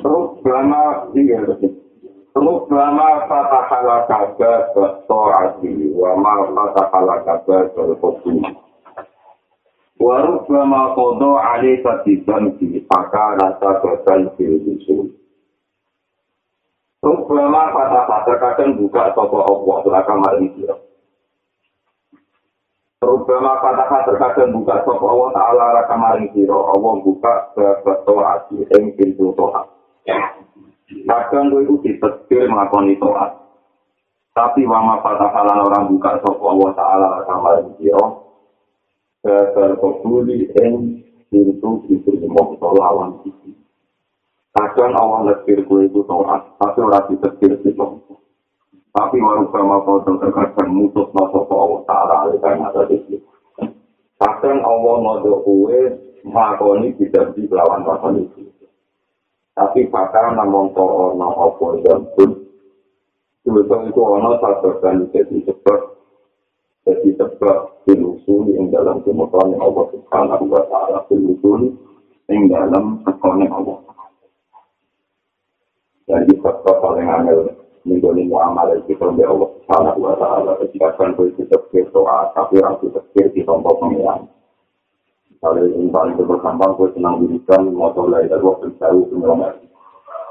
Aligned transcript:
Rubbama 0.00 1.12
iya. 1.12 1.44
Rubbama 2.32 3.08
fatahala 3.28 4.08
kaga 4.08 4.52
Ta'ati 5.04 5.92
wa 5.92 6.16
ma 6.16 6.34
fatahala 6.48 7.16
kaga 7.28 7.58
Ta'ati 7.76 8.32
wa 10.02 10.16
rubbama 10.24 10.96
kodo 10.96 11.36
alika 11.38 12.00
Tibanti 12.02 12.80
Maka 12.88 13.36
rasa 13.36 13.70
batal 13.84 14.32
Bilusul 14.40 15.12
Rubbama 17.04 17.62
fatahala 17.76 18.34
kadang 18.40 18.80
buka 18.80 19.12
Allah 19.12 19.76
Selaka 19.84 20.14
maring 20.16 20.48
sirah 20.56 20.91
Rubama 23.02 23.58
katakan 23.58 24.06
terkadang 24.06 24.54
buka 24.54 24.78
sopa 24.86 25.10
Allah 25.10 25.30
Ta'ala 25.34 25.64
raka 25.74 25.94
maring 25.98 26.30
siro 26.30 26.70
Allah 26.70 27.02
buka 27.02 27.50
ke 27.50 27.66
Ta'ati 28.06 28.62
Yang 28.70 28.84
pintu 28.94 29.34
Ta'at 29.34 29.66
Kadang 31.02 31.50
gue 31.50 31.66
itu 31.66 31.74
ditekir 31.82 32.46
mengakoni 32.46 33.00
to'at. 33.00 33.32
Tapi 34.32 34.64
wama 34.64 35.00
fatahalan 35.00 35.66
orang 35.66 35.88
buka 35.90 36.20
sopa 36.20 36.44
Allah 36.52 36.70
Ta'ala 36.78 37.08
kamar 37.26 37.54
siro. 37.80 38.06
Berkebuli 39.22 40.50
en 40.62 41.02
pintu 41.26 41.82
itu 41.90 42.10
dimok 42.22 42.60
lawan 42.60 43.18
itu. 43.26 43.50
Kadang 44.52 44.92
Allah 44.94 45.32
lekir 45.32 45.64
gue 45.64 45.80
itu 45.90 46.00
to'at. 46.06 46.54
Tapi 46.60 46.78
orang 46.86 47.08
ditekir 47.10 47.58
itu. 47.66 47.82
Tapi 48.92 49.16
warubama 49.24 49.80
kodok 49.88 50.20
terkadang 50.20 50.68
mutus 50.68 51.08
sopa 51.08 51.54
Allah 51.56 51.80
Ta'ala 51.88 52.16
karena 52.36 52.68
ada 52.68 52.84
di 52.84 53.16
Kadang 54.20 54.60
Allah 54.62 54.94
ngodok 55.00 55.42
gue 55.48 55.78
mengakoni 56.22 56.94
tidak 57.00 57.34
di 57.34 57.50
lawan 57.50 57.82
lakon 57.82 58.22
itu. 58.22 58.46
tapi 59.52 59.84
pakar 59.92 60.32
namung 60.32 60.72
kok 60.72 61.12
ana 61.12 61.28
apa 61.28 61.66
yang 61.84 62.08
pun 62.16 62.30
Sebetulnya 63.42 63.90
itu 63.90 64.00
ana 64.00 64.38
sababan 64.38 65.10
jadi 65.10 65.36
sebab 65.50 65.80
jadi 66.86 67.08
sebab 67.18 67.58
dilusul 67.82 68.54
yang 68.54 68.70
dalam 68.70 69.02
kemudian 69.02 69.58
Allah 69.58 69.84
Subhanahu 69.90 70.44
wa 70.46 70.62
Ta'ala 70.70 71.02
dilusul 71.10 71.74
yang 72.30 72.46
dalam 72.46 73.02
kekonek 73.02 73.50
Allah. 73.50 73.78
Jadi 76.06 76.32
sebab 76.38 76.76
paling 76.78 77.08
angel 77.10 77.61
menjadi 77.82 78.22
muamalah 78.30 78.78
kita 78.86 79.10
dengan 79.10 79.34
Allah 79.34 79.48
Subhanahu 79.58 80.00
wa 80.06 80.14
Ta'ala 80.14 80.52
ketika 80.62 80.94
kan 80.94 81.10
itu 81.18 81.42
tafsir 81.50 81.84
doa 81.90 82.30
tapi 82.34 82.62
orang 82.62 82.78
itu 82.78 82.86
tafsir 82.94 83.26
di 83.34 83.42
tempat 83.42 83.74
pengiran. 83.82 84.20
Kalau 85.42 85.58
yang 85.58 85.90
paling 85.90 86.14
berkembang, 86.14 86.78
gue 86.78 86.94
senang 86.94 87.18
dirikan, 87.18 87.66
motor 87.74 88.06
lain 88.06 88.30
dari 88.30 88.46
waktu 88.46 88.70
jauh 88.78 89.10
ke 89.10 89.14
Melomet. 89.18 89.58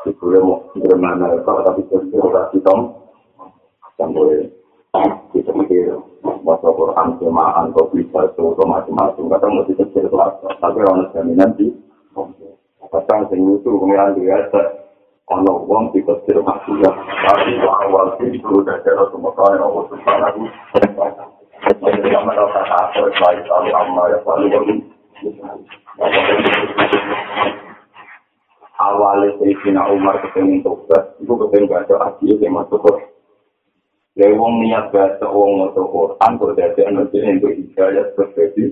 Itu 0.08 0.24
ya 0.32 0.40
mau 0.40 0.64
bermana, 0.72 1.36
kalau 1.44 1.68
tapi 1.68 1.84
terserah 1.92 2.48
tom, 2.64 2.96
sampai 4.00 4.48
kita 5.36 5.52
mikir, 5.52 6.00
bahasa 6.48 6.64
Quran, 6.64 7.08
semaan, 7.20 7.76
kau 7.76 7.92
bisa, 7.92 8.24
itu 8.24 8.56
macam-macam, 8.56 9.24
kadang 9.36 9.52
mesti 9.60 9.74
kecil 9.84 10.08
kelas, 10.08 10.32
tapi 10.64 10.80
orang 10.80 11.12
jaminan 11.12 11.52
sih, 11.60 11.76
kadang 12.88 13.28
sing 13.28 13.44
itu 13.44 13.68
kemudian 13.68 14.16
biasa, 14.16 14.60
ono 15.32 15.64
wong 15.64 15.96
di 15.96 16.04
kecil 16.04 16.44
masih 16.44 16.76
ya, 16.84 16.92
tapi 17.24 17.56
awal 17.64 18.20
itu 18.20 18.56
cara 18.68 19.04
semua 19.16 19.32
kaya, 19.40 19.64
Allah 19.64 19.84
subhanahu 19.88 20.40
wa 20.44 20.84
ta'ala. 20.92 21.24
Jadi, 21.62 22.10
kami 22.10 22.32
rasa 22.36 22.62
apa, 22.68 23.02
baik, 23.08 23.48
Allah, 23.48 24.04
ya, 24.12 24.20
paling 24.28 24.82
awalnya 28.82 29.38
Sayyidina 29.38 29.94
Umar 29.94 30.18
kepengen 30.26 30.66
tobat, 30.66 31.14
itu 31.22 31.30
kepengen 31.30 31.70
baca 31.70 31.96
aji 32.10 32.34
yang 32.42 32.58
masuk. 32.58 32.82
Jadi 34.18 34.34
wong 34.36 34.66
niat 34.66 34.92
baca 34.92 35.26
wong 35.30 35.70
masuk 35.70 35.86
Quran, 35.88 36.32
berdasar 36.42 36.88
nanti 36.92 37.18
yang 37.22 37.38
berhidayah 37.40 38.06
berbeda. 38.18 38.66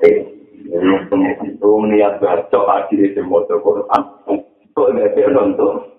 Jadi 0.00 0.16
wong 1.60 1.82
niat 1.90 2.22
baca 2.22 2.58
aji 2.80 2.94
yang 3.12 3.26
masuk 3.26 3.58
Quran, 3.60 4.02
kok 4.22 4.38
berdasar 4.72 5.28
nonton. 5.34 5.95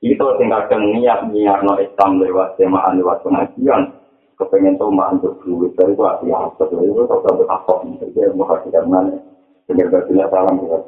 Itu 0.00 0.26
tinggal 0.38 0.70
niat 0.70 1.28
niat 1.28 1.58
no 1.66 1.76
Islam 1.76 2.10
lewat 2.22 2.56
semaan 2.56 2.96
lewat 2.96 3.26
pengajian. 3.26 4.00
kepengen 4.40 4.80
tahu 4.80 4.88
mah 4.88 5.12
untuk 5.12 5.36
duit 5.44 5.68
dari 5.76 5.92
gua 5.92 6.16
ya 6.24 6.48
setelah 6.56 6.80
itu 6.80 7.04
tahu 7.04 7.20
tahu 7.28 7.44
apa 7.44 7.84
jadi 8.16 8.32
mau 8.32 8.48
kasih 8.48 8.72
mana? 8.88 9.12
Benar 9.68 9.92
benar 9.92 10.02
tidak 10.08 10.28
salam 10.32 10.56
ya 10.64 10.80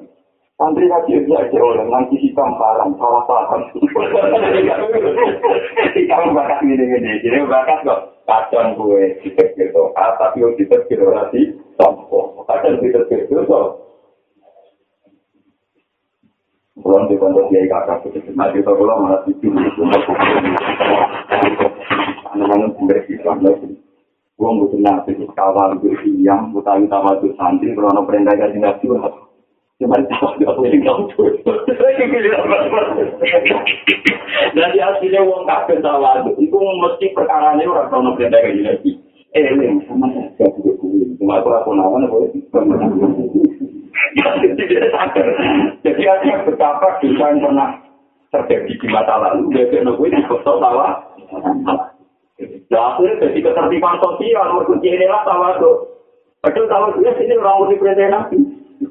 Santri 0.57 0.89
lagi 0.89 1.21
dia 1.21 1.37
aja 1.37 1.59
oleh 1.61 1.85
nanti 1.85 2.17
hitam 2.17 2.57
parang 2.57 2.97
salah 2.97 3.21
paham. 3.29 3.61
Kamu 5.93 6.29
bakat 6.33 6.65
ini 6.65 6.85
ini 6.97 7.13
jadi 7.21 7.45
bakat 7.45 7.85
kok 7.85 8.13
kacang 8.25 8.79
gue 8.79 9.19
dipikir 9.21 9.75
tuh 9.75 9.91
ah 9.99 10.15
tapi 10.17 10.45
yang 10.45 10.55
dipikir 10.55 11.03
berarti 11.03 11.53
tompo 11.77 12.47
kacang 12.47 12.79
dipikir 12.79 13.27
itu 13.27 13.43
tuh 13.45 13.75
Belum 16.73 17.05
di 17.05 17.21
pondok 17.21 17.53
dia 17.53 17.69
kakak 17.69 18.09
itu, 18.09 18.33
nanti 18.33 18.65
kita 18.65 18.73
belum 18.73 19.05
malah 19.05 19.21
itu. 19.29 19.45
Anak-anak 22.33 22.73
sumber 22.81 22.97
Islam 23.13 23.45
lagi. 23.45 23.77
Gua 24.41 24.57
butuh 24.57 24.81
nabi 24.81 25.13
kawal 25.37 25.77
siang, 25.85 26.49
butuh 26.57 26.81
utama 26.81 27.21
itu 27.21 27.29
santri, 27.37 27.77
kalau 27.77 28.09
perintah 28.09 28.33
kasih 28.41 28.57
nabi 28.57 28.89
Cuma 28.89 30.01
itu 30.01 30.15
tidak 30.41 30.57
boleh 30.57 30.79
ngomong. 30.81 31.11
Jadi 34.57 34.79
aslinya 34.81 35.21
uang 35.29 35.45
kakek 35.45 35.85
tawa 35.85 36.25
itu 36.41 36.57
mesti 36.57 37.07
perkara 37.13 37.53
ini 37.53 37.69
orang 37.69 37.93
kalau 37.93 38.17
perintah 38.17 38.41
kasih 38.41 38.65
nabi. 38.65 38.91
Eh, 39.37 39.45
ini 39.45 39.85
sama 39.85 40.09
saya 40.09 40.49
juga 40.57 40.73
Cuma 41.21 41.37
aku 41.37 41.53
aku 41.53 41.71
nawan 41.77 42.09
boleh. 42.09 42.33
Jadi 45.83 46.03
artinya 46.07 46.45
betapa 46.47 46.89
dosa 47.01 47.25
yang 47.33 47.41
pernah 47.43 47.71
terjadi 48.33 48.73
di 48.81 48.87
masa 48.89 49.15
lalu, 49.21 49.53
dia 49.53 49.85
gue 49.85 50.09
di 50.09 50.21
kota 50.25 50.53
tawa. 50.57 50.89
Nah, 52.73 52.83
akhirnya 52.97 53.29
jadi 53.29 53.39
ketertiban 53.45 54.01
sosial, 54.01 54.47
berkunci 54.57 54.89
inilah 54.89 55.23
tawa 55.29 55.61
tuh. 55.61 55.77
Padahal 56.41 56.67
tawa 56.67 56.87
itu 56.97 57.05
ya 57.07 57.37
orang 57.39 57.61
udah 57.63 57.77
perintah 57.79 58.09
nabi. 58.09 58.39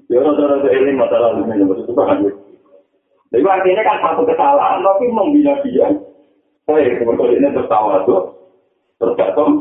Ya 0.07 0.23
rata-rata 0.23 0.69
ini 0.71 0.91
masa 0.95 1.17
lalu 1.19 1.51
ini 1.51 1.67
maksud 1.67 1.83
itu 1.89 1.93
kan. 1.97 2.23
Jadi 3.31 3.43
artinya 3.47 3.83
kan 3.83 3.97
satu 4.03 4.21
kesalahan, 4.27 4.83
tapi 4.83 5.05
membina 5.11 5.55
dia. 5.63 5.87
Saya 6.67 6.95
sebetulnya 6.99 7.39
ini 7.41 7.49
tertawa 7.55 8.03
tuh, 8.07 8.21
tergantung. 8.99 9.51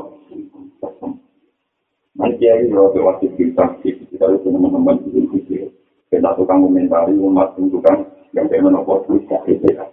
Nanti 2.21 2.45
ya 2.45 2.61
ini 2.61 2.69
kalau 2.69 2.93
wajib 2.93 3.33
kita, 3.41 3.65
kita 3.81 4.25
itu 4.29 4.45
teman-teman 4.45 5.01
itu 5.09 5.25
kita 6.13 6.31
tukang 6.37 6.61
komentari 6.61 7.17
umat 7.17 7.57
tukang 7.57 8.05
yang 8.37 8.45
kayak 8.53 8.69
menopor 8.69 9.01
terus 9.09 9.25
ya 9.25 9.39
itu 9.49 9.67
ya. 9.73 9.89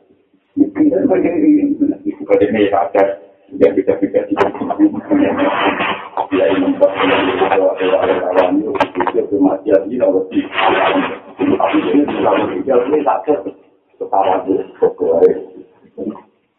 Mungkin 0.60 0.92
dan 0.92 1.08
bagian 1.08 1.40
itu 2.04 2.24
pada 2.28 2.46
media 2.52 2.84
yang 3.56 3.72
bisa 3.80 3.96
kita 3.96 4.28
ya 6.36 6.46
ini 6.52 6.60
membuat 6.60 6.92
orang 8.36 8.60
itu 8.60 9.24
kematian 9.32 9.82
ini 9.88 9.96
harus 10.04 10.28
di 10.28 10.44
tapi 11.40 11.78
ini 11.96 12.04
kalau 12.20 12.44
tidak 12.52 12.80
ini 12.92 13.00
tak 13.08 13.24
setara 13.96 14.36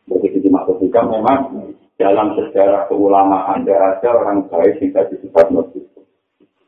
jadi 0.09 0.27
kita 0.33 0.49
maksudkan 0.49 1.05
memang 1.13 1.68
dalam 1.99 2.39
sejarah 2.39 2.87
keulamaan 2.87 3.67
ada 3.67 4.09
orang 4.15 4.47
baik 4.47 4.79
yang 4.79 4.95
tadi 4.95 5.19
sifat 5.19 5.51
masyur 5.51 5.83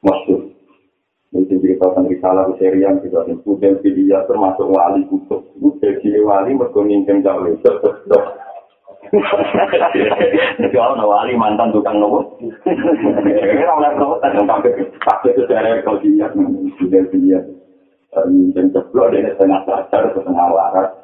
masyur 0.03 0.51
mungkin 1.31 1.63
cerita 1.63 1.87
tentang 1.87 2.11
risalah 2.11 2.45
di 2.51 2.55
serian 2.59 2.99
juga 2.99 3.23
kemudian 3.31 3.79
dia 3.79 4.19
termasuk 4.27 4.67
wali 4.67 5.07
kutub 5.07 5.47
jadi 5.79 6.21
wali 6.27 6.59
berkomunikasi 6.59 7.23
jauh 7.23 7.47
itu 7.47 7.73
Jadi 10.61 10.77
orang 10.79 11.03
wali 11.03 11.35
mantan 11.35 11.75
tukang 11.75 11.99
nopo. 11.99 12.39
Ini 12.39 13.67
orang 13.67 13.99
nopo 13.99 14.23
tentang 14.23 14.47
kafe 14.47 14.71
kafe 15.03 15.29
sejarah 15.35 15.83
kau 15.83 15.99
dia, 15.99 16.31
dia 16.31 17.01
dia. 17.11 17.41
Dan 18.55 18.71
jeblok 18.71 19.11
dia 19.11 19.35
setengah 19.35 19.67
sadar, 19.67 20.15
setengah 20.15 20.47
waras, 20.55 20.95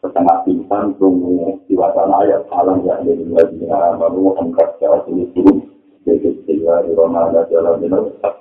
setengah 0.00 0.36
pingsan, 0.48 0.96
tunggu 0.96 1.60
di 1.68 1.76
wacana 1.76 2.24
ayat 2.24 2.48
alam 2.48 2.80
yang 2.88 3.04
ada 3.04 3.12
di 3.12 3.24
lagi 3.28 3.60
baru 3.68 4.32
angkat 4.40 4.68
secara 4.76 5.04
sini 5.04 5.28
turun. 5.36 5.60
Jadi 6.08 6.40
sehingga 6.48 6.80
di 6.88 6.96
rumah 6.96 7.28
ada 7.28 7.44
jalan 7.52 7.84
Mekah. 7.84 8.34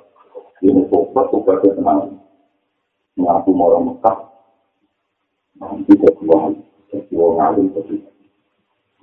Ini 0.64 0.88
sobat 0.88 1.28
sobat 1.32 1.60
itu 1.60 1.76
tenang. 1.76 2.16
Mengaku 3.20 3.52
mau 3.52 3.76
Mekah. 3.84 4.18
Nanti 5.60 5.92
jadi 6.00 7.14
uang 7.20 7.38
alim 7.44 7.68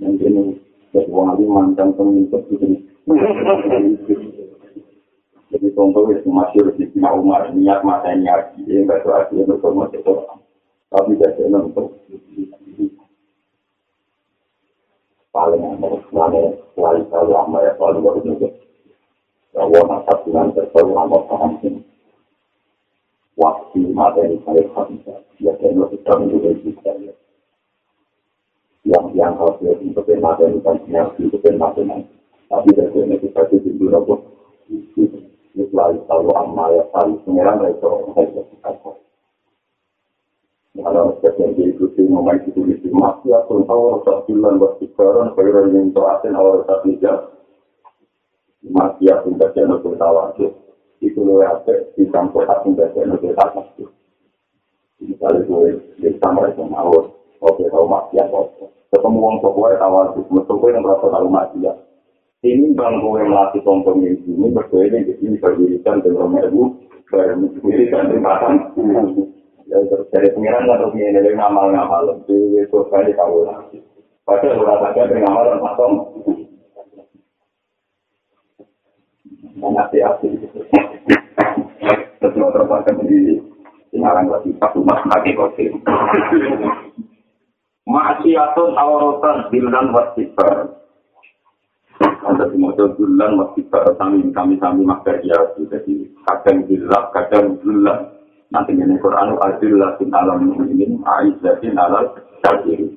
ini 0.01 0.57
jadi 0.93 1.09
uang 1.13 1.37
alim 1.37 1.53
mantan 1.53 1.93
pemimpin 1.93 2.41
itu. 2.49 2.67
Jadi 5.53 5.67
contoh 5.77 6.09
itu 6.11 6.29
masih 6.33 6.73
Umar 6.97 7.53
niat 7.53 7.85
mata 7.85 8.17
niat 8.17 8.57
nggak 8.57 9.05
tahu 9.05 9.13
artinya 9.13 9.53
untuk 9.53 9.73
masuk 9.77 10.01
Quran. 10.01 10.46
Tapi 10.97 11.13
tidak 11.21 11.37
untuk 11.53 11.93
paling 15.29 15.61
aman 15.61 16.01
mana 16.09 16.57
selain 16.73 17.05
kalau 17.13 17.29
lama 17.29 17.61
ya 17.61 17.77
paling 17.77 18.01
baru 18.01 18.25
juga. 18.25 18.49
Bahwa 19.53 19.81
masa 19.93 20.25
bulan 20.25 20.57
terbaru 20.57 20.97
lama 20.97 21.19
paham 21.29 21.61
ini. 21.61 21.85
Waktu 23.37 23.93
mata 23.93 24.25
ini 24.25 24.41
saya 24.49 24.65
bisa 24.65 25.21
ya 25.37 25.53
saya 25.61 25.85
kita 25.93 26.13
menjadi 26.17 26.65
kita 26.65 26.93
ya. 27.05 27.15
Yang 28.89 29.05
yang 29.21 29.37
harus 29.37 29.61
untuk 29.85 30.09
mata 30.17 30.49
ini 30.49 30.65
kan 30.65 30.81
yang 30.89 31.13
itu 31.21 31.37
mata 31.61 31.85
ini. 31.85 32.09
Tapi 32.49 32.73
dari 32.73 33.21
kita 33.21 33.45
itu 33.53 33.69
dulu 33.77 34.17
selalu 35.57 36.01
tahu 36.09 36.33
amma 36.33 36.73
ya 36.73 36.89
paling 36.89 37.21
pengiran 37.29 37.69
itu 37.69 37.89
saya 38.17 39.05
Kalau 40.77 41.17
sekian 41.25 41.57
diikuti 41.57 42.05
nomor 42.05 42.37
itu 42.45 42.61
di 42.61 42.77
masih 42.93 43.33
aku. 43.33 43.65
Tahu 43.65 43.83
rasa 43.97 44.29
bulan 44.29 44.61
berpikiran 44.61 45.33
kairan 45.33 45.73
yang 45.73 45.89
terakhir 45.97 46.33
awal 46.37 46.61
tapi 46.69 47.01
ya 47.01 47.33
masih 48.61 49.09
aku 49.17 49.33
baca 49.41 49.61
nopo 49.65 49.97
tahu 49.97 50.17
itu 51.01 51.21
lebih 51.23 51.49
apa 51.49 51.73
di 51.97 52.05
samping 52.13 52.45
aku. 52.45 52.67
Baca 52.77 53.01
nopo 53.09 53.29
tahu 53.33 53.61
misalnya 54.97 55.45
gue 55.45 55.71
di 56.01 56.09
sama 56.21 56.49
itu 56.53 56.63
mau 56.69 56.93
oke 57.41 57.65
tahu 57.73 57.85
masih 57.89 58.21
aku. 58.29 58.69
Ketemu 58.93 59.19
orang 59.19 59.41
tua 59.41 59.71
tahu 59.81 59.95
itu 60.13 60.21
mesti 60.29 60.55
yang 60.77 60.83
merasa 60.85 61.07
tahu 61.09 61.27
masih 61.33 61.73
ini 62.45 62.77
bang 62.77 63.01
gue 63.01 63.25
melatih 63.25 63.63
tonton 63.65 64.05
ini. 64.05 64.53
Berbeda 64.53 64.99
di 65.03 65.13
sini 65.19 65.41
berdirikan 65.41 66.05
dengan 66.05 66.37
ibu 66.37 66.79
berdirikan 67.09 68.13
di 68.13 68.17
belakang 68.21 68.57
terus 69.67 70.07
dari 70.15 70.31
pengiran 70.31 70.71
atau 70.71 70.95
ini 70.95 71.11
dari 71.11 71.35
ngamal 71.35 71.75
ngamal 71.75 72.23
di 72.31 72.63
itu 72.63 72.79
kali 72.87 73.11
tahu 73.19 73.43
lagi 73.43 73.83
padahal 74.23 74.63
udah 74.63 74.77
saja 74.87 75.11
dari 75.11 75.21
ngamal 75.27 75.45
dan 75.51 75.59
pasong 75.59 75.93
mengerti 79.59 79.99
asli 80.07 80.31
terus 82.23 82.35
terpaksa 82.35 82.93
di 83.03 83.43
Sinarang 83.91 84.29
lagi 84.29 84.51
satu 84.59 84.83
mas 84.83 85.03
lagi 85.09 85.35
kopi 85.35 85.73
Maksiatun 87.87 88.75
awrotan 88.75 89.47
bilan 89.55 89.95
wasibar 89.95 90.75
ada 92.03 92.45
di 92.51 92.59
model 92.59 92.93
bulan 92.99 93.39
masih 93.39 93.65
kami 93.71 94.59
kami 94.59 94.83
makar 94.83 95.23
ya 95.23 95.39
jadi 95.55 96.11
kadang 96.27 96.67
bilang 96.67 97.07
kadang 97.15 97.55
bulan 97.63 98.16
nanti 98.55 98.73
ini 98.75 98.97
Quran 99.03 99.35
adillah 99.39 99.99
sin 99.99 100.15
alam 100.15 100.43
ini 100.67 100.99
aizzatin 101.03 101.75
alal 101.75 102.15
kafir 102.43 102.95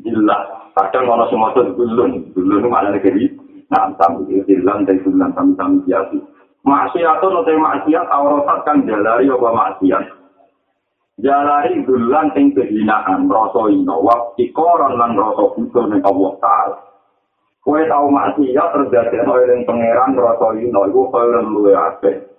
jelas 0.00 0.62
kadang 0.72 1.04
orang 1.08 1.28
semua 1.28 1.52
itu 1.52 1.72
bulan 1.76 2.10
bulan 2.32 2.64
mana 2.68 2.88
negeri. 2.96 3.28
Nah 3.68 3.88
sambil 3.96 4.44
bilang 4.44 4.84
dari 4.84 5.00
bulan 5.00 5.32
kami 5.32 5.56
kami 5.56 5.76
biasa 5.88 6.16
maksiat 6.64 7.18
atau 7.20 7.28
nanti 7.32 7.52
maksiat 7.56 8.06
auratat 8.08 8.58
kan 8.64 8.84
jalari 8.88 9.28
apa 9.28 9.48
maksiat? 9.52 10.04
Jalari 11.20 11.84
bulan 11.84 12.32
yang 12.36 12.56
kehinaan 12.56 13.28
rasa 13.28 13.68
ino 13.68 13.96
waktu 14.00 14.48
koran 14.56 14.96
dan 14.96 15.12
rasa 15.16 15.44
bukan 15.54 15.92
yang 15.92 16.00
Allah 16.08 16.32
Ta'ala. 16.40 16.78
Kue 17.62 17.84
tau 17.86 18.08
maksiat 18.08 18.68
terjadi 18.74 19.22
oleh 19.28 19.62
pangeran 19.68 20.16
rasa 20.16 20.46
ino 20.56 20.80
iku 20.88 21.02
kaya 21.12 21.40
luwe 21.44 21.72
ape. 21.76 22.31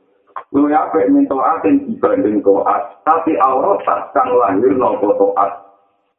Luwe 0.53 0.69
ape 0.73 1.09
minta 1.09 1.33
aten 1.33 1.89
dibanding 1.89 2.45
toat, 2.45 3.01
tapi 3.05 3.33
aurat 3.41 3.81
kang 4.13 4.29
lahir 4.37 4.73
no 4.77 4.97
toat. 5.01 5.51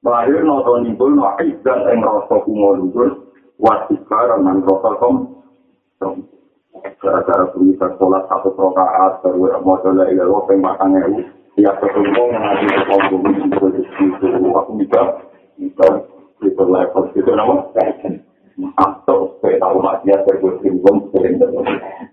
Lahir 0.02 0.42
no 0.42 0.62
to 0.66 0.82
nimbul 0.82 1.14
no 1.14 1.34
izzat 1.38 1.86
ing 1.94 2.02
rasa 2.02 2.42
kumo 2.42 2.74
luhur, 2.74 3.30
wasikar 3.62 4.34
man 4.42 4.62
rasa 4.66 4.90
kom. 4.98 5.38
Gara-gara 6.98 7.46
bisa 7.54 7.86
sholat 7.96 8.26
satu 8.26 8.50
rokaat, 8.58 9.22
baru 9.22 9.62
mau 9.62 9.78
coba 9.78 10.10
ya 10.10 10.26
lo 10.26 10.42
pengbatang 10.44 10.98
ewu. 10.98 11.22
Tiap 11.54 11.78
ketemu 11.78 12.34
mengaji 12.34 12.66
ke 12.66 12.82
kampung 12.90 13.22
itu, 13.30 13.66
aku 14.50 14.72
bisa, 14.74 15.00
bisa, 15.54 15.86
bisa 16.42 16.62
level 16.66 17.04
itu 17.14 17.30
nama. 17.30 17.62
Atau 18.78 19.34
saya 19.42 19.58
tahu 19.58 19.82
masih 19.82 20.14
ada 20.14 20.30
berkumpul 20.38 21.10
sering 21.10 21.42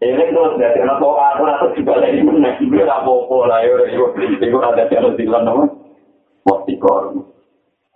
ini 0.02 0.24
terus 0.34 0.58
dari 0.58 0.82
anak 0.82 0.98
tua 0.98 1.38
aku 1.38 1.44
atau 1.46 1.70
juga 1.78 2.02
lagi 2.02 2.26
mana 2.26 2.58
tak 2.58 3.02
bobo 3.06 3.46
lah 3.46 3.62
ya 3.62 3.78
itu 3.94 4.58
ada 4.58 4.90
yang 4.90 5.14
di 5.14 5.30
dalam 5.30 5.44
nama 5.46 5.64
waktu 6.50 6.74
kor 6.82 7.14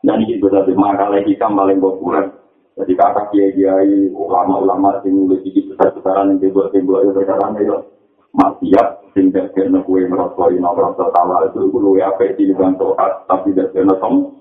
dan 0.06 0.22
ini 0.22 0.38
juga 0.38 0.62
dari 0.62 0.78
makalah 0.78 1.26
kita 1.26 1.50
paling 1.50 1.82
populer 1.82 2.30
jadi 2.78 2.94
kakak 2.94 3.26
kiai 3.34 3.56
kiai 3.58 4.14
ulama-ulama 4.14 5.02
yang 5.02 5.26
nulis 5.26 5.42
di 5.42 5.66
besar-besaran 5.66 6.38
yang 6.38 6.46
dibuat-dibuat 6.46 7.02
itu 7.10 7.12
sekarang 7.18 7.58
itu 7.58 7.78
maksiat 8.36 8.88
sehingga 9.18 9.50
kena 9.58 9.82
kue 9.88 10.06
merosoi 10.06 10.62
merasa 10.62 11.10
tawa 11.10 11.50
itu 11.50 11.72
kue 11.74 11.98
apa 12.04 12.36
di 12.38 12.54
bantu 12.54 12.94
tapi 13.26 13.58
tidak 13.58 13.74
kena 13.74 13.98
som 13.98 14.38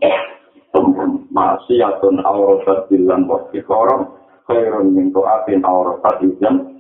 masih 1.35 1.83
atun 1.83 2.23
aurasat 2.23 2.87
bilan 2.87 3.27
wakti 3.27 3.59
korom 3.67 4.15
khairun 4.47 4.95
min 4.95 5.11
to'atin 5.11 5.67
aurasat 5.67 6.23
ijan 6.23 6.71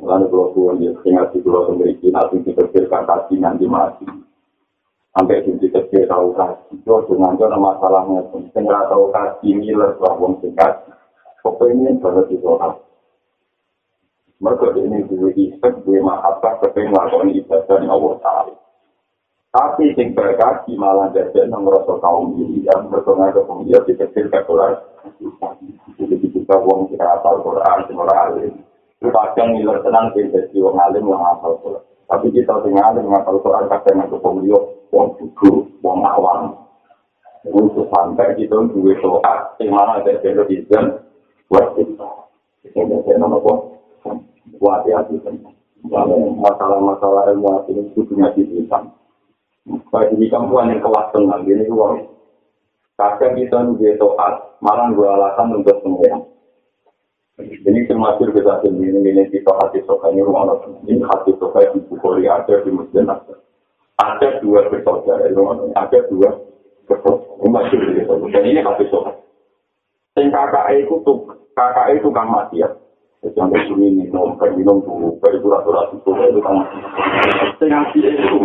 lalu 0.00 0.26
kalau 0.32 0.48
tuan 0.56 0.82
ya 0.82 0.90
tinggal 1.04 1.28
di 1.30 1.38
pulau 1.44 1.70
memiliki 1.70 2.08
nanti 2.10 2.40
dipikirkan 2.42 3.04
kasih 3.04 3.38
nanti 3.38 3.68
mati. 3.68 4.08
Sampai 5.10 5.42
di 5.42 5.54
dipikir 5.60 6.06
tahu 6.06 6.34
kasih 6.34 6.78
itu 6.82 6.94
dengan 7.10 7.36
itu 7.36 7.46
masalahnya 7.46 8.26
pun. 8.30 8.48
Tinggal 8.50 8.90
tahu 8.90 9.12
kasih 9.14 9.52
miler 9.60 9.94
bahwa 10.00 10.34
singkat 10.40 10.88
pokoknya 11.44 11.94
banget 12.00 12.26
itu 12.32 12.46
orang 12.48 12.80
mereka 14.40 14.72
ini 14.72 15.04
dua 15.04 15.30
isek 15.36 15.84
dua 15.84 16.00
mahabbah 16.00 16.64
kepengen 16.64 16.96
melakukan 16.96 17.28
ibadah 17.28 17.76
yang 17.76 17.92
Allah 17.92 18.14
Ta'ala 18.24 18.54
Tapi 19.50 19.98
sing 19.98 20.14
berkaki 20.14 20.78
malah 20.78 21.10
jadi 21.10 21.50
nang 21.50 21.66
rasa 21.66 21.98
kaum 21.98 22.38
diri 22.38 22.62
yang 22.70 22.86
bertengah 22.86 23.34
ke 23.34 23.42
pengiat 23.42 23.82
di 23.82 23.98
kecil 23.98 24.30
ke 24.30 24.46
Quran. 24.46 24.78
Jadi 25.98 26.26
kita 26.30 26.54
uang 26.54 26.86
kita 26.94 27.02
hafal 27.02 27.42
Quran 27.42 27.78
semua 27.90 28.14
alim. 28.30 28.62
Kadang 29.02 29.58
ngiler 29.58 29.82
tenang 29.82 30.14
di 30.14 30.30
jadi 30.30 30.54
uang 30.54 30.78
alim 30.78 31.02
yang 31.02 31.18
hafal 31.18 31.58
Quran. 31.66 31.82
Tapi 31.82 32.30
kita 32.30 32.62
tinggal 32.62 32.94
alim 32.94 33.10
hafal 33.10 33.42
Quran 33.42 33.66
kadang 33.66 33.94
nang 33.98 34.14
pengiat 34.22 34.64
uang 34.94 35.08
buku, 35.18 35.52
uang 35.82 35.98
awam. 36.06 36.40
Untuk 37.42 37.90
sampai 37.90 38.38
kita 38.38 38.54
dua 38.54 38.94
soal, 39.02 39.38
yang 39.58 39.74
mana 39.74 40.04
jadi 40.06 40.46
izin 40.46 40.84
buat 41.50 41.74
kita. 41.74 42.10
Ini 42.70 43.02
jadi 43.02 43.18
nama 43.18 43.40
apa? 43.40 43.52
Buat 44.62 44.86
hati 44.86 45.18
Masalah-masalah 46.38 47.32
ilmu 47.32 47.64
ini 47.72 47.88
itu 47.90 48.04
punya 48.04 48.28
kita. 48.36 48.99
Bagi 49.68 50.16
di 50.16 50.26
kampuan 50.32 50.72
yang 50.72 50.80
kelas 50.80 51.12
tengah, 51.12 51.44
gini 51.44 51.68
uang. 51.68 52.08
Kadang 52.96 53.36
kita 53.36 53.64
nunggu 53.64 53.96
toat, 53.96 54.60
malah 54.60 54.92
gue 54.92 55.08
alasan 55.08 55.56
untuk 55.56 55.80
semua. 55.80 56.20
Ini 57.40 57.88
termasuk 57.88 58.36
bisa 58.36 58.60
sendiri, 58.60 59.00
ini 59.00 59.24
kita 59.32 59.56
hati 59.56 59.80
soka 59.88 60.12
ini 60.12 60.20
rumah 60.20 60.60
Ini 60.84 61.00
hati 61.08 61.32
soka 61.40 61.64
di 61.72 61.80
Bukhari 61.88 62.28
ada 62.28 62.60
di 62.60 62.68
Masjid 62.68 63.00
Nasr. 63.00 63.40
Ada 63.96 64.44
dua 64.44 64.68
bersaudara 64.68 65.28
rumah 65.32 65.56
ada 65.72 65.98
dua 66.12 66.36
bersaudara. 66.84 67.40
Ini 68.44 68.48
ini 68.52 68.60
hati 68.60 68.84
soka. 68.92 69.16
Yang 70.20 70.36
kakak 70.36 70.66
itu 70.76 70.94
tuh, 71.00 71.18
kakak 71.56 71.96
itu 71.96 72.08
kan 72.12 72.28
mati 72.28 72.60
ya. 72.60 72.68
Sampai 73.20 73.64
sini 73.68 73.92
minum, 73.92 74.36
minum 74.56 74.80
dulu, 74.80 75.16
kayak 75.20 75.44
surat-surat 75.44 75.92
itu, 75.92 76.08
itu 76.08 76.40
kan 76.44 76.54
mati. 76.60 76.76
Yang 77.64 77.84
itu, 77.96 78.38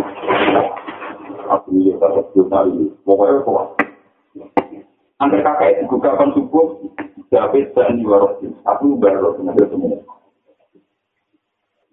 ini 1.72 1.94
tak 1.98 2.12
juta 2.34 2.58
ini 2.68 2.90
pokoknya 3.02 3.42
kuat 3.46 3.68
Angker 5.16 5.40
kakak 5.40 5.80
itu 5.80 5.96
juga 5.96 6.12
akan 6.12 6.28
subuh 6.36 6.66
David 7.32 7.72
dan 7.72 7.96
Yuwarosin 7.96 8.52
Aku 8.68 9.00
baru 9.00 9.32
dengan 9.40 9.56
semua 9.56 9.96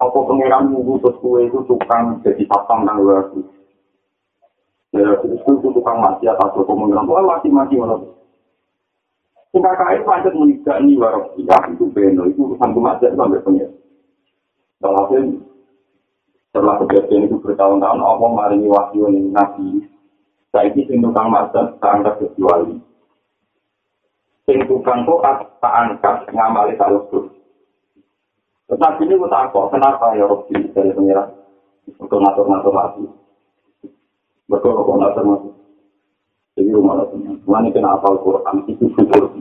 Apa 0.03 0.17
pengiran 0.27 0.75
ngutus 0.75 1.15
kue 1.23 1.47
itu 1.47 1.63
tukang 1.63 2.19
jadi 2.19 2.43
satpam 2.43 2.83
luar 2.83 3.31
Ya, 4.93 5.09
terus 5.25 5.41
itu 5.41 5.67
tukang 5.73 6.05
mati 6.05 6.29
atas 6.29 6.53
apa 6.53 6.69
pengiran. 6.69 7.09
Wah, 7.09 7.25
mati-mati 7.25 7.81
mana. 7.81 7.97
Sehingga 9.49 9.73
kait 9.73 10.05
pancet 10.05 10.37
menikah 10.37 10.77
ini 10.81 11.01
ya 11.49 11.57
itu 11.73 11.89
beno 11.89 12.29
itu 12.29 12.37
urusan 12.45 12.77
kematian 12.77 13.17
sampai 13.17 13.41
pengiran. 13.41 13.73
Alhasil 14.85 15.41
setelah 16.53 16.77
kejadian 16.85 17.25
itu 17.25 17.41
bertahun-tahun 17.41 17.97
Allah 17.97 18.29
maringi 18.29 18.69
wahyu 18.69 19.09
ini 19.09 19.33
nabi. 19.33 19.89
Saiki 20.53 20.85
sing 20.85 21.01
tukang 21.01 21.33
masak 21.33 21.81
tak 21.81 21.97
angkat 21.97 22.21
kecuali. 22.21 22.77
Sing 24.45 24.61
tukang 24.69 25.01
toat 25.09 25.49
tak 25.57 25.73
angkat 25.73 26.29
ngamali 26.29 26.77
taruh 26.77 27.09
Tetapi 28.69 29.01
ini 29.01 29.17
gue 29.17 29.33
takut, 29.33 29.65
kenapa 29.73 30.13
ya 30.13 30.29
Robbi 30.29 30.53
dari 30.77 30.93
pengirat? 30.93 31.33
Untuk 31.97 32.21
ngatur-ngatur 32.21 32.73
lagi. 32.73 33.05
Betul 34.45 34.77
kok 34.77 34.93
ngatur-ngatur. 34.93 35.53
Jadi 36.53 36.69
rumah 36.69 37.01
teman. 37.09 37.41
Mana 37.49 37.73
kenapa 37.73 38.13
Al-Quran 38.13 38.57
itu 38.69 38.85
syukur. 38.93 39.33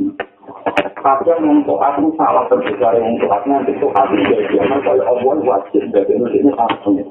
Kadang 1.03 1.43
untuk 1.43 1.83
aku 1.83 2.15
salah 2.15 2.47
terbicara 2.47 3.03
untuk 3.03 3.27
aku 3.27 3.51
nanti 3.51 3.75
itu 3.75 3.91
hati 3.91 4.23
jadi 4.23 4.55
karena 4.55 4.79
kalau 4.87 5.03
Allah 5.03 5.35
wajib 5.43 5.83
jadi 5.91 6.15
ini 6.15 6.51
penting. 6.55 7.11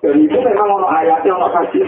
Dan 0.00 0.16
itu 0.16 0.38
memang 0.40 0.80
ono 0.80 0.88
ayatnya 0.88 1.36
ono 1.36 1.48
kasih. 1.52 1.84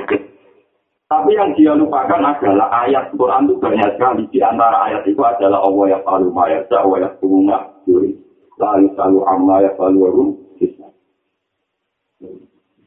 Tapi 1.06 1.38
yang 1.38 1.54
dia 1.54 1.72
lupakan 1.72 2.18
adalah 2.18 2.66
ayat 2.84 3.14
Quran 3.14 3.46
itu 3.46 3.54
banyak 3.62 3.94
sekali. 3.94 4.26
Di 4.28 4.42
antara 4.42 4.90
ayat 4.90 5.06
itu 5.06 5.22
adalah 5.22 5.62
Allah 5.62 5.96
yang 5.96 6.02
paling 6.02 6.34
mayat, 6.34 6.66
Allah 6.74 6.98
yang 7.06 7.14
bunga, 7.22 7.58
juri. 7.86 8.18
Lalu 8.58 8.90
selalu 8.98 9.20
amma 9.24 9.56
ya 9.62 9.70
selalu 9.78 9.98
warum. 10.02 10.28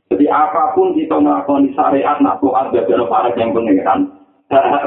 Jadi 0.10 0.26
apa 0.26 0.74
pun 0.74 0.98
kita 0.98 1.16
melakukan 1.22 1.70
syariat, 1.78 2.18
nak 2.20 2.42
tuat, 2.42 2.74
ada 2.74 3.06
para 3.08 3.30
yang 3.38 3.54
pengeran, 3.54 4.19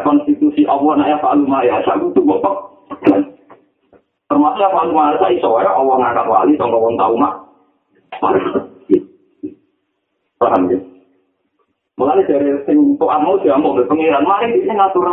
konstitusi 0.03 0.67
Allah 0.67 0.99
nak 0.99 1.09
ya 1.09 1.17
Pak 1.23 1.35
Luma 1.39 1.63
ya 1.63 1.79
saya 1.87 2.03
itu 2.03 2.19
bopok 2.19 2.55
termasuk 4.27 4.59
ya 4.59 4.69
Pak 4.75 4.85
Luma 4.91 5.15
saya 5.23 5.31
iso 5.39 5.51
ya 5.63 5.71
Allah 5.71 5.95
ngangkat 6.03 6.27
wali 6.27 6.59
tong 6.59 6.75
wong 6.75 6.99
tau 6.99 7.15
mak. 7.15 7.35
Paham 10.43 10.67
ya? 10.67 10.79
Mulai 11.95 12.27
dari 12.27 12.51
sing 12.67 12.99
tuan 12.99 13.23
mau 13.23 13.39
dia 13.39 13.55
mau 13.55 13.79
berpengiran 13.79 14.27
mari 14.27 14.51
ini 14.51 14.75
ngatur. 14.75 15.07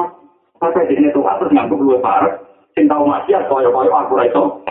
Kata 0.57 0.81
ini 0.89 1.13
tuh 1.13 1.21
terus 1.21 1.53
nganggup 1.53 1.79
luwe 1.79 2.01
parek 2.01 2.41
sing 2.73 2.89
tau 2.89 3.05
maksiat 3.05 3.45
koyo 3.45 3.69
koyo 3.69 3.93
aku 3.93 4.17
ra 4.17 4.25
iso. 4.25 4.65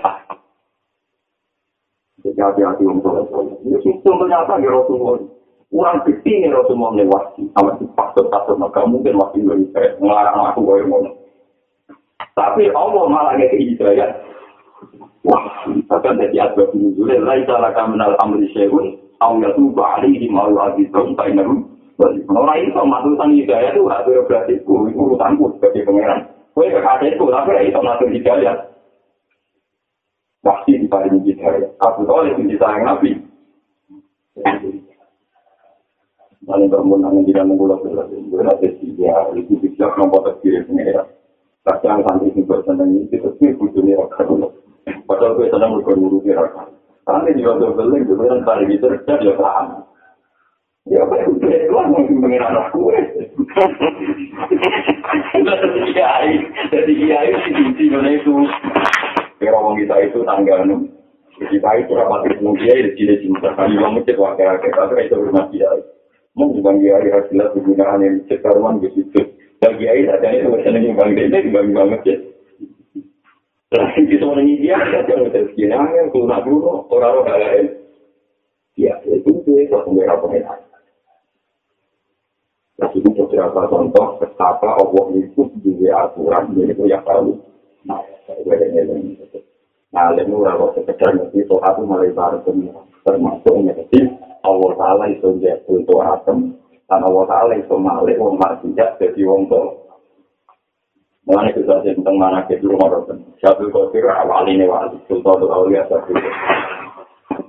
Jadi 2.26 2.35
hati-hati 2.42 2.82
untuk 2.82 3.14
ini 3.62 3.78
sistem 3.78 4.18
ternyata 4.18 4.58
ya 4.58 4.75
Rasulullah 4.75 5.38
kurang 5.68 6.00
gede 6.08 6.32
nih 6.32 6.50
Rasulullah 6.50 6.96
lewat 6.96 7.25
sama 7.52 7.70
si 7.76 7.84
pastor-pastor 7.92 8.56
maka 8.56 8.88
mungkin 8.88 9.20
waktu 9.20 9.44
itu 9.44 9.68
saya 9.76 9.94
melarang 10.00 10.48
aku 10.48 10.64
gue 10.64 10.88
ngomong 10.88 11.14
tapi 12.32 12.72
Allah 12.72 13.04
malah 13.06 13.37
nggak 13.37 13.52
hidayah 13.52 14.10
wah 15.28 15.44
bahkan 15.92 16.16
jadi 16.16 16.48
asbab 16.48 16.72
nuzul 16.72 17.08
lain 17.08 17.44
salah 17.44 17.70
kami 17.76 18.00
nal 18.00 18.16
amri 18.25 18.48
syai'un 18.56 18.96
aw 19.20 19.37
yatubu 19.37 19.76
alaihi 19.76 20.32
ma 20.32 20.48
yu'adzibum 20.48 21.12
fa 21.18 21.28
innahu 21.28 21.68
Orang 21.98 22.62
itu 22.62 22.78
matusan 22.78 23.34
hidayah 23.34 23.75
itu 23.75 23.82
hak 23.90 24.06
berarti 24.06 24.54
itu 24.54 24.70
urusanku 24.70 25.58
sebagai 25.58 25.82
pangeran. 25.82 26.30
Kue 26.54 26.70
kekasih 26.70 27.18
itu 27.18 27.25
tapi 27.26 27.50
itu 27.66 27.80
matur 27.82 28.06
hidayah. 28.06 28.54
Pasti 30.46 30.78
diparingi 30.78 31.26
hidayah. 31.26 31.66
Aku 31.82 32.06
tahu 32.06 32.30
itu 32.30 32.54
disayang 32.54 32.87
Nabi. 32.87 33.18
Paling 36.48 36.72
permulaan 36.72 37.28
tidak 37.28 37.44
mengulang 37.44 37.84
belas, 37.84 38.08
berarti 38.08 38.80
dia 38.96 39.20
itu 39.36 39.52
bisa 39.60 39.92
nomor 40.00 40.24
terkiri 40.24 40.64
pengira. 40.64 41.04
Kadang 41.60 42.00
santri 42.08 42.32
ini 42.32 42.40
bersenang 42.48 42.88
ini 42.88 43.04
itu 43.12 43.28
sih 43.36 43.52
butuhnya 43.60 44.00
rakyat. 44.00 44.48
Padahal 45.04 45.36
gue 45.36 45.52
sedang 45.52 45.76
berguru 45.76 46.24
di 46.24 46.32
rakyat. 46.32 46.72
Santri 47.04 47.36
juga 47.36 47.68
udah 47.68 47.70
beli, 47.76 48.08
gue 48.08 48.16
kan 48.16 48.40
tadi 48.48 48.64
gitu, 48.72 48.88
dia 48.88 49.36
paham. 49.36 49.84
Ya, 50.88 51.04
apa 51.04 51.20
yang 51.20 51.36
gue 51.36 51.52
itu 51.52 51.68
lah 51.76 51.84
mungkin 51.84 52.16
pengira 52.24 52.48
anak 52.48 52.72
gue. 52.72 52.96
Jadi 55.44 55.80
kiai, 55.92 56.32
jadi 56.72 56.92
kiai 56.96 57.28
si 57.44 57.50
kunci 57.52 57.84
mana 57.92 58.08
itu. 58.16 58.32
Kira 59.36 59.52
orang 59.52 59.76
kita 59.84 59.96
itu 60.00 60.24
tangga 60.24 60.64
nu. 60.64 60.88
Kita 61.36 61.70
itu 61.76 61.92
rapat 61.92 62.32
ilmu 62.32 62.56
kiai 62.56 62.88
di 62.88 62.90
sini 62.96 63.14
cinta. 63.20 63.52
Kami 63.52 63.76
mau 63.76 63.92
ngecek 63.92 64.16
wakil-wakil, 64.16 64.72
tapi 64.72 65.04
itu 65.04 65.16
rumah 65.20 65.44
kiai. 65.52 65.97
Mungkin 66.38 66.62
bagi 66.62 66.87
kiai 66.87 67.11
hasilnya 67.11 67.50
penggunaan 67.50 68.04
yang 68.07 68.14
cetarman 68.30 68.78
begitu. 68.78 69.21
Dan 69.59 69.75
kiai 69.75 70.07
saja 70.07 70.28
itu 70.30 70.47
biasanya 70.54 70.78
yang 70.78 70.95
bang 70.95 71.11
dede 71.18 71.38
dibagi 71.50 71.73
banget 71.75 72.00
ya. 72.07 72.16
Terakhir 73.68 74.04
kita 74.09 74.25
mau 74.25 74.38
nanya 74.38 74.54
dia, 74.62 74.78
kita 74.78 75.12
mau 75.18 75.28
tes 75.35 75.50
kiai 75.59 75.75
angin, 75.75 76.07
kurang 76.14 76.42
dulu, 76.47 76.87
orang-orang 76.95 77.38
lain. 77.42 77.66
Ya, 78.78 78.95
itu 79.02 79.26
itu 79.26 79.50
itu 79.59 79.75
penggerak 79.75 80.23
penggerak. 80.23 80.62
Nah, 82.78 82.90
itu 82.95 83.11
beberapa 83.11 83.66
contoh 83.66 84.23
betapa 84.23 84.78
Allah 84.78 85.04
itu 85.18 85.42
juga 85.59 86.07
aturan, 86.07 86.54
itu 86.54 86.87
yang 86.87 87.02
tahu. 87.02 87.35
Nah, 87.83 87.99
saya 88.30 88.54
ini 88.71 89.18
Nah, 89.88 90.14
lalu 90.14 90.47
kalau 90.47 90.68
sekedar 90.76 91.11
ngerti 91.16 91.49
soal 91.49 91.75
itu 91.75 91.83
mulai 91.88 92.12
baru 92.12 92.38
termasuk 93.02 93.54
ngerti 93.57 94.00
Allah 94.47 94.71
Ta'ala 94.78 95.04
itu 95.11 95.28
jadi 95.42 95.62
untuk 95.66 95.99
atom 95.99 96.54
dan 96.87 97.00
Allah 97.02 97.25
Ta'ala 97.26 97.54
itu 97.59 97.75
malik 97.75 98.16
wong 98.16 98.38
maksiat 98.38 99.02
jadi 99.02 99.21
wong 99.26 99.50
to. 99.50 99.62
Mulanya 101.28 101.52
kita 101.52 101.85
tentang 101.85 102.16
mana 102.16 102.40
ke 102.49 102.57
dulu 102.57 102.80
orang 102.80 103.21
Satu 103.37 103.68
kosir 103.68 104.00
awal 104.09 104.49
ini 104.49 104.64
wali 104.64 104.97
Sultan 105.04 105.37
itu 105.37 105.47
awalnya 105.52 105.85
satu 105.85 106.16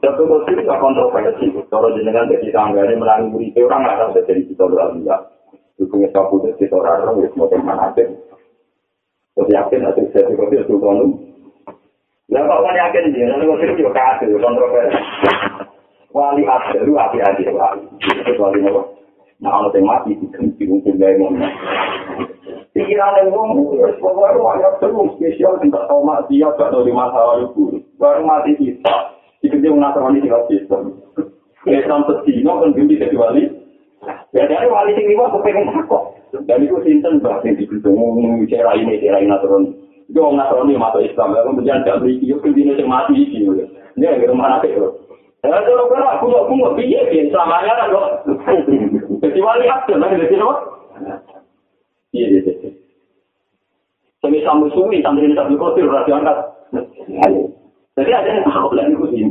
Satu 0.03 0.21
kosir 0.27 0.59
gak 0.67 0.83
kontroversi. 0.83 1.47
Kalau 1.71 1.95
jenengan 1.95 2.27
jadi 2.27 2.51
tangga 2.51 2.83
ini 2.83 2.99
melalui 2.99 3.31
murid 3.31 3.55
orang 3.63 3.87
nggak 3.87 3.97
tahu 4.03 4.19
jadi 4.19 4.41
kita 4.51 4.63
beralih 4.67 5.23
Dukungnya 5.79 6.11
sapu 6.11 6.43
itu 6.43 6.67
kita 6.67 6.75
orang 6.75 7.23
ya 7.23 7.31
semua 7.31 7.47
teman 7.47 7.79
aja 7.79 8.03
Terus 9.39 9.47
yakin 9.47 9.87
jadi 10.11 10.33
kosir 10.35 10.61
sultan 10.67 10.99
itu 10.99 11.07
Lah 12.35 12.43
kok 12.45 12.61
kan 12.61 12.75
yakin 12.75 13.15
dia, 13.15 13.25
nanti 13.31 13.47
kosir 13.47 13.71
juga 13.79 13.95
kasih 13.95 14.35
kontroversi 14.43 15.48
wali 16.13 16.43
abdalu 16.45 16.93
api 16.97 17.17
api 17.21 17.43
wali 17.53 17.83
itu 18.01 18.41
wali 18.41 18.59
apa? 18.65 18.81
Nah 19.39 19.49
kalau 19.55 19.71
yang 19.71 19.87
mati 19.87 20.19
di 20.19 20.27
kenci 20.35 20.63
mungkin 20.67 20.99
gaya 20.99 21.15
ngomong 21.15 21.47
pikiran 22.75 23.17
yang 23.23 23.27
ngomong 23.31 23.77
pokoknya 24.03 24.39
wali 24.41 24.61
abdalu 24.67 25.15
spesial 25.15 25.55
tidak 25.63 25.85
tahu 25.87 26.01
mati 26.03 26.41
ya 26.41 26.51
gak 26.57 26.69
tahu 26.73 26.83
di 26.83 26.91
masa 26.91 27.19
lalu 27.23 27.81
baru 27.95 28.23
mati 28.27 28.57
kita 28.59 28.95
dikerja 29.39 29.71
mengasarani 29.71 30.19
tinggal 30.19 30.43
sistem 30.51 30.99
Islam 31.67 32.07
setino 32.07 32.63
kan 32.63 32.71
bimbi 32.71 32.99
jadi 32.99 33.15
wali. 33.15 33.43
Ya 34.31 34.47
dari 34.47 34.67
wali 34.71 34.95
sing 34.95 35.11
lima 35.11 35.27
kepengen 35.27 35.67
takut. 35.75 36.15
Dan 36.45 36.61
itu 36.61 36.77
sinten 36.85 37.19
bahasa 37.19 37.51
di 37.51 37.65
gedung 37.65 38.45
cara 38.47 38.77
ini 38.77 39.01
cara 39.01 39.17
ini 39.17 39.33
aturan 39.33 39.73
itu 40.09 40.17
ngaturani 40.17 40.73
masuk 40.77 41.05
Islam 41.05 41.37
kemudian 41.37 41.85
gak 41.85 42.01
beri 42.01 42.17
itu 42.17 42.37
kemudian 42.41 42.73
yang 42.73 42.89
mati 42.89 43.13
ini 43.17 43.65
ya 44.01 44.17
gitu 44.17 44.33
mana 44.33 44.57
itu 44.65 45.08
Kalau 45.39 45.87
kan 45.87 46.03
aku 46.03 46.25
nggak 46.27 46.43
aku 46.43 46.53
nggak 46.59 46.75
piye, 46.75 46.99
ya 47.15 47.23
selamanya 47.31 47.73
kan 47.79 47.87
loh. 47.95 48.05
Kecuali 49.23 49.65
aku 49.71 49.95
nanti 49.95 50.19
jadi 50.27 50.35
apa? 50.43 50.55
Iya, 52.11 52.25
iya, 52.27 52.41
iya. 52.43 52.69
Semi 54.19 54.43
sambu 54.43 54.67
suwi, 54.75 54.99
sambil 54.99 55.23
ini 55.23 55.37
sambil 55.37 55.55
kotir, 55.55 55.87
berarti 55.87 56.11
angkat. 56.11 56.37
Jadi 57.95 58.11
ada 58.11 58.27
yang 58.27 58.43
tahu 58.51 58.75
lah 58.75 58.83
itu 58.91 59.05
sih. 59.15 59.23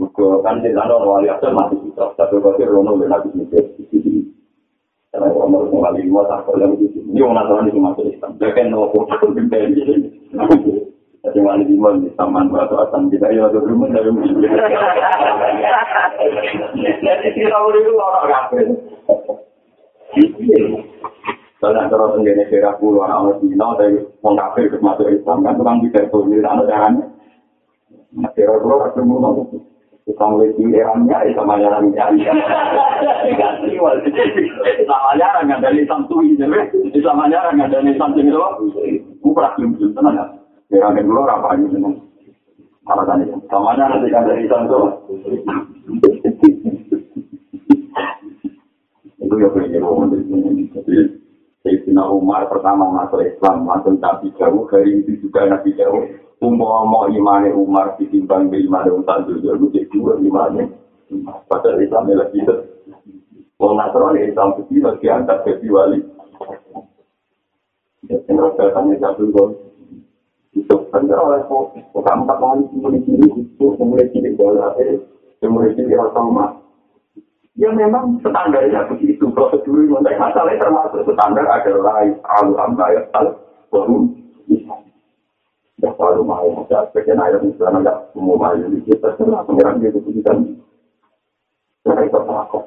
Maka 0.00 0.26
kan 0.40 0.64
di 0.64 0.72
sana 0.72 0.94
orang 0.94 1.20
wali 1.20 1.28
asal 1.28 1.52
mati 1.52 1.76
kita, 1.84 2.16
tapi 2.16 2.40
kotir 2.40 2.70
rono 2.70 2.96
benar 2.96 3.20
di 3.28 3.44
sini. 3.92 4.24
Karena 5.12 5.28
orang 5.34 5.50
mau 5.52 5.68
kembali 5.68 6.00
lima 6.06 6.24
tak 6.32 6.48
perlu 6.48 6.64
lagi. 6.64 6.86
Ini 6.96 7.20
orang 7.20 7.36
nasaran 7.44 7.68
itu 7.68 7.80
masuk 7.80 8.04
Islam. 8.08 8.30
Dia 8.40 8.56
kan 8.56 8.72
nopo, 8.72 9.04
ini. 9.04 10.87
Jadi 11.18 11.42
wali 11.42 11.66
lima 11.66 11.98
di 11.98 12.14
taman 12.14 12.46
batu 12.46 12.78
asam 12.78 13.10
kita 13.10 13.26
ya 13.34 13.50
ada 13.50 13.58
rumah 13.58 13.90
dari 13.90 14.06
mungkin. 14.14 14.38
Jadi 14.38 14.54
kita 17.34 17.58
itu 17.58 17.92
orang 17.98 18.30
kafir. 18.30 18.70
Kalau 21.58 21.74
antara 21.74 22.14
tenggine 22.14 22.46
daerah 22.46 22.78
pulau 22.78 23.02
anak 23.02 23.42
Cina 23.42 23.74
dari 23.74 23.98
orang 24.22 24.38
kafir 24.38 24.70
ke 24.70 24.78
masuk 24.78 25.10
Islam 25.10 25.42
kan 25.42 25.58
orang 25.58 25.82
bisa 25.82 26.06
itu 26.06 26.22
di 26.30 26.38
sana 26.38 26.62
caranya. 26.70 27.10
Nah, 28.14 28.30
daerah 28.38 28.62
pulau 28.62 28.86
ketemu 28.86 29.18
nopo. 29.18 29.42
Tukang 30.06 30.38
lagi 30.40 30.64
erangnya, 30.64 31.20
sama 31.36 31.60
jarang 31.60 31.92
nyari. 31.92 32.24
Sama 34.88 35.12
jarang 35.20 35.44
nggak 35.44 35.60
dari 35.60 35.84
Samsung 35.84 36.24
ini, 36.24 36.40
sama 37.04 37.28
jarang 37.28 37.60
nggak 37.60 37.68
dari 37.74 37.92
Samsung 37.98 38.24
itu. 38.24 38.40
Bukan 39.20 39.52
belum 39.58 39.92
tenang. 39.92 40.37
Ya 40.68 40.84
kan 40.84 41.00
dulu 41.00 41.24
apa 41.24 41.56
ini 41.56 41.72
seneng. 41.72 41.94
Alasan 42.84 43.24
itu. 43.24 43.36
Samanya 43.48 43.88
nanti 43.88 44.12
kan 44.12 44.28
dari 44.28 44.44
Islam 44.44 44.68
Itu 49.20 49.34
ya 49.36 49.48
pengen 49.52 49.80
ngomong 49.80 50.12
dari 50.12 50.24
sini. 50.28 50.68
Jadi, 50.72 50.96
Sayyidina 51.64 52.04
Umar 52.08 52.48
pertama 52.48 52.88
masuk 52.88 53.20
Islam, 53.24 53.68
langsung 53.68 54.00
Nabi 54.00 54.32
jauh, 54.40 54.64
hari 54.72 55.04
itu 55.04 55.20
juga 55.24 55.48
Nabi 55.48 55.72
jauh. 55.76 56.04
Umar 56.38 57.10
imane 57.10 57.50
Umar 57.50 57.98
ditimbang 57.98 58.48
di 58.48 58.62
imane 58.64 58.94
Umar 58.94 59.26
itu 59.26 59.42
jadi 59.42 59.84
dua 59.90 60.16
imane. 60.20 60.70
Padahal 61.48 61.80
Islam 61.80 62.12
lagi 62.12 62.40
itu. 62.40 62.56
Wong 63.58 63.74
Nasrani 63.74 64.22
Islam 64.22 64.54
itu 64.60 64.80
diangkat 65.02 65.38
jadi 65.42 65.66
wali. 65.66 66.00
Ya, 68.06 68.16
yang 68.30 68.38
rasanya 68.38 69.12
gol. 69.34 69.67
Itu 70.56 70.74
benar 70.88 71.18
oleh 71.20 71.40
kok 71.44 71.76
empat 71.92 72.36
tahun 72.40 72.58
mulai 72.72 73.00
ciri 73.04 73.28
itu 73.36 73.66
mulai 73.76 74.08
ciri 74.08 74.30
bola 74.32 74.72
eh 74.80 74.96
mulai 75.44 75.76
ciri 75.76 75.92
otomat 75.92 76.56
ya 77.58 77.68
memang 77.74 78.16
standarnya 78.24 78.88
begitu 78.88 79.28
prosedur 79.34 79.84
yang 79.84 80.00
masalahnya 80.00 80.62
termasuk 80.62 81.04
standar 81.04 81.44
adalah 81.44 82.06
alu 82.40 82.52
amba 82.56 82.86
ya 82.96 83.02
al 83.18 83.36
baru 83.68 84.08
ya 85.78 85.90
kalau 85.94 86.24
mau 86.26 86.64
ada 86.66 86.90
sekian 86.90 87.20
ayat 87.20 87.44
misalnya 87.44 87.78
nggak 87.84 87.98
umum 88.18 88.40
aja 88.42 88.66
di 88.66 88.82
kita 88.82 89.14
terserah 89.14 89.44
pengiran 89.46 89.78
dia 89.78 89.94
keputusan 89.94 90.58
cara 91.86 92.02
itu 92.02 92.18
takut 92.18 92.64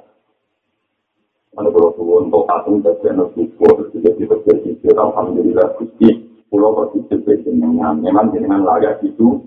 Anda 1.52 1.68
kalau 1.68 1.92
turun 2.00 2.32
untuk 2.32 2.48
patung 2.48 2.80
dan 2.80 2.96
channel 3.04 3.28
itu, 3.36 3.60
terus 3.60 3.92
juga 3.92 4.10
dipercaya, 4.16 4.72
alhamdulillah, 4.96 5.68
gusti, 5.76 6.31
pulau 6.52 6.76
posisi 6.76 7.16
dengan 7.48 7.96
memang 7.96 8.36
dengan 8.36 8.68
layak 8.68 9.00
itu 9.08 9.40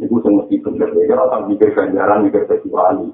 itu 0.00 0.16
semua 0.24 0.48
itu 0.48 0.64
benar 0.64 0.88
ya 0.96 1.04
kalau 1.12 1.44
mikir 1.44 1.76
ganjaran 1.76 2.24
mikir 2.24 2.48
kecuali 2.48 3.12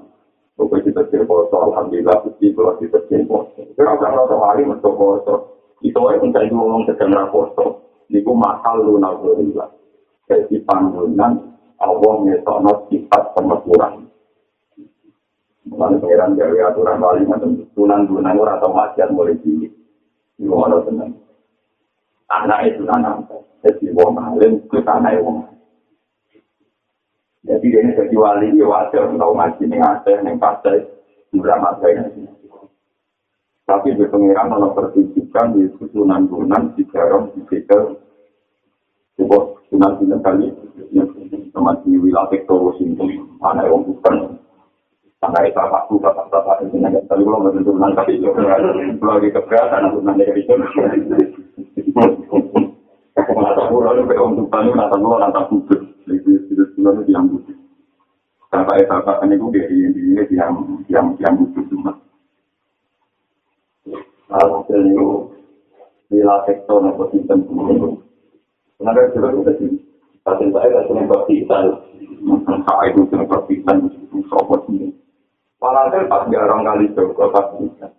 pokoknya 0.55 0.87
kita 0.87 1.01
terposo 1.11 1.51
alhamdulillah 1.51 2.23
posisi 2.23 2.55
pulau 2.55 2.79
kita 2.79 3.03
terposo 3.11 3.59
kalau 3.75 3.99
orang 3.99 4.15
rasa 4.23 4.35
hari 4.39 4.63
untuk 4.63 4.95
poso 4.95 5.35
itu 5.83 5.99
aja 5.99 6.23
mencari 6.23 6.47
ngomong 6.47 6.87
sedang 6.87 7.11
raposo 7.11 7.91
itu 8.07 8.31
mahal 8.31 8.79
lu 8.79 8.95
nalurilah 8.95 9.67
jadi 10.31 10.63
panggungan 10.63 11.51
Allah 11.75 12.13
nyetok 12.23 12.87
sifat 12.87 13.35
pemeturan 13.35 14.07
Mulai 15.71 16.03
pengiran 16.03 16.35
dari 16.35 16.57
aturan 16.57 16.99
balik, 16.99 17.31
tunan-tunan 17.77 18.35
orang 18.35 18.59
atau 18.59 18.75
masyarakat 18.75 19.13
mulai 19.13 19.39
tinggi. 19.39 19.71
Ini 20.41 20.49
orang 20.51 20.83
tenang. 20.83 21.11
Anak 22.31 22.59
itu 22.71 22.83
anak 22.87 23.27
jadi 23.61 23.93
wong 23.93 24.17
alim 24.17 24.63
itu 24.63 24.77
anak 24.87 25.21
wong. 25.21 25.45
Jadi 27.41 27.67
ini 27.73 27.97
jadi 27.97 28.15
wali 28.15 28.53
ya 28.53 28.65
wajar 28.69 29.09
tahu 29.09 29.33
ngaji 29.33 29.63
nih 29.65 29.81
ada 29.81 30.11
yang 30.21 30.37
pasti 30.37 30.77
murah 31.33 31.57
masa 31.57 31.89
ini 31.89 32.29
tapi 33.71 33.95
di 33.95 34.03
pengiran 34.03 34.51
malah 34.51 34.75
pertunjukan 34.75 35.55
di 35.55 35.63
susunan 35.79 36.27
gunan 36.27 36.75
di 36.75 36.83
garam 36.91 37.31
di 37.31 37.39
sekel. 37.47 37.95
Sebuah 39.15 39.63
sunan 39.71 39.95
sunan 39.95 40.19
kali 40.19 40.51
teman 41.55 41.75
di 41.87 41.95
wilayah 41.95 42.27
sektor 42.27 42.75
sini 42.75 43.15
anak 43.39 43.71
wong 43.71 43.87
bukan. 43.87 44.35
Sampai 45.21 45.53
bapakku, 45.53 46.01
bapak-bapak 46.01 46.65
itu 46.65 46.81
nanya, 46.81 46.97
tapi 47.05 47.21
belum 47.21 47.45
bertentu 47.45 47.77
tapi 47.77 48.17
itu 48.17 48.25
belum 48.25 49.05
lagi 49.05 49.29
keberatan, 49.29 49.93
aku 49.93 50.01
dari 50.17 50.41
itu. 50.41 51.20
Pulau 53.91 54.07
itu 54.07 54.07
kayak 54.07 54.23
untuk 54.23 54.47
tanu, 54.47 54.71
nata 54.71 54.95
pulau, 54.95 55.19
nata 55.19 55.41
kudus. 55.51 55.83
Itu 56.07 56.31
itu 56.47 56.63
itu 56.63 57.11
yang 57.11 57.27
kudus. 57.27 57.59
Bapak 58.47 58.87
bapak 58.87 59.27
ini 59.27 59.35
gue 59.35 59.51
dari 59.51 59.75
ini 59.83 60.23
yang 60.31 60.55
yang 60.87 61.11
yang 61.19 61.35
kudus 61.35 61.67
cuma. 61.67 61.91
Lalu 64.31 64.55
itu 64.95 65.07
bila 66.07 66.39
sektor 66.47 66.79
nopo 66.79 67.11
sistem 67.11 67.43
itu. 67.43 67.99
Kenapa 68.79 69.11
juga 69.11 69.35
kita 69.35 69.51
sih? 69.59 69.75
Tapi 70.23 70.55
saya 70.55 70.87
itu 70.87 70.95
ini. 74.71 74.87
Pas 75.59 76.23
dia 76.31 76.39
orang 76.39 76.63
kali 76.63 76.95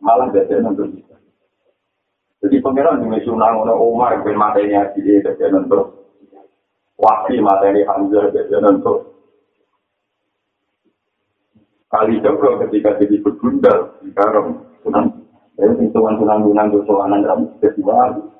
malah 0.00 0.32
nanti 0.32 0.84
bisa. 0.88 1.16
Jadi 2.42 2.58
pengiran 2.58 2.98
di 2.98 3.06
Mesunang 3.06 3.62
ono 3.62 3.78
Umar 3.78 4.18
bin 4.26 4.34
haji 4.34 4.98
dia 4.98 5.22
jadi 5.22 5.54
nanti. 5.54 5.78
Wakil 6.98 7.38
materi 7.38 7.86
Hamzah 7.86 8.34
jadi 8.34 8.58
nanti. 8.58 8.94
Kali 11.86 12.18
Joko 12.18 12.58
ketika 12.66 12.98
jadi 12.98 13.22
bergundal 13.22 13.94
di 14.02 14.10
Sunan. 14.82 15.06
Jadi 15.54 15.86
hitungan 15.86 16.18
Sunan 16.18 16.42
Gunang 16.42 16.68
Josowanan 16.74 17.22
dalam 17.22 17.46
festival. 17.62 18.34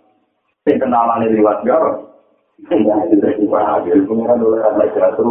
Saya 0.67 0.83
kenalan 0.83 1.31
lewat 1.31 1.62
Garong. 1.62 2.11
Ya, 2.62 2.95
itu 3.07 3.19
dari 3.19 3.43
Pak 3.47 3.87
Adil. 3.87 4.07
Pengiran 4.07 4.38
dulu 4.38 4.59
ada 4.62 4.87
jatuh 4.95 5.27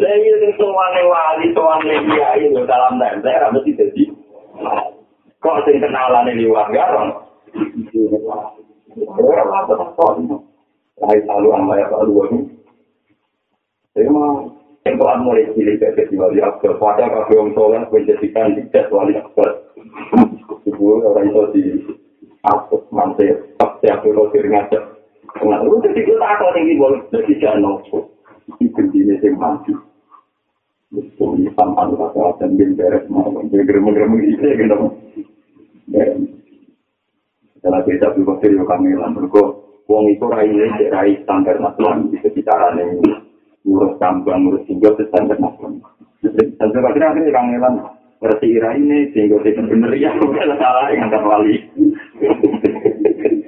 Saya 0.00 0.14
ini 0.16 0.48
semuanya 0.56 1.02
wali, 1.04 1.46
semuanya 1.52 1.96
dia 2.08 2.30
itu 2.40 2.60
dalam 2.64 2.96
daerah 2.96 3.52
mesti 3.52 3.76
jadi. 3.76 4.04
Kok 5.40 5.58
sing 5.64 5.80
kenalan 5.80 6.32
ini 6.32 6.48
warga 6.48 7.16
Saya 11.00 11.18
selalu 11.24 11.48
sama 11.48 11.72
ya 11.80 11.86
Pak 11.88 12.02
Luwani. 12.04 12.40
Saya 13.96 14.08
mau 14.12 14.52
Tempohan 14.80 15.20
mulai 15.20 15.44
cilik 15.52 15.76
ke 15.76 15.92
festival 15.92 16.32
di 16.32 16.40
Akbar. 16.40 16.80
Pada 16.80 17.04
kafe 17.04 17.36
Om 17.36 17.52
Soleh 17.52 17.84
menjadikan 17.92 18.56
tidak 18.56 18.88
wali 18.88 19.12
Akbar. 19.12 19.68
Sebuah 20.64 21.04
orang 21.04 21.28
itu 21.28 21.42
di 21.52 21.64
aku 22.48 22.80
tak 23.60 23.70
siap 23.84 24.00
lo 24.08 24.32
kiri 24.32 24.48
ngajak 24.48 24.99
nah 25.40 25.60
lu 25.62 25.78
jadi 25.84 26.00
kita 26.02 26.26
aku 26.26 26.44
tinggi 26.52 26.74
boleh 26.80 27.00
jadi 27.14 27.32
itu 28.58 28.82
ini 28.90 29.14
sih 29.22 29.30
maju 29.30 29.74
itu 30.90 31.24
ini 31.38 31.50
sampai 31.54 31.86
lu 31.86 31.94
kata 31.94 32.42
dan 32.42 32.58
bin 32.58 32.74
beres 32.74 33.06
mau 33.06 33.30
jadi 33.46 33.62
gerem 33.62 33.94
gerem 33.94 34.18
gitu 34.18 34.42
ya 34.42 34.54
gitu. 34.58 34.76
Setelah 37.60 37.84
kita 37.84 38.16
berpikir 38.16 38.56
yo 38.56 38.64
kami 38.64 38.96
lah. 38.96 39.12
Berko 39.12 39.70
wong 39.86 40.10
itu 40.10 40.26
rai 40.26 40.50
ini 40.50 40.90
rai 40.90 41.18
standar 41.22 41.58
nasional 41.58 42.10
di 42.10 42.16
sekitaran 42.22 42.78
ini 42.78 43.10
ngurus 43.66 43.98
kambang 43.98 44.46
ngurus 44.46 44.64
tinggal 44.66 44.94
standar 44.98 45.36
nasional 45.38 45.82
sampai 46.22 46.78
akhirnya 46.78 47.10
akhirnya 47.10 47.34
kangelan 47.34 47.74
ngerti 48.20 48.46
ira 48.54 48.70
ini 48.76 49.10
sehingga 49.16 49.40
tidak 49.42 49.66
benar 49.66 49.92
ya 49.96 50.14
bukan 50.20 50.52
salah 50.62 50.86
yang 50.94 51.10
wali 51.24 51.56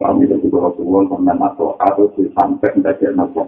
juga 0.00 0.68
tuan 0.74 1.04
sampai 1.06 1.34
masuk 1.38 1.78
atau 1.78 2.10
sampai 2.14 2.68
menjadi 2.74 3.14
nabi 3.14 3.46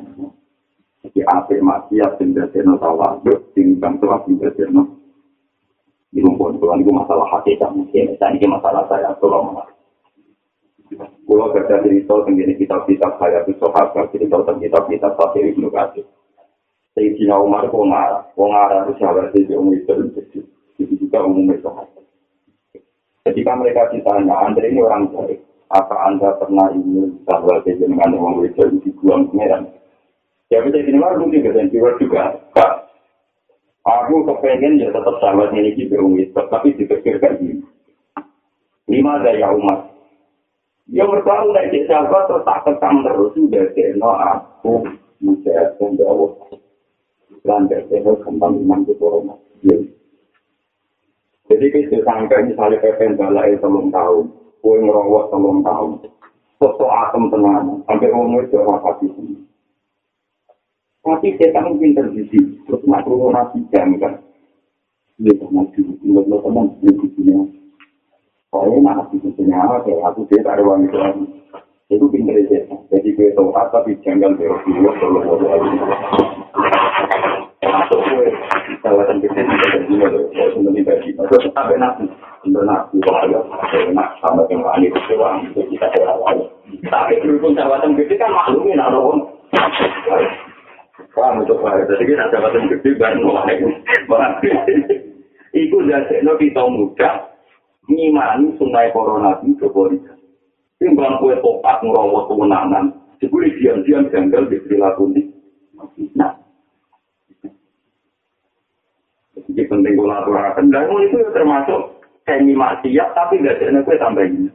jadi 1.02 1.20
apa 1.26 1.54
maksiat 1.58 2.22
yang 2.22 2.28
menjadi 2.34 2.58
nabi 2.64 3.32
tinggal 3.52 3.92
telah 3.98 4.20
menjadi 4.26 4.70
nabi 4.70 4.96
di 6.16 6.24
rumput 6.24 6.56
tuan 6.56 6.80
itu 6.80 6.88
masalah 6.88 7.28
hakikat 7.28 7.70
mungkin. 7.76 8.16
Dan 8.16 8.40
ini 8.40 8.48
masalah 8.48 8.88
saya 8.88 9.12
tolong 9.20 9.52
Kalau 11.26 11.50
kerja 11.52 11.82
cerita 11.82 12.14
tentang 12.24 12.56
kitab-kitab 12.56 13.12
saya 13.18 13.42
itu 13.44 13.52
sahabat 13.58 14.06
cerita 14.14 14.38
tentang 14.40 14.62
kitab-kitab 14.62 15.12
Fakir 15.18 15.44
Ibnu 15.52 15.68
Katsir. 15.68 16.06
Sayyidina 16.96 17.36
Umar 17.36 17.68
kok 17.68 17.82
ngarah, 17.84 18.22
kok 18.32 18.46
ngarah 18.48 18.88
itu 18.88 18.92
sahabat 18.96 19.34
itu 19.36 19.52
umum 19.52 19.76
itu, 19.76 19.92
itu 20.80 20.94
juga 20.96 21.26
umum 21.26 21.52
itu 21.52 21.68
Ketika 23.26 23.52
mereka 23.58 23.90
ditanya, 23.92 24.32
Anda 24.46 24.62
ini 24.64 24.80
orang 24.80 25.10
baik, 25.12 25.42
apa 25.66 25.94
Anda 26.06 26.38
pernah 26.38 26.70
ingin 26.70 27.26
bahwa 27.26 27.58
dengan 27.66 28.14
orang 28.14 28.46
itu 28.46 28.62
dibuang 28.86 29.30
pengeran? 29.34 29.66
Ya 30.46 30.62
bisa 30.62 30.78
ini 30.78 30.94
lah 31.02 31.18
mungkin 31.18 31.42
dan 31.42 31.66
juga 31.74 31.98
juga, 31.98 32.22
Kak. 32.54 32.86
Aku 33.86 34.26
kepengen 34.26 34.82
ya 34.82 34.90
tetap 34.90 35.18
sahabat 35.22 35.54
ini 35.54 35.74
di 35.74 35.86
itu, 35.86 36.30
tapi 36.34 36.74
dipikirkan 36.74 37.38
ini. 37.42 37.62
Lima 38.86 39.22
dari 39.22 39.42
umat. 39.42 39.90
Ya 40.86 41.02
bertahu 41.02 41.50
dari 41.50 41.74
cek 41.74 41.90
sahabat 41.90 42.30
terus 42.30 42.46
tak 42.46 42.62
ketang 42.62 43.02
terus 43.02 43.34
udah 43.34 43.66
kena 43.74 44.12
aku 44.38 44.86
menjadi 45.18 46.02
Allah. 46.06 46.30
Dan 47.42 47.66
dari 47.66 47.98
kembang 48.22 48.54
iman 48.62 48.86
ke 48.86 48.94
corona. 48.98 49.34
Jadi 51.46 51.66
kita 51.70 52.02
sampai 52.02 52.50
misalnya 52.50 52.82
PPN 52.82 53.14
balai 53.14 53.54
telung 53.62 53.94
tahun, 53.94 54.34
kue 54.66 54.82
ngerawat 54.82 55.30
telung 55.30 55.62
tahun, 55.62 56.10
foto 56.58 56.90
atom 56.90 57.30
tenang, 57.30 57.86
sampai 57.86 58.10
umur 58.10 58.42
itu 58.42 58.58
apa 58.66 58.98
sih? 58.98 59.14
Tapi 61.06 61.38
kita 61.38 61.62
mungkin 61.62 61.94
terbisi, 61.94 62.66
terus 62.66 62.82
nak 62.90 63.06
turun 63.06 63.30
nasi 63.30 63.62
jam 63.70 63.94
kan. 64.02 64.18
Dia 65.22 65.38
sama 65.38 65.62
sih, 65.70 65.86
menurut 66.02 66.42
teman, 66.42 66.66
dia 66.82 66.90
di 66.98 67.06
sini. 67.14 67.46
Soalnya 68.50 68.82
nak 68.82 69.06
nasi 69.06 69.22
punya 69.22 69.54
apa, 69.54 69.86
kayak 69.86 70.02
aku 70.02 70.26
dia 70.34 70.42
tak 70.42 70.58
ada 70.58 70.74
itu 70.82 70.98
lagi. 70.98 71.24
Itu 71.86 72.10
pinter 72.10 72.34
aja. 72.34 72.58
Jadi 72.90 73.14
gue 73.14 73.30
tahu 73.38 73.54
apa, 73.54 73.70
tapi 73.70 73.94
jangan 74.02 74.34
berarti 74.34 74.70
gue 74.74 74.92
perlu 74.98 75.18
ngomong 75.22 75.46
lagi. 75.46 75.78
Masuk 77.62 78.00
gue, 78.02 78.28
kawasan 78.82 79.22
kita 79.22 79.46
di 79.46 79.54
sini 79.62 79.94
kalau 80.02 80.26
sebenarnya 80.58 80.82
bagi, 80.90 81.10
masuk 81.14 81.54
sampai 81.54 81.78
nasi. 81.78 82.10
Untuk 82.46 82.62
nasi, 82.62 83.02
bahaya, 83.02 83.42
enak, 83.74 84.08
sama 84.22 84.46
itu 84.46 84.94
kita. 85.02 85.86
Tapi 86.86 87.14
kita 88.06 88.26
kan. 94.06 94.30
Iku 95.56 95.76
jadinya 95.88 96.32
kita 96.36 96.62
muda, 96.68 97.10
ngimani 97.88 98.54
sungai 98.60 98.92
corona 98.92 99.40
itu 99.42 99.56
Jokowi. 99.66 99.96
Timbang 100.76 101.16
kue 101.24 101.32
topat 101.40 101.80
ngerawat 101.80 102.28
kemenangan, 102.28 102.92
sebuli 103.16 103.48
diam-diam 103.56 104.12
janggal 104.12 104.44
di 104.52 104.60
perilaku 104.60 105.08
ini. 105.16 105.22
Nah, 106.12 106.36
jadi 109.40 109.64
penting 109.72 109.96
kolaborasi. 109.96 110.68
Dan 110.68 110.92
itu 111.00 111.16
termasuk 111.32 111.95
semi 112.26 112.52
maksiat, 112.58 113.08
tapi 113.14 113.38
nggak 113.38 113.62
ada 113.62 113.80
kue 113.86 113.96
tambah 114.02 114.26
ini. 114.26 114.50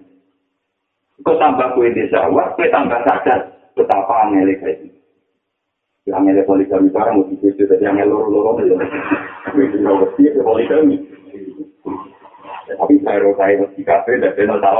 Kue 1.23 1.35
tambah 1.39 1.71
kue 1.73 1.87
di 1.95 2.03
sawah, 2.11 2.51
kue 2.59 2.67
tambah 2.67 2.99
sadar 3.07 3.47
betapa 3.73 4.27
aneh 4.27 4.59
kayak 4.59 4.83
ini. 4.83 4.99
Yang 6.03 6.19
aneh 6.19 6.43
poligami 6.43 6.91
sekarang 6.91 7.23
mesti 7.23 7.39
itu, 7.39 7.63
jadi 7.63 7.87
yang 7.87 8.11
loro-loro 8.11 8.59
itu. 8.59 8.75
Itu 9.55 9.77
nggak 9.79 10.19
ya 10.19 10.43
poligami. 10.43 10.99
Tapi 12.71 12.93
saya 13.03 13.29
saya 13.39 13.55
mesti 13.63 13.81
kafe 13.87 14.19
dan 14.19 14.35
saya 14.35 14.55
tahu. 14.59 14.79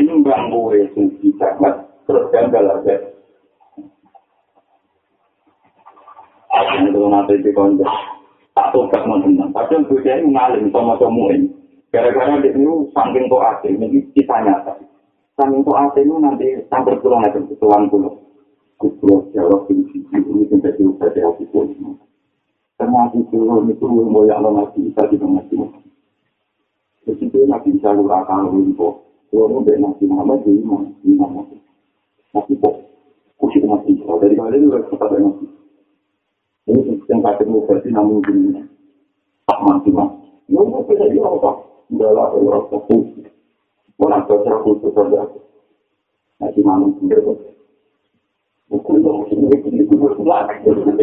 Timbang 0.00 0.52
gue 0.52 0.88
suci 0.96 1.28
banget, 1.40 1.74
terus 2.08 2.24
gagal 2.32 2.64
aja. 2.66 2.94
Aku 6.50 6.74
itu 6.88 7.00
nanti 7.08 7.34
di. 7.40 7.52
Tak 8.60 8.76
tobat 8.76 9.08
mau 9.08 9.16
tenang. 9.24 9.56
Tapi 9.56 9.88
gue 9.88 10.04
jadi 10.04 10.20
ngalim 10.20 10.68
sama 10.68 11.00
temuin. 11.00 11.48
Gara-gara 11.88 12.44
dia 12.44 12.52
itu 12.52 12.92
saking 12.92 13.24
kok 13.32 13.44
asing, 13.56 13.80
ini 13.80 14.04
kita 14.12 14.36
nyata. 14.44 14.76
Saking 15.32 15.64
kok 15.64 15.80
asing 15.88 16.04
itu 16.04 16.16
nanti 16.20 16.46
sampai 16.68 17.00
pulang 17.00 17.24
aja 17.24 17.40
ke 17.40 17.56
tuan 17.56 17.88
pulau. 17.88 18.20
Kulo 18.76 19.32
jawab 19.32 19.64
ini 19.72 20.04
ini 20.12 20.44
sampai 20.52 20.76
diubah 20.76 21.08
di 21.08 21.24
hati 21.24 21.48
pun. 21.48 21.72
Ternyata 22.76 23.16
itu 23.16 23.40
itu 23.40 23.84
mau 23.88 24.28
yang 24.28 24.44
lo 24.44 24.52
ngasih 24.52 24.92
bisa 24.92 25.08
juga 25.08 25.40
ngasih. 25.40 25.56
Jadi 27.08 27.24
itu 27.32 27.38
nabi 27.48 27.80
bisa 27.80 27.96
lurakan 27.96 28.52
limpo. 28.52 29.08
Kalau 29.32 29.64
udah 29.64 29.72
nabi 29.80 30.04
Muhammad 30.04 30.44
jadi 30.44 30.60
mana? 30.68 30.92
Di 31.00 31.16
mana? 31.16 31.48
Nabi 32.36 32.52
kok 32.60 32.76
kusik 33.40 33.64
nabi. 33.64 33.96
Dari 34.04 34.36
kali 34.36 34.68
udah 34.68 34.84
kepada 34.84 35.16
nabi. 35.16 35.48
Ini 36.68 36.99
yang 37.10 37.26
kata 37.26 37.42
mau 37.42 37.66
versi 37.66 37.90
namun 37.90 38.22
begini. 38.22 38.62
Tak 39.50 39.58
mati 39.66 39.90
mas. 39.90 40.14
Ya 40.46 40.62
udah 40.62 40.86
bisa 40.86 41.10
dia 41.10 41.26
apa? 41.26 41.58
Udah 41.90 42.10
lah 42.14 42.30
orang 42.30 42.70
fokus. 42.70 43.02
Orang 43.98 44.22
kerja 44.30 44.54
khusus 44.62 44.94
kerja. 44.94 45.26
Nabi 46.38 46.60
Muhammad 46.62 46.94
sendiri. 47.02 47.34
Bukan 48.70 49.02
dong, 49.02 49.26
ini 49.34 49.50
ini 49.66 49.82
itu 49.82 49.94
berlak. 49.98 50.62
Tapi 50.62 51.02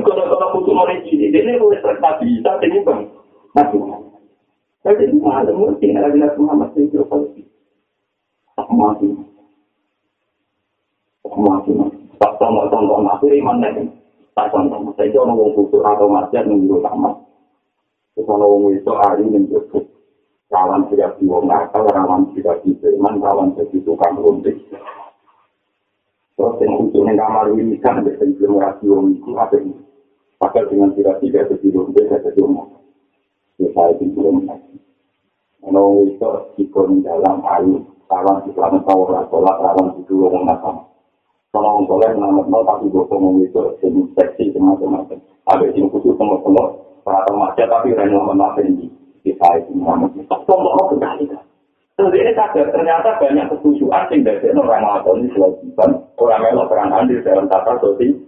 kalau 0.00 0.24
kalau 0.32 0.48
khusus 0.56 0.72
orang 0.72 1.04
ini, 1.04 1.28
ini 1.28 1.60
udah 1.60 1.80
terjadi. 1.84 2.40
Tapi 2.40 2.64
ini 2.72 2.80
bang. 2.80 3.04
Mati. 3.52 3.76
Jadi 4.84 5.16
malam 5.20 5.56
mesti 5.60 5.92
ada 5.92 6.08
Nabi 6.08 6.38
Muhammad 6.40 6.72
itu 6.80 7.04
pasti. 7.04 7.44
Tak 8.56 8.68
mati. 8.72 9.12
Tak 11.20 11.36
mati. 11.36 11.70
Tak 11.76 12.03
tahu 12.38 12.66
tahu 12.70 12.84
tahu 12.88 13.00
mati 13.02 13.26
iman 13.40 13.62
nih. 13.62 13.86
Tak 14.34 14.50
tahu 14.50 14.66
tahu. 14.70 14.90
Saya 14.98 15.18
orang 15.20 15.38
orang 15.38 15.54
khusus 15.56 15.82
atau 15.82 16.06
masjid 16.10 16.42
nunggu 16.46 16.82
lama. 16.82 17.10
Kalau 18.14 18.58
orang 18.62 18.78
itu 18.78 18.92
hari 18.94 19.24
nunggu 19.26 19.58
Rawan 20.54 20.86
tidak 20.86 21.18
di 21.18 21.26
wong 21.26 21.50
nakal, 21.50 21.82
rawan 21.82 22.30
tidak 22.30 22.62
di 22.62 22.78
iman, 22.78 23.18
rawan 23.18 23.58
jadi 23.58 23.74
tukang 23.82 24.14
runtik. 24.22 24.54
Terus 26.38 26.58
yang 26.62 26.78
khusus 26.78 27.02
yang 27.02 27.18
kamar 27.18 27.50
ini 27.58 27.74
kan, 27.82 28.06
belum 28.06 28.62
ngerasi 28.62 28.86
wong 28.86 29.18
itu, 29.18 29.34
apa 29.34 29.58
ini? 29.58 29.74
Padahal 30.38 30.70
dengan 30.70 30.94
tidak 30.94 31.18
tidak 31.26 31.50
jadi 31.50 31.66
runtik, 31.74 32.06
jadi 32.06 32.38
rumah. 32.38 32.70
saya 33.58 33.98
itu 33.98 34.06
belum 34.14 34.46
lagi. 34.46 34.78
Kalau 35.58 36.06
itu 36.06 36.30
ikut 36.62 36.86
dalam 37.02 37.42
air, 37.42 37.82
kawan 38.06 38.46
di 38.46 38.50
dalam 38.54 38.78
tawar, 38.86 39.26
kawan 39.26 39.86
di 39.98 40.02
dua 40.06 40.30
orang 40.30 40.44
nakam. 40.54 40.76
Kalau 41.54 41.78
orang 41.78 41.86
soleh, 41.86 42.10
nama 42.18 42.42
nol, 42.50 42.66
tapi 42.66 42.90
gue 42.90 43.06
ngomong 43.06 43.38
itu 43.46 43.62
jenis 43.78 44.10
seksi, 44.18 44.58
macam-macam. 44.58 45.22
Ada 45.46 45.70
yang 45.70 45.86
khusus 45.86 46.18
semua-semua, 46.18 46.66
para 47.06 47.22
remaja, 47.30 47.62
tapi 47.70 47.94
orang 47.94 48.10
yang 48.10 48.90
di 49.22 49.30
saya 49.38 49.62
itu 49.62 49.70
nama. 49.78 50.10
Contoh 50.26 50.58
lo 50.58 50.84
kembali 50.90 51.30
kan. 51.30 51.46
Terus 51.94 52.10
ini 52.10 52.34
sadar, 52.34 52.74
ternyata 52.74 53.22
banyak 53.22 53.46
ketujuan 53.54 54.10
yang 54.10 54.26
dari 54.26 54.50
orang 54.50 54.82
Ramadan 54.82 55.14
ini 55.22 55.30
kewajiban. 55.30 55.90
Orang 56.18 56.42
melok 56.42 56.66
perang 56.66 56.90
andil 56.90 57.22
dalam 57.22 57.46
tata 57.46 57.78
sosial. 57.78 58.18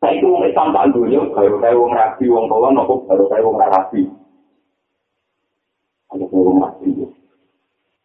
Saya 0.00 0.16
itu 0.16 0.32
mau 0.32 0.48
Islam 0.48 0.72
tak 0.72 0.96
dulu, 0.96 1.28
baru 1.36 1.60
saya 1.60 1.76
mau 1.76 1.92
rapi, 1.92 2.24
wong 2.24 2.48
tua 2.48 2.72
nopo, 2.72 3.04
baru 3.04 3.28
saya 3.28 3.44
mau 3.44 3.60
rapi. 3.60 4.08
Ada 6.08 6.24
turun 6.32 6.56
rapi. 6.56 7.19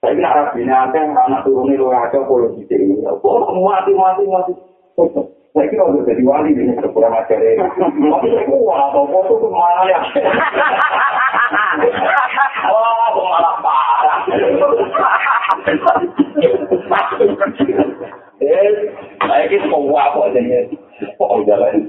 Saya 0.05 0.21
kira 0.21 0.37
rapi 0.37 0.61
ini 0.61 0.69
ada 0.69 1.01
anak 1.01 1.41
turun 1.49 1.73
itu 1.73 1.89
ada 1.89 2.21
polisi 2.29 2.61
ini. 2.69 3.01
Kok 3.01 3.57
mati 3.57 3.89
mati 3.97 4.21
mati. 4.29 4.53
Saya 5.49 5.65
kira 5.65 5.81
udah 5.81 6.05
jadi 6.05 6.21
wali 6.21 6.53
kurang 6.93 7.17
ajar 7.17 7.41
ini. 7.41 7.57
Tapi 8.13 8.27
saya 8.29 8.45
kuat, 8.45 8.79
atau 8.85 9.09
foto 9.09 9.33
itu 9.33 9.47
malah 9.49 9.85
ya. 9.89 9.97
Wah, 12.69 13.07
kok 13.17 13.25
malah 13.33 13.55
parah. 13.65 14.17
Eh, 18.45 18.69
saya 19.25 19.43
kira 19.49 19.65
kuat 19.73 20.07
kok 20.13 20.29
jadi. 20.37 20.69
Oh, 21.17 21.41
jalan 21.49 21.81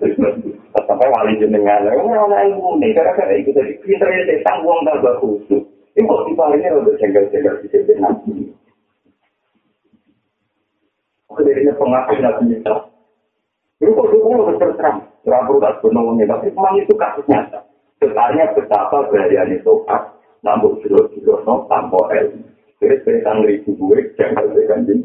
sampai 0.72 1.12
wali 1.12 1.36
jenengan. 1.36 1.84
Ora 1.84 2.48
ilmu 2.48 2.80
nih, 2.80 2.96
gara-gara 2.96 3.28
tadi 3.28 3.76
pinter 3.84 4.08
ya 4.08 4.40
tanggung 4.40 4.80
tak 4.88 5.04
bagus. 5.04 5.75
Ini 5.96 6.04
kok 6.04 6.28
dibalikin 6.28 6.76
udah 6.76 6.94
jengkel-jengkel 7.00 7.56
di 7.64 7.68
sini 7.72 7.92
nanti. 7.96 8.32
Kedirinya 11.32 11.72
pengakuan 11.80 12.20
nabi 12.20 12.52
kita. 12.52 12.74
Ini 13.80 13.96
kok 13.96 14.08
dulu 14.12 14.28
harus 14.44 14.60
terserang. 14.60 15.08
Tidak 15.24 15.42
perlu 15.48 15.58
tak 15.58 15.80
sepenuhnya, 15.80 16.24
tapi 16.28 16.52
memang 16.52 16.76
itu 16.78 16.92
kasus 17.00 17.24
nyata. 17.26 17.64
Sebenarnya 17.96 18.52
betapa 18.52 19.08
berharian 19.08 19.56
itu 19.56 19.72
pas, 19.88 20.12
namun 20.44 20.78
jero-jero 20.84 21.40
no 21.48 21.64
tanpa 21.66 22.12
el. 22.12 22.44
Jadi 22.76 23.00
sekitar 23.02 23.40
ribu 23.40 23.72
gue, 23.74 24.12
jangan 24.20 24.52
berganjing. 24.52 25.00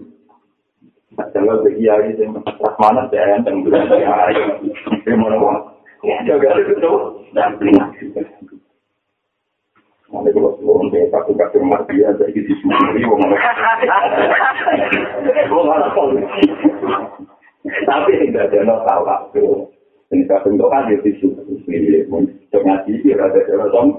Jangan 1.16 1.64
bagi 1.64 1.88
hari 1.88 2.20
ini, 2.20 2.36
mana 2.80 3.08
saya 3.08 3.40
yang 3.40 3.48
tenggelam 3.48 3.88
dari 3.88 4.04
hari 4.04 4.36
ini. 4.60 4.70
Mau 5.16 5.32
ngomong, 5.32 5.58
ya 6.04 6.20
jaga 6.28 6.60
itu 6.60 6.74
tuh, 6.84 7.24
dan 7.32 7.56
pelingat. 7.56 7.96
Nanti 10.12 10.30
kalau 10.36 10.52
sebelum 10.60 10.92
dia 10.92 11.08
satu 11.08 11.32
kaki 11.40 11.64
mati 11.64 12.04
aja 12.04 12.26
di 12.28 12.44
sini, 12.44 13.08
wong 13.08 13.24
Wong 15.56 15.68
tahu. 15.72 16.20
Tapi 17.64 18.12
tidak 18.20 18.52
ada 18.52 18.60
no 18.68 18.76
tahu 18.84 19.04
aku. 19.08 19.48
Ini 20.12 20.28
saya 20.28 20.44
bentuk 20.44 20.68
kan 20.68 20.92
di 20.92 21.00
sini, 21.16 22.04
untuk 22.12 22.60
ngaji 22.60 22.92
sih 23.00 23.16
ada 23.16 23.40
jalan 23.48 23.96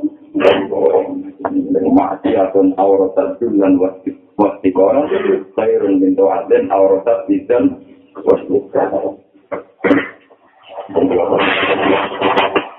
mati 1.92 2.37
atau 2.37 2.64
auratat 2.77 3.40
dan 3.40 3.81
wajib 3.81 4.14
wasti 4.37 4.68
koran 4.72 5.09
khairun 5.57 6.01
min 6.01 6.16
tawadin 6.16 6.68
auratat 6.72 7.29
dan 7.48 7.81
wasti 8.25 8.57
Ini 10.92 12.32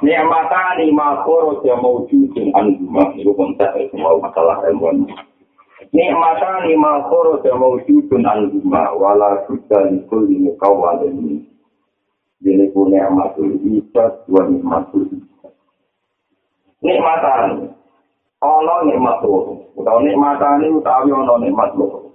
Nikmatani 0.04 0.92
makoro 0.92 1.64
dia 1.64 1.80
mawujudin 1.80 2.52
anjumah. 2.52 3.16
Itu 3.16 3.32
konteks 3.40 3.88
semua 3.88 4.20
masalah 4.20 4.60
ilmuwan. 4.68 5.08
Nikmatani 5.96 6.76
makoro 6.76 7.40
dia 7.40 7.56
mawujudin 7.56 8.28
anjumah. 8.28 8.92
Wala 9.00 9.48
sudah 9.48 9.88
likul 9.88 10.28
ini 10.28 10.52
kawalin. 10.60 11.48
Ini 12.44 12.76
punya 12.76 13.08
nikmatul 13.08 13.56
ibadah, 13.64 14.28
dua 14.28 14.44
nikmatul 14.52 15.08
ibadah. 15.08 15.56
Nikmatani. 16.84 17.72
Ono 18.44 18.76
nikmat 18.84 19.24
loro. 19.24 19.72
Utawa 19.80 20.04
nikmatani 20.04 20.68
utawi 20.68 21.16
ono 21.16 21.40
nikmat 21.40 21.72
loro. 21.80 22.12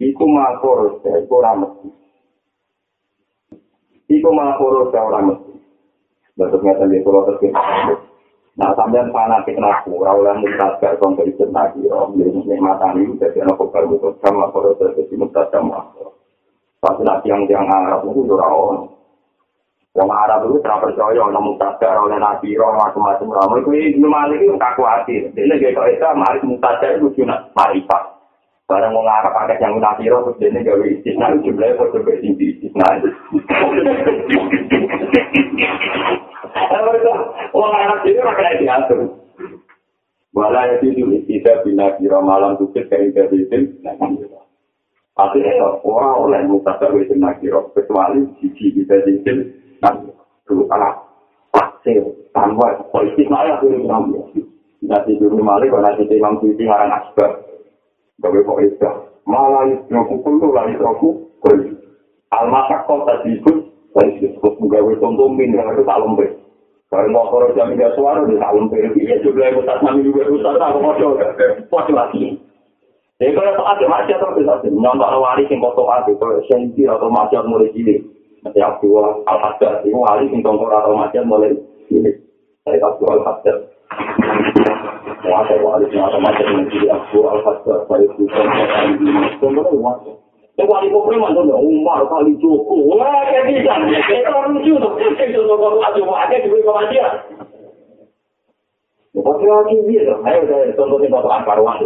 Iku 0.00 0.24
makoro 0.24 1.04
dia, 1.04 1.20
iku 1.20 1.36
rameti. 1.44 1.88
Iku 4.08 4.30
makoro 4.32 4.88
dia 4.88 5.04
rameti. 5.04 5.43
Ngeten 6.34 6.90
di 6.90 6.98
pulau 7.06 7.22
terkini. 7.30 7.54
Nah, 8.54 8.70
sampean 8.78 9.10
fanatik 9.10 9.58
naku, 9.58 9.98
rawulan 10.02 10.38
mutasgar 10.38 10.94
kong 11.02 11.18
kerisut 11.18 11.50
lagi, 11.50 11.82
om, 11.90 12.14
jadi 12.14 12.30
nikmatan 12.38 13.02
ini, 13.02 13.18
jadi 13.18 13.42
anak 13.42 13.58
kukar 13.58 13.82
mutus 13.82 14.14
sama, 14.22 14.46
kalau 14.54 14.78
terkini 14.78 15.26
mutas 15.26 15.50
sama. 15.50 15.90
Pas 16.78 16.94
nanti 17.02 17.34
yang 17.34 17.42
yang 17.50 17.66
Arab 17.66 18.06
itu 18.06 18.30
rawon. 18.30 18.94
Yang 19.94 20.10
Arab 20.10 20.38
itu 20.46 20.58
tidak 20.62 20.82
percaya, 20.86 21.22
namun 21.30 21.54
mutasgar 21.54 21.98
oleh 21.98 22.18
Nabi, 22.18 22.54
roh, 22.54 22.74
macam-macam, 22.78 23.30
ramu, 23.30 23.54
itu 23.58 23.70
ini 23.74 24.06
malik 24.06 24.42
itu 24.42 24.54
kaku 24.58 24.82
hati. 24.86 25.14
Jadi, 25.34 25.74
kalau 25.74 25.90
itu, 25.90 26.06
mari 26.18 26.38
mutasgar 26.42 26.98
itu 26.98 27.14
cuma 27.14 27.46
marifat. 27.54 28.02
Barang 28.64 28.96
mau 28.96 29.04
ngarap 29.04 29.36
ada 29.44 29.60
yang 29.60 29.76
roh, 29.76 30.32
terus 30.32 30.48
ini 30.48 30.64
gawe 30.64 30.84
istisna, 30.88 31.36
itu 31.36 31.52
jumlahnya 31.52 31.76
kok 31.76 31.92
coba 31.92 32.12
istisna. 32.16 32.88
Wong 37.52 37.70
anak 37.76 38.00
dhewe 38.08 38.24
ora 38.24 38.32
kena 38.32 38.56
diatur. 38.56 39.00
Wala 40.34 40.66
ya 40.66 40.74
itu 40.82 41.22
tidak 41.30 41.62
bina 41.62 41.94
kira 41.94 42.18
malam 42.18 42.58
tukit 42.58 42.90
kayak 42.90 43.14
itu 43.14 43.46
itu. 43.46 43.58
Akhirnya 45.14 45.78
orang 45.86 46.26
oleh 46.26 46.40
mutasar 46.50 46.90
itu 46.98 47.14
nakiro 47.14 47.70
kecuali 47.70 48.26
sisi 48.42 48.74
kita 48.74 48.98
itu 49.06 49.54
nanti 49.78 50.10
dulu 50.50 50.66
kalah 50.66 50.98
pasir 51.54 52.02
tanpa 52.34 52.82
politik 52.90 53.30
malah 53.30 53.62
itu 53.62 53.78
namanya. 53.86 54.26
Nanti 54.82 55.14
dulu 55.14 55.38
malah 55.38 55.70
kalau 55.70 55.86
nanti 55.86 56.10
imam 56.10 56.42
suci 56.42 56.66
ngarang 56.66 56.90
asbab, 56.98 57.30
gawe 58.22 58.38
kok 58.44 58.60
itu 58.62 58.90
malah 59.24 59.64
itu 59.66 60.00
pukul 60.10 60.38
tuh 60.38 60.50
lari 60.52 60.76
aku 60.78 61.24
Almasak 62.34 62.90
kau 62.90 63.06
tadi 63.06 63.38
ikut, 63.38 63.56
lagi 63.94 64.18
disebut 64.18 64.58
gawe 64.58 64.92
contoh 64.98 65.30
min 65.30 65.54
yang 65.54 65.70
itu 65.70 65.86
tak 65.86 66.02
lembek. 66.02 66.34
Kalau 66.90 67.10
mau 67.10 67.30
koro 67.30 67.50
jam 67.54 67.70
tiga 67.74 67.94
suara 67.94 68.26
di 68.26 68.38
salon 68.38 68.70
PLB, 68.70 69.06
ya 69.06 69.18
juga 69.22 69.50
yang 69.50 69.62
ustaz 69.62 69.82
nami 69.82 70.06
juga 70.06 70.26
ustaz 70.30 70.58
aku 70.58 70.78
mau 70.82 70.94
foto 71.70 71.90
lagi. 71.94 72.38
Jadi 73.18 73.30
kalau 73.34 73.54
soal 73.54 73.78
ada 73.78 73.86
maksiat 73.86 74.18
atau 74.18 74.34
bisa 74.34 74.54
nyontok 74.66 75.14
wali 75.22 75.46
sing 75.46 75.62
foto 75.62 75.86
aku, 75.86 76.18
kalau 76.18 76.42
sensi 76.50 76.82
atau 76.86 77.06
maksiat 77.06 77.46
mulai 77.46 77.70
cilik. 77.70 78.02
Nanti 78.42 78.60
aku 78.60 78.98
al-hadar, 79.26 79.82
itu 79.86 79.94
wali 79.94 80.26
sing 80.30 80.42
tongkor 80.42 80.70
atau 80.70 80.98
maksiat 80.98 81.24
mulai 81.26 81.54
cilik. 81.86 82.18
Saya 82.66 82.78
aku 82.82 83.02
al-hadar. 83.10 83.56
Saya 85.04 85.60
wali 85.60 85.84
sing 85.92 86.00
atau 86.00 86.20
maksiat 86.20 86.48
mulai 86.48 86.68
cilik, 86.72 86.90
aku 86.92 87.18
al-hadar. 87.28 87.78
Saya 87.88 88.06
bukan 88.16 88.46
al-hadar. 88.48 90.16
Yang 90.54 90.68
wali 90.70 90.86
pemerintah 90.86 91.30
itu 91.34 91.54
Umar 91.58 92.00
kali 92.06 92.32
Joko. 92.38 92.76
Wah, 92.94 93.26
kayak 93.26 93.50
bisa. 93.50 93.74
Itu 93.90 94.30
orang 94.30 94.54
lucu 94.54 94.78
tuh. 94.78 94.92
Itu 95.02 95.40
orang 95.50 95.82
lucu. 95.82 96.02
Ada 96.06 96.36
di 96.38 96.48
bawah 96.62 96.84
dia. 96.94 97.06
Pasti 99.14 99.46
lagi 99.50 99.76
dia. 99.90 100.14
Ayo 100.22 100.40
saya 100.46 100.70
contohnya 100.78 101.10
Bapak 101.10 101.42
Ankarwan. 101.42 101.78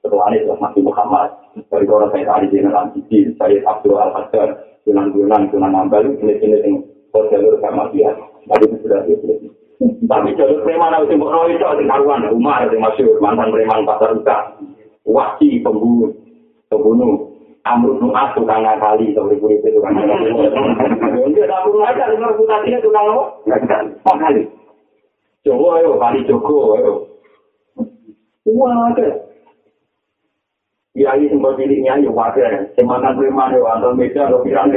Ketua 0.00 0.22
Anies 0.32 0.48
Masih 0.48 0.80
Muhammad. 0.80 1.28
Dari 1.68 1.84
orang 1.84 2.08
saya 2.08 2.24
tadi 2.24 2.46
di 2.48 2.64
dalam 2.64 2.88
TV. 2.96 3.10
Saya 3.36 3.60
Abdul 3.68 4.00
Al-Haddar. 4.00 4.48
Tunan-tunan, 4.88 5.52
tunan 5.52 5.76
ambal. 5.76 6.08
Ini-ini 6.08 6.56
yang 6.64 6.76
jalur 7.12 7.60
sama 7.60 7.92
dia. 7.92 8.16
Tapi 8.48 8.64
itu 8.64 8.76
sudah 8.80 9.04
dia. 9.04 9.55
Tapi 9.80 10.32
jalur 10.40 10.64
preman 10.64 10.96
itu 11.04 11.20
Mbak 11.20 11.32
Roy 11.32 11.52
itu 11.52 11.64
ada 11.68 11.84
karuan. 11.84 12.24
Umar 12.32 12.64
yang 12.68 12.80
masyur. 12.80 13.20
Mantan 13.20 13.52
preman 13.52 13.84
pasar 13.84 14.16
usaha. 14.16 14.56
Wasi 15.04 15.60
pembunuh. 15.60 16.12
Pembunuh. 16.72 17.36
Amrul 17.66 17.98
Nu'ad 17.98 18.30
tukang 18.38 18.62
ngakali, 18.62 19.10
tapi 19.10 19.42
puri 19.42 19.58
itu 19.58 19.74
tukang 19.74 19.98
ngakali. 19.98 20.30
Dia 21.34 21.50
tak 21.50 21.66
perlu 21.66 21.82
aja, 21.82 22.06
dengar 22.06 22.30
reputasinya 22.30 22.78
tukang 22.78 23.10
apa? 23.10 23.24
Ngakali. 24.06 24.42
Joko 25.42 25.66
ayo, 25.74 25.98
kali 25.98 26.22
Joko 26.30 26.78
ayo. 26.78 26.92
Wah, 28.46 28.94
ada. 28.94 29.26
Kiai 30.94 31.26
sempat 31.26 31.58
pilihnya 31.58 32.00
ya 32.00 32.08
wadah. 32.08 32.70
Semangat 32.78 33.18
preman 33.18 33.52
ya, 33.52 33.60
antar 33.66 33.92
meja 33.98 34.30
lo 34.30 34.40
pirang. 34.46 34.70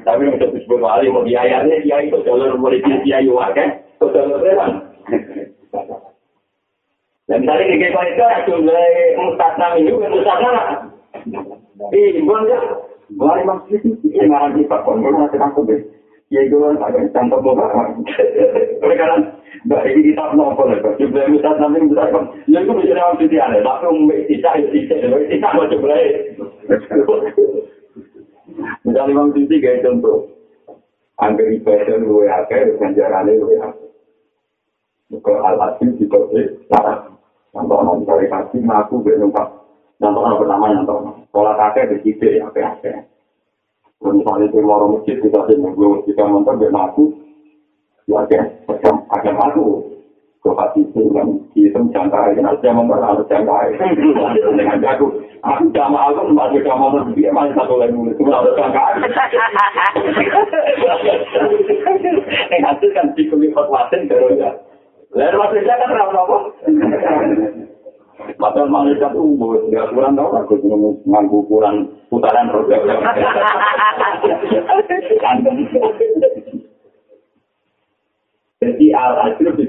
Tapi 0.00 0.26
yang 0.26 0.40
disebut 0.40 0.80
wali, 0.80 1.12
mau 1.12 1.26
biayanya, 1.26 1.76
kiai 1.84 2.08
itu 2.08 2.18
jalur 2.24 2.56
mulai 2.56 2.80
kiai 2.80 3.28
wadah, 3.28 3.68
itu 3.76 4.06
jalur 4.16 4.40
preman. 4.40 4.70
Dan 7.28 7.46
misalnya 7.46 7.70
di 7.70 7.78
kekal 7.78 8.06
itu 8.10 8.22
ada 8.26 8.42
jumlah 8.48 8.86
mustasna 9.22 9.66
minggu, 9.78 10.02
mustasna 10.02 10.48
lah. 10.50 10.66
Ih, 11.94 12.18
bukan 12.24 12.50
ya? 12.50 12.58
Emang 13.20 13.60
sih, 13.70 13.78
ini 13.84 14.26
ngarang 14.26 14.58
di 14.58 14.66
Pak 14.66 14.82
Pon, 14.82 15.02
masih 15.02 15.38
aku 15.38 15.62
deh. 15.66 15.78
Ya 16.30 16.46
itu 16.46 16.62
kan 16.62 16.78
ada 16.78 17.10
contoh 17.10 17.42
bapak. 17.42 17.98
Mereka 18.82 19.02
kan, 19.02 19.22
mbak 19.66 19.82
ini 19.90 20.14
kita 20.14 20.30
nopo 20.38 20.62
lah, 20.66 20.78
jumlah 20.98 21.26
mustasna 21.26 21.66
minggu 21.66 21.90
besar 21.90 22.10
kan. 22.14 22.24
Ya 22.46 22.62
itu 22.62 22.70
bisa 22.70 22.94
nama 22.94 23.18
sisi 23.18 23.36
aneh, 23.38 23.62
tapi 23.66 23.90
umum 23.90 24.14
tidak, 24.30 24.54
ya 24.62 24.66
tidak, 24.70 25.26
tidak 25.26 25.54
mau 25.54 25.66
jumlah 25.70 25.98
Misalnya 28.86 29.10
memang 29.10 29.32
sisi 29.36 29.56
kayak 29.60 29.82
contoh. 29.86 30.28
Angger 31.20 31.52
ibadah 31.52 32.00
luwe 32.00 32.26
akeh, 32.32 32.80
ganjarane 32.80 33.36
luwe 33.36 33.60
akeh. 33.60 33.88
Muka 35.10 35.34
al-asim 35.42 35.98
di 35.98 36.06
kode, 36.06 36.64
Contoh 37.50 37.82
orang 37.82 38.06
dari 38.06 38.30
kaki, 38.30 38.62
ngaku 38.62 39.02
gue 39.02 39.18
numpak. 39.18 39.50
Contoh 39.98 40.22
orang 40.22 40.38
pertama 40.38 40.70
yang 40.70 40.86
tahu. 40.86 41.02
Sekolah 41.28 41.54
kakek 41.58 41.88
berkide 41.90 42.28
ya, 42.38 42.46
kakek. 42.54 43.10
Misalnya 44.00 44.48
di 44.48 44.58
luar 44.62 44.86
masjid, 44.86 45.18
kita 45.18 45.44
sih 45.50 45.58
nunggu 45.58 46.06
kita 46.06 46.22
nonton 46.24 46.62
dia 46.62 46.70
ngaku. 46.70 47.10
Ya, 48.06 48.22
kakek. 48.22 48.70
Kakek 49.10 49.34
ngaku. 49.34 49.66
Gue 50.40 50.56
kasih 50.56 50.88
itu 50.88 51.02
kan, 51.12 51.28
hitam 51.52 51.84
jangkai. 51.92 52.32
Nanti 52.40 52.64
yang 52.64 52.80
memperlah 52.80 53.12
harus 53.12 53.28
jangkai. 53.28 53.76
Dengan 54.56 54.80
jago. 54.80 55.12
Aku 55.40 55.72
sama 55.72 56.12
aku, 56.12 56.36
masih 56.36 56.60
sama 56.68 56.92
aku. 56.92 57.16
Dia 57.16 57.32
masih 57.32 57.56
satu 57.56 57.80
lagi 57.80 57.96
mulai. 57.96 58.12
Cuma 58.20 58.44
harus 58.44 58.52
jangkai. 58.52 59.00
Yang 62.52 62.62
hasil 62.68 62.90
kan, 62.92 63.16
dikuli 63.16 63.48
fatwasin 63.56 64.04
terus 64.04 64.36
ya. 64.36 64.52
Lalu 65.16 65.40
manusia 65.40 65.80
kan 65.80 65.96
apa-apa. 65.96 66.36
Padahal 68.36 68.68
manusia 68.68 69.08
itu 69.08 69.20
nggak 69.72 69.96
kurang 69.96 70.12
tau 70.12 70.28
aku 70.36 70.60
nganggu 71.08 71.40
ukuran 71.40 71.88
putaran 72.12 72.52
roda. 72.52 72.76
Jadi 78.60 78.86
al-ajrub 78.92 79.56
di 79.56 79.64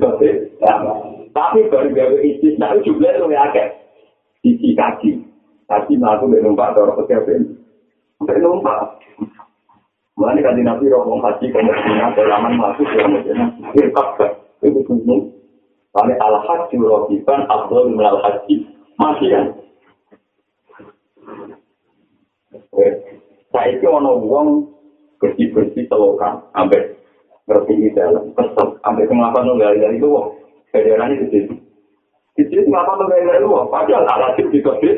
Tapi 1.31 1.59
baru 1.71 1.89
gawe 1.95 2.17
istisna 2.27 2.75
itu 2.75 2.91
juga 2.91 3.15
lebih 3.15 3.39
agak. 3.39 3.79
Sisi 4.43 4.75
kaki. 4.75 5.30
Kaki 5.71 5.95
melaku 5.95 6.27
dari 6.27 6.43
numpak 6.43 6.75
atau 6.75 6.83
orang 6.83 6.99
pekerjaan. 6.99 7.55
Sampai 8.19 8.43
numpak. 8.43 8.99
Mulai 10.19 10.43
kan 10.43 10.59
di 10.59 10.67
nabi 10.67 10.91
roh 10.91 11.07
haji 11.07 11.47
kemudian 11.47 12.11
dalam 12.11 12.59
masuk 12.59 12.83
dalam 12.91 13.15
Medina. 13.15 13.47
Itu 14.59 14.83
gunung. 14.83 15.31
Kami 15.95 16.13
al-haji 16.19 16.75
rohiban 16.75 17.47
abdul 17.47 17.87
minal 17.95 18.19
haji. 18.19 18.67
Masih 18.99 19.27
kan? 19.31 19.45
Saya 23.51 23.67
itu 23.71 23.87
ada 23.87 24.11
uang 24.11 24.67
bersih-bersih 25.23 25.87
selokan. 25.87 26.43
Sampai 26.51 26.99
ngerti 27.47 27.73
di 27.79 27.89
dalam. 27.95 28.35
Kesel. 28.35 28.75
Sampai 28.83 29.07
kenapa 29.07 29.39
nunggal 29.47 29.79
dari 29.79 29.95
itu. 29.95 30.11
Di 30.75 30.79
situ. 30.83 30.99
Di 30.99 31.27
situ 31.31 31.70
kenapa 32.39 32.95
nunggal 32.95 33.19
dari 33.27 33.43
itu. 33.43 33.49
Padahal 33.67 34.07
al-haji 34.07 34.41
di 34.51 34.59
kebit. 34.63 34.97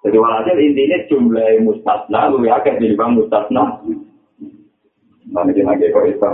Jadi 0.00 0.16
walhasil 0.16 0.56
intinya 0.56 0.98
jumlah 1.12 1.48
mustasna. 1.60 2.20
Lu 2.32 2.40
yakin 2.40 2.80
di 2.80 2.96
bang 2.96 3.20
mustasna. 3.20 3.84
Nanti 5.30 5.52
kita 5.52 5.68
lagi 5.68 5.92
kok 5.92 6.06
itu. 6.08 6.32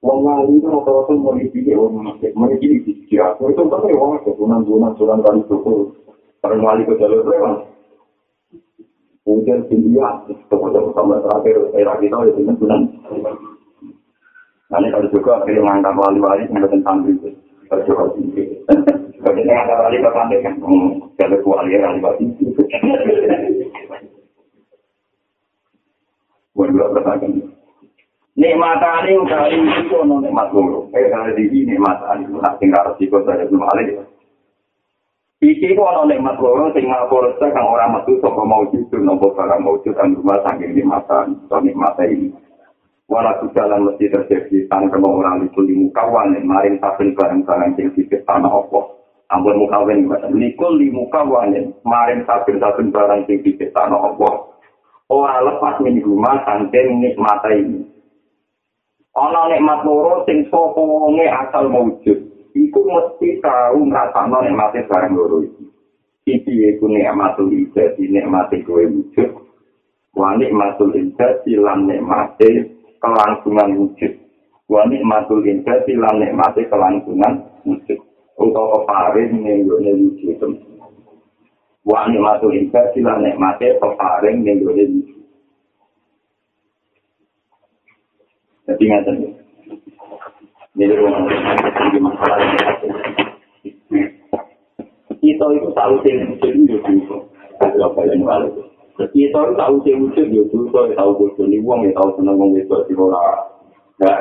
Wong 0.00 0.24
wali 0.24 0.56
itu 0.56 0.64
rata-rata 0.64 1.12
mau 1.12 1.36
dipilih 1.36 1.76
orang 1.76 2.08
masjid, 2.08 2.32
mau 2.32 2.48
dipilih 2.48 2.88
di 2.88 3.04
sisi 3.04 3.20
aku. 3.20 3.52
Itu 3.52 3.68
kan 3.68 3.84
ya 3.84 4.00
wong 4.00 4.16
itu, 4.16 4.32
gunan-gunan, 4.32 4.96
suran 4.96 5.20
kali 5.20 5.44
cukup. 5.44 5.92
Orang 6.40 6.64
wali 6.64 6.88
ke 6.88 6.96
jalur 6.96 7.20
lewat. 7.20 7.68
Mungkin 9.28 9.68
India, 9.68 10.08
kemudian 10.48 10.88
sama 10.96 11.20
terakhir 11.20 11.68
era 11.76 12.00
kita 12.00 12.16
ya 12.16 12.32
dengan 12.32 12.56
bulan. 12.56 12.80
Nanti 14.72 14.88
kalau 14.88 15.12
juga 15.12 15.30
akhirnya 15.44 15.68
mengangkat 15.68 15.94
wali-wali 16.00 16.42
kemudian 16.48 16.80
santri 16.80 17.12
itu. 17.20 17.30
Tinggi. 17.70 18.44
Kalau 19.20 19.36
kita 19.36 19.52
ngangkat 19.52 19.78
wali 19.78 19.96
ke 20.02 20.10
santri 20.10 20.42
kan, 20.42 20.54
kalau 20.58 21.38
wali 21.46 21.78
wali-wali. 21.78 22.24
Buat 26.50 26.68
dua 26.74 26.86
pertanyaan. 26.90 27.50
Nikmatane 28.40 29.10
utawi 29.20 29.58
itu 29.58 29.94
ono 29.94 30.22
nikmat 30.22 30.48
loro. 30.54 30.88
Eh 30.96 31.12
kalau 31.12 31.30
di 31.36 31.44
sini 31.52 31.76
nikmatane 31.76 32.24
nak 32.30 32.56
tinggal 32.56 32.90
resiko 32.90 33.20
saya 33.22 33.44
belum 33.44 33.68
ada. 33.68 34.06
Iki 35.44 35.76
ku 35.76 35.82
ana 35.84 36.08
nikmat 36.08 36.40
loro 36.40 36.72
sing 36.72 36.88
ngapura 36.88 37.36
kang 37.36 37.66
ora 37.68 37.86
metu 37.92 38.16
saka 38.18 38.42
maujud 38.42 38.88
nopo 38.96 39.36
barang 39.36 39.60
maujud 39.60 39.92
kang 39.92 40.16
rumah 40.16 40.40
saking 40.46 40.72
nikmatan 40.72 41.36
to 41.52 41.56
nikmate 41.60 42.04
ini. 42.08 42.28
Wala 43.10 43.42
jalan 43.42 43.90
mesti 43.90 44.06
terjadi 44.06 44.70
tan 44.70 44.86
kena 44.86 45.10
orang 45.10 45.42
itu 45.50 45.66
di 45.66 45.74
mukawan 45.74 46.30
maring 46.46 46.78
saben 46.78 47.10
barang-barang 47.18 47.74
sing 47.74 47.90
dikit 47.98 48.22
tanah 48.22 48.46
opo. 48.46 49.02
Ampun 49.34 49.58
mukawan 49.58 50.06
nikul 50.30 50.78
di 50.78 50.94
mukawan 50.94 51.50
maring 51.82 52.22
saben-saben 52.22 52.94
barang 52.94 53.26
sing 53.26 53.42
dikit 53.42 53.74
tanah 53.74 54.14
opo. 54.14 54.54
Ora 55.10 55.42
lepas 55.42 55.82
min 55.82 55.98
rumah 55.98 56.38
saking 56.46 57.02
nikmate 57.02 57.50
ini. 57.58 57.82
Ana 59.18 59.50
nikmat 59.50 59.82
loro 59.82 60.22
sing 60.30 60.46
sapa 60.46 60.78
asal 61.18 61.66
maujud. 61.66 62.18
iku 62.54 62.80
mesti 62.86 63.42
tau 63.42 63.78
ngrasakno 63.90 64.38
nikmate 64.46 64.86
barang 64.86 65.18
loro 65.18 65.42
iki. 65.42 65.66
Iki 66.30 66.78
iku 66.78 66.86
nikmatul 66.86 67.50
ijazah, 67.50 67.98
nikmate 67.98 68.62
kowe 68.62 68.86
wujud. 68.86 69.34
Wa 70.14 70.38
nikmatul 70.38 70.94
ijazah 70.94 71.58
lan 71.58 71.90
nikmate 71.90 72.78
kelangsungan 73.00 73.74
wujud. 73.74 74.12
Wa 74.70 74.86
nikmatul 74.86 75.42
ijazah 75.42 75.96
lan 75.98 76.22
nikmate 76.22 76.68
kelangsungan 76.70 77.42
wujud. 77.66 77.98
Utawa 78.38 78.86
paring 78.86 79.42
ning 79.42 79.66
gone 79.66 79.90
wujud. 79.90 80.38
Wa 81.82 82.06
nikmatul 82.06 82.54
ijazah 82.54 83.02
lan 83.02 83.26
nikmate 83.26 83.80
paring 83.80 84.46
ning 84.46 84.62
gone 84.62 84.84
wujud. 84.84 85.18
Jadi 88.70 88.84
ngatain 88.86 89.40
kita 95.20 95.44
itu 95.52 95.68
tahu 95.76 95.94
sih 96.00 96.14
wujud 96.16 96.54
itu 96.64 97.16
apa 97.60 98.00
yang 98.08 98.24
kita 99.08 99.40
itu 99.40 99.52
tahu 99.56 99.74
sih 99.86 99.94
wujud 99.96 100.26
itu 100.28 100.52
juga 100.52 100.92
tahu 100.92 101.10
wujud 101.16 101.48
ini 101.48 101.64
uang 101.64 101.88
ya 101.88 101.92
tahu 101.96 102.20
seneng 102.20 102.36
uang 102.36 102.52
itu 102.60 102.76
luar 102.92 103.48
ya 104.00 104.12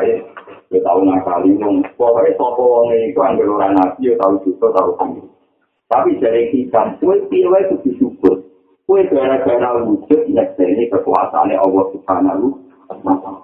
ya 0.72 0.80
tahu 0.86 1.00
nakali 1.04 1.56
uang. 1.60 1.84
Pokoknya 2.00 2.38
sopo 2.40 2.64
uang 2.64 2.96
itu 2.96 3.20
ambil 3.20 3.60
orang 3.60 3.76
nabi 3.76 4.12
ya 4.12 4.14
tahu 4.20 4.40
juga 4.48 4.68
tahu 4.76 4.90
sendiri. 5.00 5.30
Tapi 5.90 6.10
dari 6.22 6.44
kita 6.54 7.02
kue 7.02 7.18
pilih 7.28 7.60
itu 7.66 7.76
disyukur. 7.90 8.46
Kue 8.86 9.02
gara-gara 9.10 9.82
wujud 9.86 10.22
ini 10.30 10.86
kekuasaannya 10.94 11.58
Allah 11.58 11.86
Subhanahu 11.94 12.46
wa 12.90 13.16
ta'ala. 13.22 13.42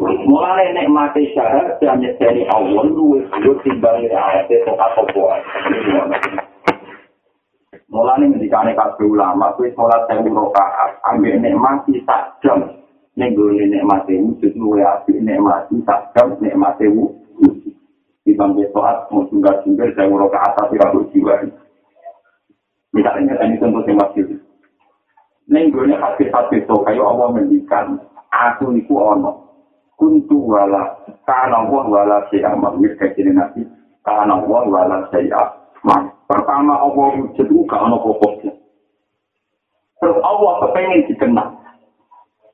Mulai 0.00 0.70
nek 0.70 0.86
mati 0.86 1.34
syarat 1.34 1.82
dan 1.82 1.98
nyeteni 1.98 2.46
Allah 2.46 2.86
lu 2.86 3.52
timbang 3.66 4.06
ayat 4.06 4.46
itu 4.46 4.70
apa 4.70 5.02
Mulai 7.70 8.26
ketika 8.34 8.66
nek 8.66 8.74
kabeh 8.74 9.06
ulama 9.06 9.54
kuwi 9.54 9.70
salat 9.78 10.02
sewu 10.10 10.26
rakaat 10.26 10.98
ambil 11.06 11.38
nek 11.38 11.54
mati 11.54 12.02
sak 12.02 12.42
jam. 12.42 12.66
Ning 13.14 13.38
gone 13.38 13.62
nek 13.62 13.86
mati 13.86 14.18
wujud 14.18 14.58
luwe 14.58 14.82
apik 14.82 15.22
nek 15.22 15.38
mati 15.38 15.78
sak 15.86 16.10
jam 16.18 16.34
nek 16.42 16.58
mati 16.58 16.90
wujud. 16.90 17.70
Timbang 18.26 18.58
salat 18.74 19.06
mau 19.14 19.22
tunggal 19.30 19.62
tunggal 19.62 19.86
sewu 19.94 20.18
rakaat 20.18 20.58
tapi 20.58 20.82
ra 20.82 20.90
jiwa. 21.14 21.34
Misalnya 22.90 23.38
ini 23.46 23.54
contoh 23.62 23.86
yang 23.86 24.02
masih 24.02 24.42
Neng 25.50 25.74
gue 25.74 25.94
hadis-hadis 25.94 26.62
so 26.70 26.78
kayak 26.86 27.02
Allah 27.02 27.34
mendikan 27.34 27.98
aku 28.30 28.70
iku 28.78 29.02
ono 29.02 29.50
kuntu 29.98 30.46
wala 30.46 30.94
kana 31.26 31.66
wa 31.66 31.90
wala 31.90 32.22
saya 32.30 32.54
mamir 32.54 32.94
kecil 32.94 33.34
nabi 33.34 33.66
kana 34.06 34.38
wa 34.38 34.62
wala 34.62 35.10
mak 35.82 36.19
pertama 36.30 36.78
Allah 36.78 37.18
wujud 37.18 37.42
itu 37.42 37.66
gak 37.66 37.82
ono 37.82 37.98
pokoknya 38.06 38.54
terus 39.98 40.18
Allah 40.22 40.52
kepengen 40.64 41.10
dikenal. 41.10 41.48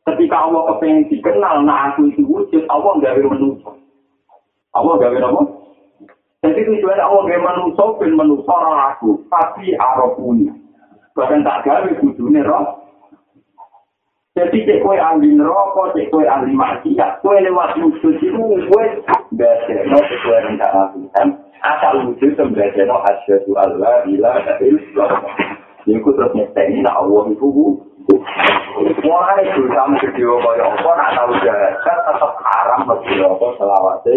Ketika 0.08 0.36
Allah 0.48 0.62
kepengen 0.72 1.12
dikenal 1.12 1.60
nah 1.68 1.92
aku 1.92 2.08
itu 2.08 2.24
wujud 2.24 2.64
Allah 2.72 2.96
gak 3.04 3.20
bisa 3.20 3.28
manusia. 3.28 3.70
Allah 4.72 4.92
gak 4.96 5.12
bisa 5.12 5.28
apa? 5.28 5.42
Jadi 6.40 6.60
tujuan 6.64 7.04
Allah 7.04 7.22
gak 7.28 7.44
manusia 7.44 7.84
ben 8.00 8.12
manusia 8.16 8.56
aku 8.96 9.20
tapi 9.28 9.76
arafuni 9.76 10.48
bahkan 11.12 11.44
tak 11.44 11.68
gawe 11.68 11.90
wujudnya 12.00 12.44
roh. 12.48 12.80
Jadi 14.36 14.68
cek 14.68 14.84
kue 14.84 15.00
ahli 15.00 15.32
neraka, 15.32 15.96
cek 15.96 16.12
kue 16.12 16.28
ahli 16.28 16.52
maksiat, 16.52 17.24
kue 17.24 17.40
lewat 17.40 17.72
wujud 17.80 18.20
itu 18.20 18.44
kue 18.68 18.84
belajar 19.36 19.84
no 19.86 20.00
sesuai 20.00 20.44
rencana 20.50 20.82
Tuhan. 20.96 21.28
Asal 21.60 21.94
wujud 22.08 22.30
itu 22.32 22.44
belajar 22.52 22.84
no 22.88 22.98
asyadu 23.04 23.52
Allah 23.60 24.02
ila 24.08 24.32
illallah. 24.60 25.32
Iku 25.86 26.08
terus 26.18 26.34
nyeteni 26.34 26.82
nak 26.82 26.98
Allah 26.98 27.30
itu 27.30 27.46
Mulai 28.76 29.42
sama 29.50 29.98
video 29.98 30.38
kaya 30.38 30.62
apa 30.62 30.90
nak 30.94 31.10
tahu 31.16 31.32
jahat 31.42 31.74
tetap 31.82 32.32
haram 32.38 32.80
lebih 32.86 33.24
apa 33.24 33.46
selawatnya. 33.58 34.14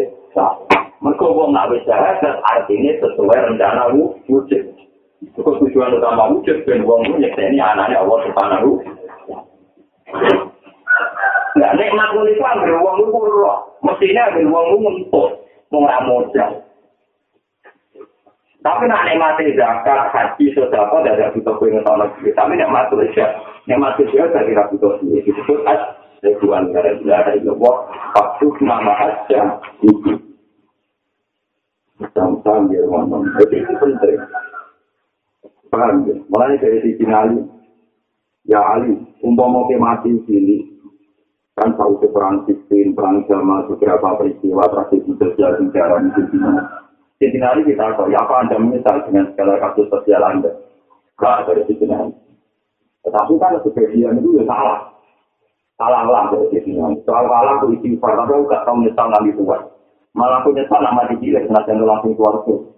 Mereka 0.99 1.25
wong 1.25 1.55
nak 1.55 1.71
bisa 1.71 1.95
artinya 2.43 2.91
sesuai 3.01 3.39
rencana 3.49 3.89
wujud. 4.27 4.63
Itu 5.19 5.39
tujuan 5.41 5.95
utama 5.95 6.29
wujud 6.31 6.63
dan 6.67 6.85
wong 6.85 7.07
itu 7.07 7.15
nyeteni 7.23 7.57
anaknya 7.57 8.03
Allah 8.03 8.17
subhanahu 8.29 8.71
Nah, 11.59 11.75
nikmat 11.75 12.13
kulit 12.15 12.37
itu 12.37 12.43
ambil 12.45 12.77
uang 12.79 12.97
itu 13.03 13.19
roh. 13.35 13.68
Mestinya 13.79 14.27
ambil 14.31 14.45
uang 14.51 14.65
itu 14.65 14.77
ngumpul. 14.83 15.27
Mau 15.69 15.79
nggak 15.85 16.03
modal. 16.09 16.51
Tapi 18.59 18.83
nak 18.91 19.07
nikmati 19.07 19.55
zakat, 19.55 20.11
haji, 20.11 20.51
sodako, 20.51 20.99
tidak 20.99 21.15
ada 21.15 21.31
butuh 21.31 21.55
kue 21.55 21.71
ngetau 21.71 21.95
lagi. 21.95 22.27
Tapi 22.35 22.59
nikmat 22.59 22.91
kulit 22.91 23.15
ya. 23.15 23.31
Nikmat 23.63 23.95
kulit 23.95 24.11
ya, 24.11 24.27
saya 24.35 24.43
kira 24.43 24.67
butuh 24.67 24.99
sih. 24.99 25.23
Disebut 25.23 25.63
as. 25.63 25.99
Sebuah 26.19 26.67
negara 26.67 26.99
negara 26.99 27.31
itu 27.31 27.55
buat 27.55 27.87
waktu 28.11 28.51
nama 28.59 28.91
aja 28.91 29.55
itu. 29.79 30.19
Sampai 32.11 32.67
dia 32.67 32.83
ngomong, 32.83 33.23
jadi 33.39 33.63
itu 33.63 33.71
penting. 33.79 34.19
Paham 35.71 36.07
ya? 36.11 36.15
Mulai 36.27 36.59
dari 36.59 36.79
sisi 36.83 37.07
Ali, 37.07 37.39
ya 38.47 38.59
Ali, 38.59 38.99
umpama 39.23 39.67
ke 39.71 39.79
mati 39.79 40.11
sini, 40.27 40.63
kan 41.59 41.75
tahu 41.75 41.99
ke 41.99 42.07
perang 42.07 42.47
sistem, 42.47 42.95
perang 42.95 43.27
jama, 43.27 43.67
beberapa 43.67 44.15
peristiwa, 44.15 44.63
tragedi 44.71 45.11
sosial 45.19 45.59
sejarah 45.59 45.99
di 46.07 46.11
sini. 46.31 46.51
Di 47.19 47.35
hari 47.43 47.67
kita 47.67 47.99
tahu, 47.99 48.07
ya 48.07 48.23
apa 48.23 48.47
Anda 48.47 48.55
menyesal 48.55 49.03
dengan 49.03 49.27
segala 49.35 49.59
kasus 49.59 49.91
sosial 49.91 50.23
Anda? 50.23 50.55
Gak 51.19 51.51
dari 51.51 51.67
sisi. 51.67 51.83
Tetapi 53.03 53.33
kan 53.35 53.59
sebagian 53.59 54.23
itu 54.23 54.39
ya 54.39 54.43
salah. 54.47 54.87
Salah 55.75 56.07
lah 56.07 56.23
dari 56.31 56.47
sisi. 56.55 56.79
Soal 57.03 57.27
salah 57.27 57.59
aku 57.59 57.75
isi 57.75 57.99
tapi 57.99 58.15
aku 58.23 58.47
gak 58.47 58.63
tahu 58.63 58.79
menyesal 58.79 59.11
nanti 59.11 59.35
Tuhan. 59.35 59.61
Malah 60.15 60.37
aku 60.39 60.55
nyesal 60.55 60.79
nama 60.79 61.11
dicilek, 61.11 61.51
senajan 61.51 61.83
langsung 61.83 62.15
keluar 62.15 62.39
tuh. 62.47 62.68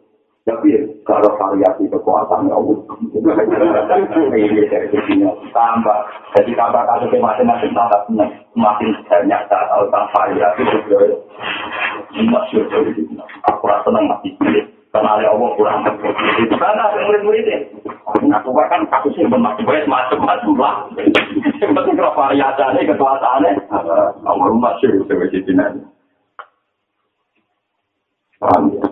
Tapi 0.41 0.73
kalau 1.05 1.37
variasi 1.37 1.85
kekuatan 1.85 2.49
ya 2.49 2.57
tambah. 5.53 5.99
Jadi 6.33 6.51
tambah 6.57 6.81
kasusnya 6.81 7.21
masing-masing 7.21 7.71
tambah 7.77 8.01
semakin 8.09 8.89
banyak 9.05 9.41
tahu 9.45 9.85
tentang 9.85 10.05
variasi 10.09 10.61
itu. 10.65 10.97
Masyur 12.11 12.63
dari 12.67 12.91
Aku 13.53 13.63
rasa 13.69 13.85
senang 13.87 14.09
mati 14.09 14.33
pilih. 14.41 14.65
Karena 14.91 15.23
Allah 15.23 15.49
kurang 15.55 15.87
Itu 16.35 16.55
karena 16.59 16.83
ada 16.91 16.99
murid-muridnya. 17.07 17.63
Nah, 18.27 18.43
aku 18.43 18.51
kan 18.51 18.83
kasusnya 18.91 19.31
bermacam 19.31 19.87
macam-macam 19.87 20.51
lah. 20.59 20.75
Yang 21.63 21.71
penting 21.71 21.95
kalau 21.95 22.11
variasinya, 22.11 22.83
kekuatannya. 22.83 23.51
Allah 24.27 24.51
masyur 24.51 24.99
sebagai 25.07 25.47
jinan. 25.47 25.87
Paham 28.41 28.75
ya? 28.75 28.90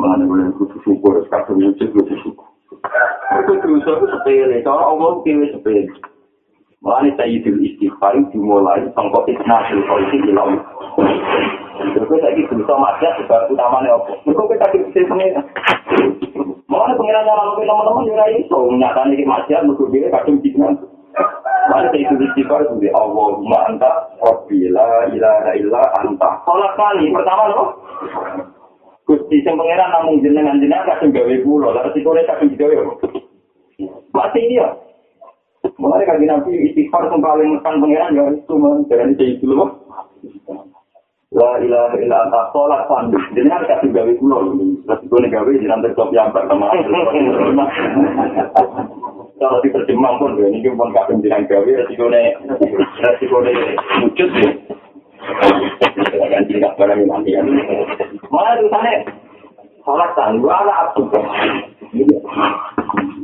Mana 0.00 0.24
boleh 0.24 0.48
kudu 0.56 0.80
syukur, 0.80 1.20
sekarang 1.28 1.60
wujud 1.60 1.76
kudu 1.92 2.14
syukur. 2.24 2.48
Itu 3.36 3.52
dosa 3.60 3.90
itu 4.00 4.06
sepele, 4.16 4.64
kalau 4.64 4.96
Allah 4.96 5.20
kiri 5.28 5.52
sepele. 5.52 5.92
Mulanya 6.80 7.12
Sayyidul 7.20 7.60
Istighfar 7.60 8.16
dimulai 8.32 8.88
sangkot 8.96 9.28
isnatul 9.28 9.84
politik 9.84 10.24
ilam. 10.24 10.64
Terus 11.92 12.08
saya 12.08 12.32
gitu 12.32 12.56
dosa 12.64 12.72
maksiat 12.80 13.20
sebab 13.20 13.52
utamanya 13.52 14.00
apa? 14.00 14.16
Mereka 14.24 14.42
kita 14.56 14.66
bisa 14.88 15.00
pengen. 15.12 15.44
Mulanya 16.72 16.96
pengiran 16.96 17.28
yang 17.28 17.36
lalu 17.36 17.52
teman-teman 17.68 18.08
juga 18.08 18.26
itu 18.32 18.60
nyatanya 18.80 19.14
di 19.20 19.26
maksiat, 19.28 19.60
mereka 19.68 19.84
dia 19.92 20.08
kadang 20.08 20.36
jinan. 20.40 20.72
Mari 21.68 21.86
saya 21.92 22.00
itu 22.00 22.14
istighfar 22.24 22.64
itu 22.64 22.74
di 22.80 22.88
Allahumma 22.96 23.68
anta 23.68 24.16
Rabbi 24.24 24.72
la 24.72 25.12
ilaha 25.12 25.52
illa 25.60 25.82
anta. 26.00 26.30
Salat 26.48 26.72
kali 26.80 27.12
pertama 27.12 27.44
loh. 27.52 27.68
Gusti 29.10 29.42
sing 29.42 29.58
pangeran 29.58 29.90
namung 29.90 30.22
jenengan 30.22 30.62
jenengan 30.62 30.86
kadung 30.86 31.10
gawe 31.10 31.34
kula, 31.42 31.74
lha 31.74 31.82
resikone 31.90 32.22
kadung 32.30 32.54
digawe. 32.54 32.74
Mati 34.14 34.38
ini 34.38 34.62
ya. 34.62 34.70
Mulai 35.82 36.06
kali 36.06 36.30
nabi 36.30 36.70
istighfar 36.70 37.10
yang 37.10 37.18
paling 37.18 37.58
mekan 37.58 37.82
pangeran 37.82 38.14
ya 38.14 38.22
itu 38.30 38.54
man 38.54 38.86
dari 38.86 39.10
itu 39.18 39.50
dulu. 39.50 39.66
La 41.34 41.58
ilaha 41.58 41.98
illa 41.98 42.22
anta 42.22 42.54
sholat 42.54 42.86
pandu. 42.86 43.18
Jenengan 43.34 43.66
kadung 43.66 43.98
gawe 43.98 44.12
kula 44.14 44.38
resikone 44.94 45.26
gawe 45.26 45.50
jenengan 45.58 45.82
tetep 45.82 46.08
yang 46.14 46.30
pertama. 46.30 46.70
Kalau 49.42 49.58
diterjemah 49.64 50.20
pun, 50.22 50.38
ini 50.38 50.70
pun 50.70 50.94
kadung 50.94 51.18
jenengan 51.18 51.50
gawe 51.50 51.66
resikone 51.66 52.38
resikone 53.02 53.50
wujud 54.06 54.30
ya. 54.38 54.50
Kan 56.30 56.46
tidak 56.46 56.78
barang 56.78 57.10
mati 57.10 57.34
kan. 58.30 58.36
Malah 58.38 58.52
tulisannya 58.62 58.94
sholat 59.82 60.10
tangguh 60.14 60.50
ala 60.50 60.72
abdu. 60.86 61.02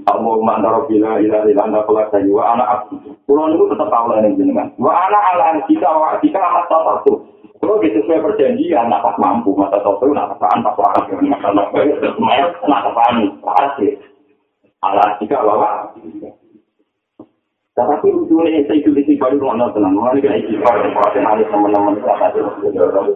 Kamu 0.07 0.31
mantaro 0.43 0.87
bila 0.91 1.23
ila 1.23 1.47
ila 1.47 1.63
anda 1.63 1.81
sholat 1.87 2.11
tangguh 2.11 2.43
anak 2.43 2.67
abdu. 2.67 3.15
Pulau 3.23 3.55
itu 3.55 3.71
tetap 3.71 3.87
tahu 3.87 4.11
lah 4.11 4.19
jenengan. 4.35 4.75
Wa 4.83 5.07
anak 5.07 5.23
ala 5.39 5.63
kita 5.71 5.87
wa 5.87 6.19
kita 6.19 6.39
amat 6.43 6.67
satu. 6.67 7.23
Kalau 7.57 7.81
gitu 7.81 8.05
sesuai 8.05 8.21
perjanjian, 8.21 8.93
nak 8.93 9.01
pas 9.01 9.17
mampu, 9.17 9.57
masa 9.57 9.81
satu, 9.81 10.13
nak 10.13 10.37
pasaan, 10.37 10.61
pas 10.61 10.77
wakas, 10.77 11.09
masa 11.25 11.51
satu, 11.57 11.81
nak 12.69 12.85
pasaan, 12.85 13.15
pasti. 13.41 13.97
Ala 14.85 15.17
kita 15.17 15.41
bawa. 15.41 15.89
Tapi 17.77 18.09
ujungnya 18.09 18.61
saya 18.69 18.77
itu 18.77 18.93
di 18.93 19.17
baru 19.21 19.41
mana 19.41 19.73
tenang, 19.73 19.97
mana 19.97 20.21
kena 20.21 20.41
istighfar 20.41 20.81
dan 20.81 20.97
perhatian 20.97 21.45
teman-teman 21.49 21.97
selama 22.01 22.27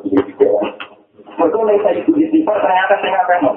itu 0.05 0.81
Betul 1.41 1.63
nih 1.65 1.81
saya 1.81 1.97
itu 1.97 2.13
istighfar 2.21 2.61
ternyata 2.61 2.95
saya 3.01 3.11
nggak 3.17 3.29
pengen. 3.33 3.57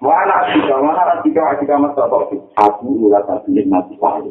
Mana 0.00 0.34
asika, 0.46 0.74
mana 0.78 1.02
asika, 1.18 1.42
asika 1.52 1.74
mas 1.76 1.92
tahu 1.98 2.38
Aku 2.56 3.10
ulah 3.10 3.20
tak 3.26 3.44
pilih 3.44 3.66
mati 3.66 3.98
saya. 3.98 4.30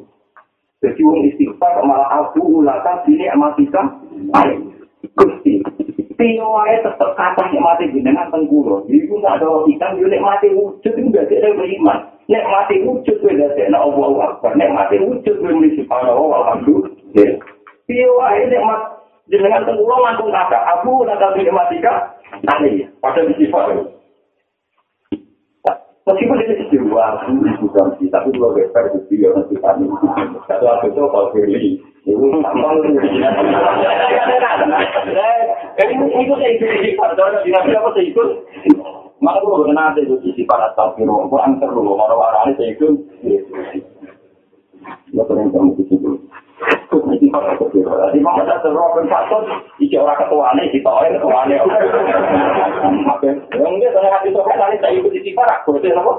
Jadi 0.79 1.01
orang 1.03 1.27
istighfar 1.27 1.83
malah 1.83 2.09
aku 2.23 2.39
ulah 2.39 2.79
tak 2.87 3.03
pilih 3.03 3.27
mati 3.35 3.67
saya. 3.67 4.55
Gusti, 5.15 5.63
Tio 6.19 6.51
wae 6.51 6.75
tetep 6.83 7.15
kata 7.15 7.43
mati 7.63 7.87
jenengan 7.95 8.27
tengkulo. 8.27 8.83
Iku 8.91 9.23
nggak 9.23 9.39
ada 9.39 9.63
ikan, 9.71 9.95
nek 10.03 10.19
mati 10.19 10.51
wujud 10.51 10.91
itu 10.91 11.07
nggak 11.07 11.31
ada 11.31 11.55
beriman. 11.55 11.99
Nek 12.27 12.43
mati 12.51 12.83
wujud 12.83 13.15
kowe 13.23 13.31
dadi 13.31 13.71
nek 13.71 13.79
Allah 13.79 14.11
Akbar. 14.27 14.51
Nek 14.59 14.75
mati 14.75 14.99
wujud 14.99 15.35
kowe 15.39 15.51
mesti 15.55 15.79
subhanallah 15.79 16.27
alhamdulillah. 16.43 17.39
Tio 17.87 18.09
wae 18.19 18.41
nek 18.51 18.63
mati 18.67 18.87
jenengan 19.31 19.63
tengkulo 19.63 19.95
langsung 20.03 20.27
kata 20.27 20.59
aku 20.75 21.07
ulah 21.07 21.15
tak 21.15 21.39
pilih 21.39 21.55
mati 21.55 21.79
ka. 21.79 22.18
Ya, 22.29 22.87
pada 23.01 23.25
disifat. 23.25 23.99
Meskipun 26.09 26.41
ini 26.41 26.65
sebuah 26.73 27.21
aku 27.21 27.37
bukan 27.61 27.93
sih, 28.01 28.09
tapi 28.09 28.33
kalau 28.33 28.57
better 28.57 28.97
itu 28.97 29.21
ya 29.21 29.29
nanti 29.29 29.53
kami. 29.61 29.85
Satu 30.49 30.65
aku 30.65 30.89
itu 30.89 31.01
kalau 31.05 31.29
pilih, 31.29 31.77
itu 32.01 32.25
tambah 32.41 32.71
lu. 32.81 32.97
Jadi 35.77 35.93
itu 35.93 36.33
saya 36.33 36.49
ikut 36.57 36.69
di 36.81 36.89
kantor, 36.97 37.45
di 37.45 37.53
nabi 37.53 37.77
apa 37.77 37.89
saya 37.93 38.09
ikut. 38.09 38.29
Maka 39.21 39.37
gue 39.45 39.69
kenal 39.69 39.93
saya 39.93 40.01
ikut 40.09 40.19
di 40.25 40.43
para 40.49 40.73
astagfirullah, 40.73 41.29
gue 41.29 41.39
antar 41.45 41.69
dulu, 41.77 41.93
mau 41.93 42.09
warna 42.09 42.57
saya 42.57 42.73
ikut. 42.73 42.93
Lo 45.13 45.21
pengen 45.29 45.53
kamu 45.53 45.77
di 45.77 45.83
situ. 45.93 46.09
Di 48.09 48.19
mana 48.19 48.41
ada 48.41 48.59
terowongan 48.65 49.05
faktor, 49.07 49.45
iki 49.77 49.95
orang 49.95 50.17
ketuanya, 50.17 50.63
kita 50.73 50.89
orang 50.89 51.15
ketuanya. 51.15 51.57
Yang 53.53 53.73
dia 53.79 53.89
tanya 53.93 54.09
hati 54.17 54.29
sobat, 54.33 54.57
nanti 54.57 54.81
saya 54.81 54.97
ikut 54.97 55.13
di 55.13 55.21
sifat, 55.23 55.47
aku 55.61 55.77
berarti 55.77 55.93
apa? 55.93 56.13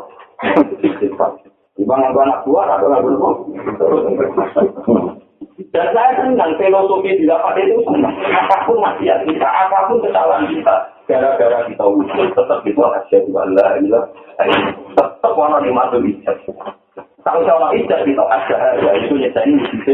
Di 1.74 1.84
mana 1.84 2.14
anak 2.14 2.46
buah, 2.46 2.78
atau 2.78 2.88
lagu 2.88 3.10
Dan 5.68 5.86
saya 5.92 6.16
senang 6.16 6.56
filosofi 6.56 7.20
di 7.20 7.28
dapat 7.28 7.60
itu 7.60 7.84
senang. 7.84 8.16
Apa 8.16 8.64
pun 8.64 8.80
maksiat 8.80 9.28
kita, 9.28 9.44
apa 9.44 9.92
pun 9.92 10.00
kesalahan 10.00 10.48
kita, 10.48 10.74
gara-gara 11.04 11.68
kita 11.68 11.84
wujud, 11.84 12.28
tetap 12.32 12.64
itu 12.64 12.80
asyadu 12.80 13.30
Allah, 13.36 13.76
tetap 14.96 15.32
warna 15.36 15.60
di 15.60 15.68
mata 15.68 16.00
Kalau 17.20 17.44
sama 17.44 17.76
ijaz 17.76 18.00
kita 18.08 18.24
ya 18.80 18.92
itu 19.04 19.12
nyatanya 19.20 19.56
mesti 19.60 19.92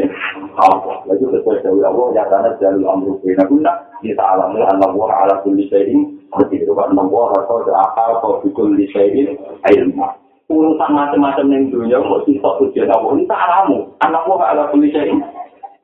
Allah. 0.62 0.94
Itu 1.10 1.26
sesuai 1.34 1.58
dari 1.58 1.82
Allah, 1.82 2.06
ya 2.14 2.22
karena 2.30 2.54
jalur 2.62 2.86
amru 2.86 3.18
bina 3.26 3.42
guna, 3.50 3.72
kita 3.98 4.22
alami 4.22 4.62
anak 4.62 4.94
buah 4.94 5.26
ala 5.26 5.34
kulli 5.42 5.66
seperti 5.66 6.62
itu 6.62 6.70
kan 6.78 6.94
anak 6.94 7.10
buah 7.10 7.34
atau 7.42 7.66
akal 7.66 8.10
atau 8.22 8.46
kulli 8.54 8.86
syai'in, 8.94 9.34
ilmu. 9.66 10.06
Urusan 10.46 10.94
macam-macam 10.94 11.50
yang 11.50 11.74
dunia, 11.74 11.98
kok 11.98 12.22
sisa 12.22 12.50
tujuan 12.62 12.94
Allah, 12.94 13.10
ini 13.18 13.26
tak 13.26 13.42
alamu. 13.50 13.90
Anak 14.06 14.22
buah 14.30 14.54
ala 14.54 14.62
kulli. 14.70 14.94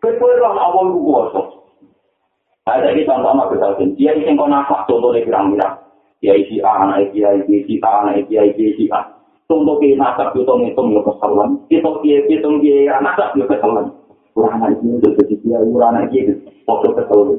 Kecuali 0.03 0.42
Allah 0.42 0.82
lu 0.82 0.98
kuasa. 1.07 1.42
Ada 2.66 2.90
di 2.90 3.07
contoh 3.07 3.30
anak 3.30 3.55
kita, 3.55 3.68
dia 3.98 4.14
yang 4.18 4.34
kau 4.34 4.50
nafas, 4.50 4.86
contohnya 4.90 5.22
pirang-pirang. 5.22 5.78
Dia 6.22 6.34
isi 6.38 6.59
A, 6.62 6.86
anak 6.86 7.11
kiai, 7.11 7.42
isi 7.46 7.78
A, 7.82 8.07
anak 8.07 8.26
kiai, 8.26 8.55
isi 8.55 8.86
A. 8.90 9.03
Untuk 9.53 9.84
kita 9.84 10.00
nasab 10.00 10.32
itu 10.32 10.48
ngitung 10.48 10.96
ya 10.96 11.05
kesalahan. 11.05 11.61
Kita 11.68 11.90
kia 12.00 12.24
hitung 12.24 12.64
dia 12.64 12.96
nasab 13.05 13.36
ya 13.36 13.44
kesalahan. 13.44 13.92
Kurang 14.32 14.64
aja 14.64 14.80
itu 14.80 15.09
jadi 15.12 15.34
dia 15.44 15.59
kurang 15.61 16.00
aja 16.00 16.09
itu. 16.09 16.34
Foto 16.64 16.88
kesalahan. 16.96 17.38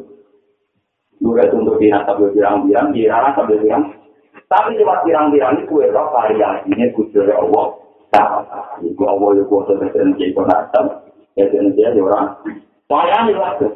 Juga 1.18 1.50
untuk 1.58 1.82
kita 1.82 2.06
nasab 2.06 2.22
ya 2.22 2.28
birang-birang, 2.38 2.88
dia 2.94 3.18
nasab 3.18 3.50
ya 3.50 3.58
birang. 3.60 3.84
Tapi 4.46 4.78
lewat 4.78 5.04
birang-birang 5.10 5.58
ini 5.58 5.66
kue 5.66 5.90
roh 5.90 6.08
variasinya 6.14 6.88
kudur 6.94 7.28
Allah. 7.34 7.68
Nah, 8.14 8.46
itu 8.86 9.04
Allah 9.10 9.30
ya 9.34 9.44
kuasa 9.50 9.74
presiden 9.82 10.14
jadi 10.16 10.38
nasab. 10.38 11.03
Ya 11.34 11.50
jadi 11.50 11.70
dia 11.74 11.98
orang. 11.98 12.38
Soalnya 12.86 13.26
ini 13.26 13.34
waktu. 13.38 13.68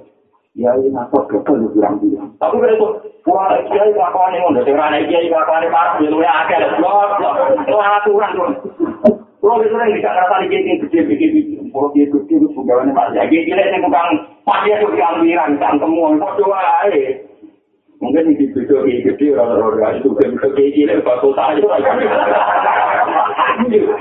Ya 0.58 0.74
ini 0.78 0.90
nasab 0.90 1.30
betul 1.30 1.66
ya 1.66 1.70
birang-birang. 1.74 2.34
Tapi 2.42 2.56
kalau 2.58 2.74
itu 2.74 2.88
Wah, 3.28 3.52
kiai 3.60 3.92
kelakuan 3.92 4.40
ini, 4.40 4.48
udah 4.56 4.64
dengar 4.64 4.96
kiai 5.04 5.28
kelakuan 5.28 5.60
ini 5.60 5.68
parah, 5.68 6.00
ya 6.00 6.08
lu 6.08 6.24
ya 6.24 6.32
agak 6.32 6.64
ada 6.64 6.80
blok, 6.80 7.20
blok, 7.20 7.36
itu 7.60 7.76
aturan. 7.76 8.32
Kalau 9.44 9.60
itu 9.60 9.76
yang 9.76 9.92
bisa 10.00 10.10
kiai 10.48 10.64
yang 10.64 10.80
gede, 10.80 11.00
gede, 11.12 11.26
gede, 11.36 11.60
kalau 11.76 11.92
kiai 11.92 12.08
gede 12.08 12.34
itu 12.40 12.48
pegawainya 12.56 12.96
mas, 12.96 13.12
ya 13.12 13.28
kiai 13.28 13.44
kiai 13.44 13.68
yang 13.68 13.84
tukang 13.84 14.10
pasti 14.48 14.72
itu 14.72 14.88
yang 14.96 15.20
bilang, 15.20 15.52
yang 15.60 15.76
temu, 15.76 16.16
kok 16.24 16.36
coba 16.40 16.60
aja. 16.88 17.04
Mungkin 17.98 18.30
di 18.30 18.46
video 18.54 18.86
kiai 18.86 19.02
gede, 19.02 19.34
orang-orang 19.34 19.98
itu 19.98 20.14
bisa 20.14 20.48
kiai 20.54 20.70
kiai 20.70 20.90
yang 20.94 21.02
bakal 21.02 21.34
tahu 21.34 21.66
aja. 21.66 21.92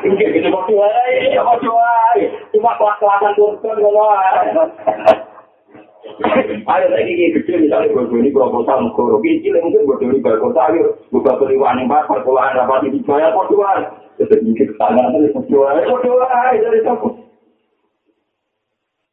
Kiai 0.05 0.33
gede 0.37 0.49
kok 0.53 0.65
coba 0.69 0.85
aja, 0.85 1.41
kok 1.41 1.59
coba 1.65 1.87
aja, 2.13 2.27
cuma 2.53 2.71
kelas-kelasan 2.77 3.33
turun 3.41 3.57
kalau 3.61 4.09
Ada 6.67 6.87
lagi 6.89 7.13
yang 7.13 7.35
kecil 7.37 7.67
misalnya 7.67 7.93
bodoh 7.93 8.17
ini 8.17 8.33
proposal 8.33 8.89
mengkoro 8.89 9.21
kecil 9.21 9.59
mungkin 9.61 9.85
bodoh 9.85 10.09
ini 10.09 10.25
bakal 10.25 10.51
sayur 10.57 10.87
buka 11.13 11.37
peliwan 11.37 11.77
yang 11.83 11.91
bakal 11.91 12.23
puluhan 12.25 12.57
dapat 12.57 12.89
di 12.89 13.03
bayar 13.05 13.37
bodohan 13.37 13.85
jadi 14.17 14.41
mikir 14.41 14.71
tangan 14.81 15.13
dari 15.13 15.29
bodohan 15.35 15.85
bodohan 15.85 16.57
dari 16.57 16.81
siapa 16.81 17.09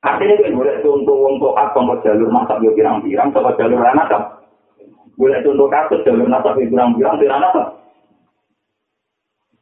artinya 0.03 0.35
kan 0.37 0.53
boleh 0.55 0.75
contoh 0.79 1.17
untuk 1.27 1.53
apa 1.59 1.79
mau 1.81 1.99
jalur 2.03 2.29
masak 2.31 2.61
yo 2.63 2.71
pirang-pirang 2.71 3.29
sama 3.35 3.51
jalur 3.59 3.83
anak 3.83 4.09
boleh 5.19 5.39
contoh 5.45 5.67
kasus 5.69 6.01
jalur 6.05 6.25
masak 6.25 6.57
yo 6.57 6.69
pirang-pirang 6.73 7.15
di 7.21 7.27
anak 7.29 7.51
kan 7.53 7.67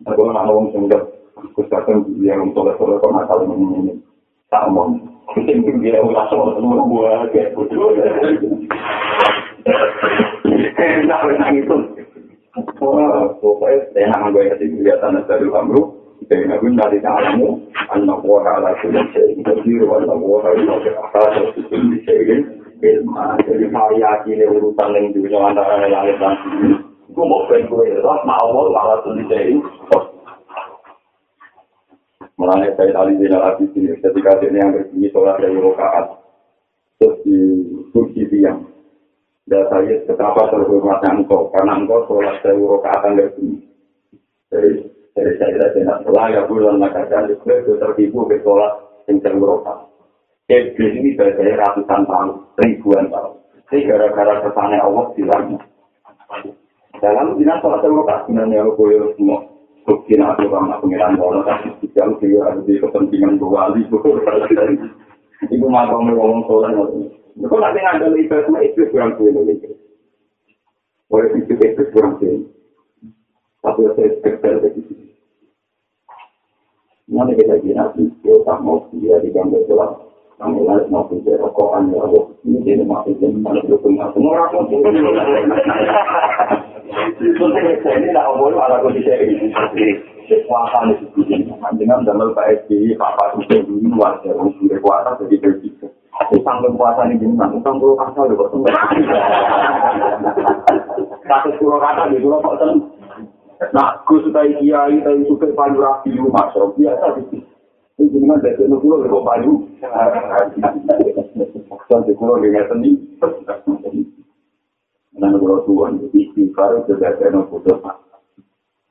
aku 0.07 0.21
nggak 0.25 0.45
mau 0.47 0.63
ngomong 0.63 0.87
aku 1.35 1.59
sekarang 1.67 2.07
yang 2.23 2.47
untuk 2.47 2.71
level 2.71 2.99
masalah 3.11 3.45
ini 3.45 3.99
tak 4.47 4.67
mau 4.71 4.91
Mungkin 5.31 5.79
dia 5.79 6.03
ulah 6.03 6.27
sama 6.27 6.59
semua 6.59 6.83
buah 6.83 7.23
kayak 7.31 7.55
bodoh. 7.55 7.95
Enak 10.75 11.21
enak 11.23 11.49
itu. 11.55 11.75
Pokoknya 13.39 14.11
kasih 14.51 14.67
kegiatan 14.75 15.23
dari 15.23 15.47
kamu. 15.47 15.79
Dengan 16.29 16.61
gue 16.61 16.77
dari 16.77 16.99
kamu, 17.01 17.49
buah 18.23 18.45
ala 18.61 18.77
sudah 18.79 19.03
jadi 19.09 19.41
jadi 19.41 19.71
anak 19.83 20.15
buah 20.21 20.53
ala 20.53 20.61
sudah 21.57 21.71
jadi 21.71 21.97
ilmu. 21.97 22.60
Jadi 22.81 23.65
variasi 23.69 24.29
ini 24.33 24.45
urusan 24.49 24.97
yang 24.97 25.13
dunia 25.13 25.37
antara 25.37 25.85
langit 25.85 26.17
dan 26.17 26.33
bumi. 26.41 26.69
Gue 27.11 27.25
mau 27.27 27.45
pengen 27.45 27.69
gue, 27.69 28.01
mau 28.01 28.71
ala 28.73 29.03
sudah 29.03 29.25
jadi 29.27 29.59
Mulanya 32.41 32.73
saya 32.73 32.89
tadi 32.89 33.21
di 33.21 33.29
dalam 33.29 33.53
hadis 33.53 33.69
ini, 33.77 33.93
ketika 34.01 34.41
dia 34.41 34.49
yang 34.49 34.73
berbunyi 34.73 35.13
sholat 35.13 35.37
dari 35.37 35.61
rokaat, 35.61 36.09
terus 36.97 37.21
di 37.21 37.37
kursi 37.93 38.25
tiang. 38.33 38.65
Dan 39.45 39.69
saya 39.69 40.01
betapa 40.09 40.49
terhormatnya 40.49 41.21
engkau, 41.21 41.53
karena 41.53 41.77
engkau 41.77 42.01
sholat 42.09 42.41
dari 42.41 42.57
rokaat 42.65 43.05
yang 43.05 43.13
berbunyi. 43.21 43.61
Dari 44.49 44.71
dari 45.13 45.31
saya 45.37 45.53
tidak 45.53 45.71
tidak 45.77 45.97
salah 46.01 46.25
ya 46.33 46.41
bulan 46.49 46.81
maka 46.81 47.05
dari 47.05 47.37
itu 47.37 47.73
tertipu 47.77 48.25
ke 48.25 48.41
sholat 48.41 48.73
yang 49.05 49.37
rokaat. 49.37 49.90
Iblis 50.51 50.99
ini 50.99 51.15
berdaya 51.15 51.63
ratusan 51.63 52.03
tahun, 52.03 52.43
ribuan 52.59 53.07
tahun. 53.07 53.39
Ini 53.71 53.87
gara-gara 53.87 54.43
kesannya 54.43 54.83
Allah 54.83 55.07
bilang. 55.15 55.55
Dalam 56.99 57.39
bilang 57.39 57.63
sholat 57.63 57.79
terlalu 57.79 58.03
kasihan 58.03 58.51
ya, 58.51 58.67
boleh 58.67 59.15
semua. 59.15 59.47
Bukti 59.87 60.19
aku 60.19 60.51
sama 60.51 60.77
pengiran 60.83 61.15
bola, 61.15 61.41
tapi 61.47 61.87
jauh 61.95 62.19
dia 62.19 62.43
ada 62.43 62.59
di 62.67 62.75
kepentingan 62.83 63.39
dua 63.39 63.71
wali. 63.71 63.87
Ibu 63.87 65.67
makan 65.71 66.11
ngomong 66.11 66.43
sholat. 66.51 66.75
Kau 67.47 67.57
nanti 67.63 67.79
ngambil 67.79 68.19
ibadah, 68.19 68.59
iblis 68.59 68.91
kurang 68.91 69.15
kuih 69.15 69.31
lagi. 69.31 69.71
Oleh 71.15 71.31
itu, 71.31 71.55
iblis 71.55 71.89
kurang 71.95 72.19
kuih. 72.19 72.43
Tapi 73.63 73.87
saya 73.95 74.19
kecil 74.19 74.55
dari 74.59 74.83
sini. 74.83 75.07
Nanti 77.07 77.39
kita 77.39 77.55
kira, 77.63 77.87
kita 77.95 78.55
mau 78.59 78.83
dia 78.91 79.15
di 79.23 79.31
gambar 79.31 79.63
sholat. 79.71 80.10
Kami 80.41 80.65
harus 80.65 80.89
mampu 80.89 81.21
rokokan 81.21 81.93
ya 81.93 82.01
Allah. 82.01 82.25
Ini 82.41 82.57
jadi 82.65 82.83
masih 82.83 83.13
jadi 83.21 83.37
mana 83.37 83.61
dukung 83.69 84.01
semua 84.01 84.49
orang 84.49 84.49
pun 84.49 84.81
ini 87.21 87.71
tidak 87.85 88.25
boleh 88.35 88.57
ala 88.59 88.83
kondisi 88.83 89.13
ini 89.13 89.47
kekuatan 90.27 90.95
itu 90.95 91.21
dengan 91.79 92.03
dalam 92.03 92.35
PSB 92.35 92.95
Pak 92.99 93.37
itu 93.39 93.77
luar 93.87 94.19
biasa 94.23 94.43
sudah 94.59 94.79
kuasa 94.79 95.09
jadi 95.23 95.35
berbisa 95.39 95.87
Utang 96.31 96.61
kekuasaan 96.61 97.17
ini 97.17 97.23
gimana? 97.23 97.55
Utang 97.57 97.81
puluh 97.81 97.97
kata 97.97 98.29
lho 98.29 98.35
kok 98.37 98.53
Satu 101.25 101.49
puluh 101.57 101.79
kata 101.81 102.11
di 102.13 102.21
pulau 102.21 102.43
kok 102.43 102.61
Nah, 103.71 104.01
Gus 104.09 104.25
Kiai, 104.33 104.57
Kiai 104.57 105.21
Sukai 105.29 105.53
Payu 105.53 105.77
Rapi, 105.77 106.17
Masya 106.17 106.65
biasa 106.73 107.05
sih. 107.29 107.45
Ini 108.01 108.09
jenengan 108.17 108.41
dari 108.41 108.57
itu 108.57 108.77
kulo 108.81 109.05
kok 109.05 109.21
payu. 109.29 109.53
Sampai 111.85 112.17
kulo 112.17 112.41
dengan 112.41 112.65
seni. 112.65 112.97
Dan 115.13 115.37
kulo 115.37 115.61
tuan 115.69 116.01
istighfar 116.09 116.81
juga 116.89 117.13
kena 117.21 117.45
putus. 117.45 117.77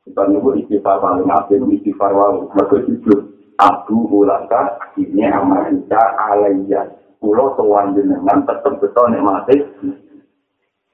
Kita 0.06 0.22
nunggu 0.30 0.62
istighfar 0.62 1.02
paling 1.02 1.26
akhir 1.26 1.58
istighfar 1.58 2.14
walau. 2.14 2.46
Mereka 2.54 2.86
jujur. 2.86 3.34
Abu 3.58 4.06
ulaka 4.14 4.78
ini 4.94 5.26
amalika 5.26 5.98
alaiya. 6.30 6.94
Kulo 7.18 7.58
tuan 7.58 7.98
jenengan 7.98 8.46
tetap 8.46 8.78
betul 8.78 9.10
nikmati. 9.10 9.58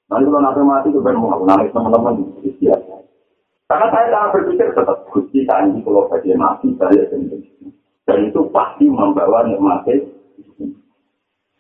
Nanti 0.09 0.25
kalau 0.25 0.41
nanti 0.41 0.61
mati 0.65 0.89
itu 0.89 1.05
mau 1.05 1.45
nangis 1.45 1.69
teman-teman 1.75 2.17
Karena 3.67 3.87
saya 3.91 4.07
sangat 4.09 4.31
berpikir 4.39 4.71
tetap 4.73 5.05
gusti 5.11 5.43
tadi 5.43 5.83
kalau 5.85 6.07
saya 6.09 6.33
mati 6.39 6.71
saya 6.79 7.03
sendiri. 7.13 7.56
Dan 8.07 8.31
itu 8.31 8.41
pasti 8.55 8.87
membawa 8.87 9.43
nikmatnya. 9.43 10.07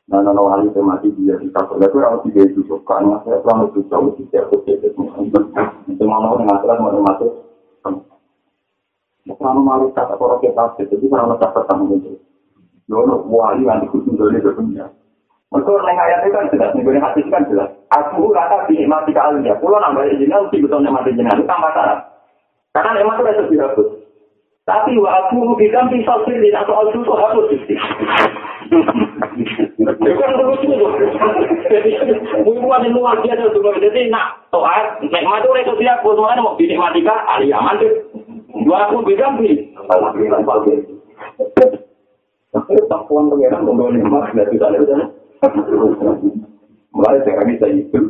Nah, 0.06 0.22
nah, 0.22 0.30
nah, 0.30 0.38
wali 0.38 0.70
mati 0.70 1.10
dia 1.18 1.34
di 1.42 1.50
kapal 1.50 1.82
itu 1.82 1.98
harus 1.98 2.22
tiga 2.22 2.46
itu 2.46 2.62
karena 2.86 3.18
saya 3.26 3.42
selama 3.42 3.66
itu 3.74 3.82
di 3.82 4.22
setiap 4.30 4.54
kecil 4.54 4.78
itu 4.78 6.02
mau 6.06 6.46
aturan 6.46 6.78
mau 6.78 6.94
nikmatnya. 6.94 7.28
Selama 9.26 9.60
malu 9.66 9.90
kata 9.90 10.14
orang 10.14 10.38
kita 10.38 10.86
itu 10.86 11.10
kalau 11.10 11.34
kita 11.34 11.50
pertama 11.50 11.90
itu, 11.98 12.14
lalu 12.86 13.26
wali 13.26 13.66
nanti 13.66 13.90
kucing 13.90 14.14
dari 14.14 14.38
dunia. 14.38 14.86
Mereka 15.50 15.70
orang 15.70 15.98
ayat 15.98 16.18
itu 16.22 16.34
kan 16.34 16.50
jelas, 16.54 16.70
nih 16.74 17.02
hati 17.02 17.20
kan 17.26 17.42
jelas. 17.50 17.70
Aku 17.90 18.30
rata 18.30 18.66
dinikmati 18.70 19.10
kalian, 19.10 19.58
pulau 19.58 19.78
nambah 19.82 20.06
jenengan, 20.14 20.46
si 20.50 20.62
betul 20.62 20.82
nikmati 20.82 21.14
jenengan 21.14 21.42
itu 21.42 21.46
tambah 21.50 21.70
syarat. 21.74 21.98
Karena 22.74 22.98
nikmat 22.98 23.18
itu 23.18 23.42
lebih 23.46 23.58
bagus. 23.62 23.88
Tapi 24.66 24.98
wa 24.98 25.10
aku 25.14 25.54
bidang 25.54 25.86
pisau 25.94 26.26
sendiri 26.26 26.50
atau 26.50 26.74
aku 26.74 26.98
itu 26.98 27.12
harus 27.14 27.46
sih. 27.70 27.78
Bukan 29.78 30.30
terus 30.34 30.60
itu. 30.66 30.86
Hubungan 32.42 32.82
yang 32.82 32.98
luar 32.98 33.14
biasa 33.22 33.46
tuh. 33.54 33.62
Jadi 33.78 34.10
nak 34.10 34.50
toat, 34.50 34.98
nek 35.06 35.22
madu 35.22 35.54
itu 35.54 35.70
dia 35.78 35.94
kebutuhan 36.02 36.42
mau 36.42 36.58
dinikmati 36.58 36.98
kah? 37.06 37.14
Ali 37.30 37.54
aman 37.54 37.78
tuh. 37.78 37.94
Dua 38.66 38.90
aku 38.90 39.06
bidang 39.06 39.38
sih. 39.38 39.70
Tapi 42.50 42.74
takuan 42.90 43.30
pengiran 43.30 43.62
membawa 43.62 43.94
nikmat 43.94 44.34
dari 44.34 44.58
sana 44.58 44.82
sana. 44.82 45.06
Mulai 46.90 47.22
saya 47.22 47.46
bisa 47.46 47.70
itu. 47.70 48.00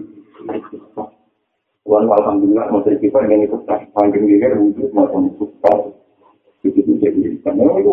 Tuhan 1.84 2.08
alhamdulillah 2.08 2.72
mau 2.72 2.80
kita 2.80 3.18
ingin 3.28 3.44
itu 3.44 3.60
panggil 3.92 4.24
dia 4.24 4.56
wujud 4.56 4.90
macam 4.96 5.28
itu. 6.66 6.80
itu 6.82 6.92
itu 6.96 7.40
tapi 7.46 7.62
itu 7.70 7.90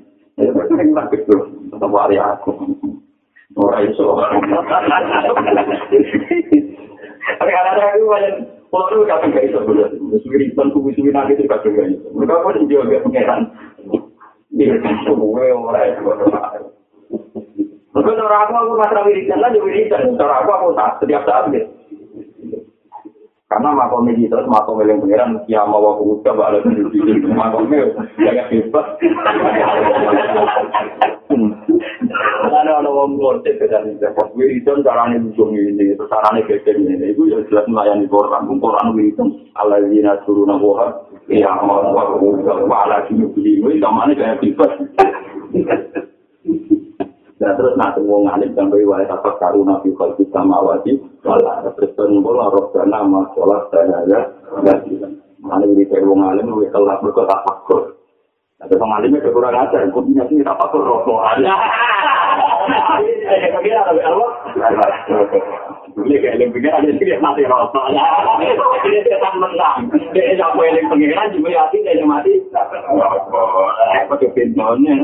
kadang-kadang 7.25 7.97
itu 7.97 8.05
banyak 8.05 8.35
Kalau 8.75 8.91
itu 8.91 9.07
kadang 9.07 9.31
gak 9.31 9.45
bisa 9.47 9.59
bener, 9.63 9.87
suwi 10.19 10.51
dan 10.51 10.67
kubu 10.75 10.91
suwi 10.99 11.07
nanti 11.07 11.39
itu 11.39 11.47
kadang 11.47 11.79
gak 11.79 11.87
bisa. 11.95 12.07
Mereka 12.11 12.43
pun 12.43 12.67
juga 12.67 12.99
pengeran. 13.07 13.41
Iya, 14.51 14.75
semua 15.07 15.47
orang 15.47 15.95
itu. 15.95 16.74
Maka 17.95 18.11
cara 18.11 18.37
aku 18.43 18.51
aku 18.59 18.73
masalah 18.75 19.07
wiridan 19.07 19.39
lah, 19.39 19.55
wiridan. 19.55 20.19
Cara 20.19 20.43
aku 20.43 20.49
aku 20.51 20.67
tak 20.75 20.99
setiap 20.99 21.23
saat 21.23 21.47
gitu. 21.55 21.71
Karena 23.45 23.71
makom 23.71 24.09
ini 24.11 24.27
terus 24.27 24.49
makom 24.51 24.83
yang 24.83 24.99
pengiran, 24.99 25.39
ya 25.47 25.63
mau 25.63 25.79
aku 25.95 26.19
udah 26.19 26.33
balik 26.35 26.65
di 26.65 26.81
sini, 26.91 27.23
makomnya 27.29 27.87
kayak 28.19 28.51
bebas. 28.51 28.99
Ada 32.51 32.81
ada 32.83 32.89
orang 32.89 33.15
ngorte 33.15 33.53
ke 33.55 33.69
dalam 33.69 33.95
pas 34.01 34.27
wiridan 34.35 34.83
caranya 34.83 35.23
ujung 35.23 35.55
ini, 35.55 35.93
terus 35.95 36.11
caranya 36.11 36.43
keke 36.43 36.73
ini, 36.73 37.15
itu 37.15 37.31
ya 37.31 37.39
jelas 37.47 37.69
melayani 37.71 38.09
koran, 38.11 38.49
koran 38.59 38.91
wiridan, 38.91 39.31
ala 39.55 39.79
zina 39.87 40.19
suruh 40.27 40.49
nabuha, 40.49 41.05
ya 41.31 41.53
mau 41.63 41.79
aku 41.79 42.41
udah 42.41 42.65
balik 42.65 43.07
di 43.13 43.29
sini, 43.39 43.79
sama 43.79 44.09
kayak 44.11 44.43
bebas. 44.43 44.73
Nah 47.35 47.51
terus 47.59 47.75
nanti 47.75 47.99
wong 47.99 48.31
alim 48.31 48.55
sampai 48.55 48.87
wae 48.87 49.03
apa 49.11 49.35
karuna 49.35 49.83
fi 49.83 49.91
khalqi 49.91 50.23
samawati 50.31 50.95
wala 51.27 51.67
terus 51.75 51.91
nunggu 51.99 52.31
roh 52.31 52.71
dana 52.71 53.03
ma 53.03 53.27
sholat 53.35 53.67
dana 53.75 54.07
ya 54.07 54.23
alim 55.51 55.75
di 55.75 55.83
wong 55.99 56.23
alim 56.23 56.47
luwih 56.47 56.71
kelas 56.71 57.03
berkota 57.03 57.43
fakir 57.43 57.91
Tapi 58.55 58.71
wong 58.79 58.87
kurang 59.35 59.51
ajar, 59.51 59.83
kok 59.91 59.99
punya 59.99 60.23
sini 60.31 60.39
tak 60.39 60.55
Allah. 63.99 64.31
Ini 65.91 66.15
kayak 66.23 66.39
mati. 67.19 67.43
Ini 67.43 68.99
dia 69.03 69.19
tak 69.19 69.35
tak 69.35 70.55
dia 71.83 72.07
mati. 72.07 72.31
Eh, 73.91 74.07
pintunya. 74.31 74.95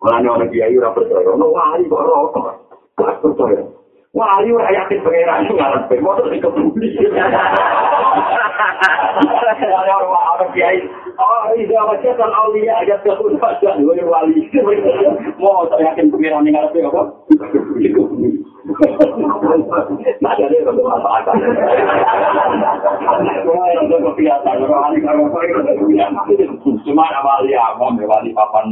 Mulane 0.00 0.28
ana 0.32 0.46
kiai 0.48 0.78
ora 0.80 0.96
percaya, 0.96 1.28
ono 1.28 1.52
wali 1.52 1.84
kok 1.84 2.00
ora 2.00 3.12
percaya. 3.20 3.62
Wali 4.16 4.48
ora 4.48 4.72
yakin 4.72 5.04
pangeran 5.04 5.44
iku 5.44 5.54
ngarep 5.60 5.92
motor 6.00 6.32
iki 6.32 6.40
kebuli. 6.40 6.88
Ada 9.60 9.92
orang 9.92 10.24
orang 10.40 10.50
kiai, 10.56 10.80
oh 11.20 11.52
iya 11.52 11.80
macam 11.84 12.16
kan 12.16 12.32
aulia 12.32 12.80
aja 12.80 12.96
tuh 13.04 13.36
pada 13.36 13.76
wali. 13.76 14.48
Mau 15.36 15.68
yakin 15.68 16.08
pangeran 16.08 16.48
ini 16.48 16.56
ngarep 16.56 16.74
apa? 16.80 17.02
Itu 17.78 18.02
manfaatkan. 18.08 18.49
Cuma 26.80 27.06
wali 27.22 27.52
awam, 27.54 27.94
wali 27.98 28.30
papan. 28.34 28.66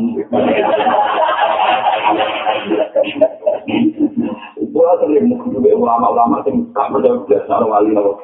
Gua 4.69 4.91
sering 5.03 5.27
juga 5.49 5.71
ulama-ulama 5.75 6.45
yang 6.47 6.57
tak 6.73 6.89
berdaya 6.95 7.39
sama 7.47 7.67
wali 7.67 7.91
lo. 7.95 8.19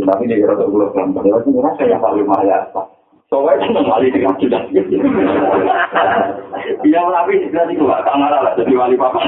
Tapi 0.00 0.24
dia 0.26 0.38
kira 0.38 0.54
tak 0.56 0.70
boleh 0.70 0.88
kan, 0.94 1.12
padahal 1.12 1.42
sebenarnya 1.44 1.76
saya 1.76 1.98
paling 1.98 2.26
mahal 2.26 2.48
Soalnya 3.30 3.62
itu 3.62 3.86
wali 3.86 4.10
dengan 4.10 4.34
sudah. 4.42 4.58
Dia 6.82 6.98
tapi 6.98 7.46
sudah 7.46 7.64
itu 7.70 7.86
lah, 7.86 8.02
kamar 8.02 8.34
lah 8.34 8.58
jadi 8.58 8.74
wali 8.74 8.98
papa. 8.98 9.22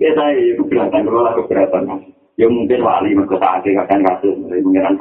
Ya 0.00 0.10
saya 0.16 0.40
itu 0.40 0.64
kelihatan 0.72 1.04
kalau 1.04 1.20
lah 1.20 1.36
keberatan. 1.36 2.16
Ya 2.40 2.48
mungkin 2.48 2.80
wali 2.80 3.12
mereka 3.12 3.36
tak 3.36 3.60
ada 3.60 3.84
akan 3.84 4.00
kasus 4.08 4.40
dari 4.48 4.64
pengiran. 4.64 4.96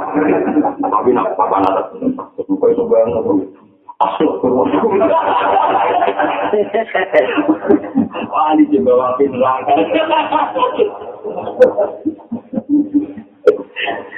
Tapi 0.83 1.09
nak 1.15 1.31
papa 1.39 1.63
nada, 1.63 1.95
bukan 2.43 2.71
itu 2.75 2.83
banget. 2.91 3.23
Wali 8.27 8.63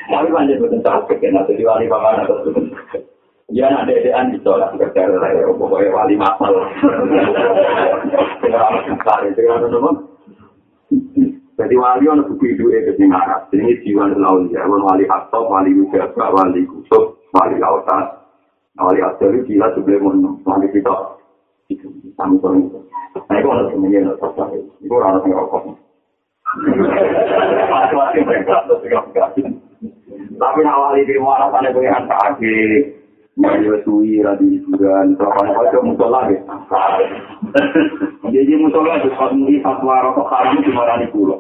juga 0.10 0.34
wali 0.34 0.54
neraka. 0.58 1.08
tak 1.08 1.18
kena 1.22 1.46
jadi 1.48 1.64
wali 1.66 1.86
paman 1.86 2.26
atau 2.26 2.52
Ya 3.52 3.68
nak 3.68 3.92
dedean 3.92 4.32
ditolak 4.32 4.80
kerja 4.80 5.12
saya, 5.12 5.44
pokoknya 5.52 5.92
wali 5.92 6.16
masal. 6.16 6.56
Dengan 8.40 8.96
besar 8.96 9.28
itu 9.28 9.44
kan 9.44 9.68
teman. 9.68 9.96
Jadi 11.60 11.76
wali 11.76 12.08
orang 12.08 12.32
buku 12.32 12.56
itu 12.56 12.72
itu 12.72 12.96
di 12.96 13.06
mana? 13.12 13.44
Ini 13.52 13.84
jiwa 13.84 14.08
lawan 14.16 14.48
ya, 14.56 14.64
wali 14.64 15.04
hakto, 15.04 15.52
wali 15.52 15.76
ujaga, 15.84 16.32
wali 16.32 16.64
kusuk, 16.64 17.20
wali 17.36 17.60
lautan, 17.60 18.24
wali 18.80 19.04
asli 19.04 19.44
gila 19.44 19.68
sebelum 19.76 20.40
wali 20.48 20.72
kita. 20.72 21.20
Itu 21.68 21.92
itu. 21.92 22.80
Nah 23.28 23.36
itu 23.36 23.48
orang 23.52 23.68
semuanya 23.68 24.16
nggak 24.16 24.18
terasa. 24.24 24.44
Itu 24.80 24.94
orang 24.96 25.28
yang 25.28 25.44
rokok. 25.44 25.76
Tapi 30.42 30.60
awali 30.68 31.08
di 31.08 31.16
mana 31.16 31.48
pada 31.48 31.72
pengen 31.72 32.04
sakit. 32.12 33.00
Mario 33.40 33.80
suwi 33.88 34.20
radi 34.20 34.60
bulan 34.68 35.16
berapa 35.16 35.56
kali 35.56 35.80
musola. 35.88 36.28
Jadi 38.28 38.52
musola 38.60 39.00
itu 39.00 39.08
kalau 39.16 39.48
di 39.48 39.56
fatwa 39.64 40.04
rokok 40.04 40.28
haram 40.28 40.60
cuma 40.68 40.84
rani 40.84 41.08
pulau. 41.16 41.40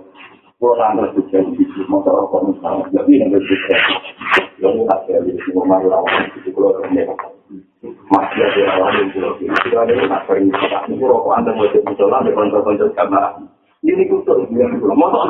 Pulau 0.56 0.80
tanggal 0.80 1.12
sukses 1.12 1.44
di 1.60 1.68
motor 1.92 2.16
rokok 2.16 2.48
musola. 2.48 2.88
Jadi 2.96 3.20
yang 3.20 3.36
bersukses. 3.36 3.84
Yang 4.64 4.88
tak 4.88 5.00
saya 5.12 5.20
di 5.28 5.36
semua 5.44 5.68
malu 5.68 5.92
lawan 5.92 6.32
itu 6.32 6.56
pulau 6.56 6.80
kerja. 6.80 7.12
Masih 8.08 8.40
ada 8.48 8.60
yang 8.96 9.12
pulau 9.12 9.36
ini. 9.44 9.52
Kita 9.60 9.84
ada 9.84 9.92
yang 9.92 10.08
tak 10.08 10.24
sering. 10.32 10.48
Anda 10.56 11.52
mau 11.52 11.68
jadi 11.68 11.84
musola 11.84 12.24
di 12.24 12.32
konco-konco 12.32 12.88
kamar. 12.96 13.36
Ini 13.82 14.06
pulau. 14.14 14.46
Motor 14.94 15.26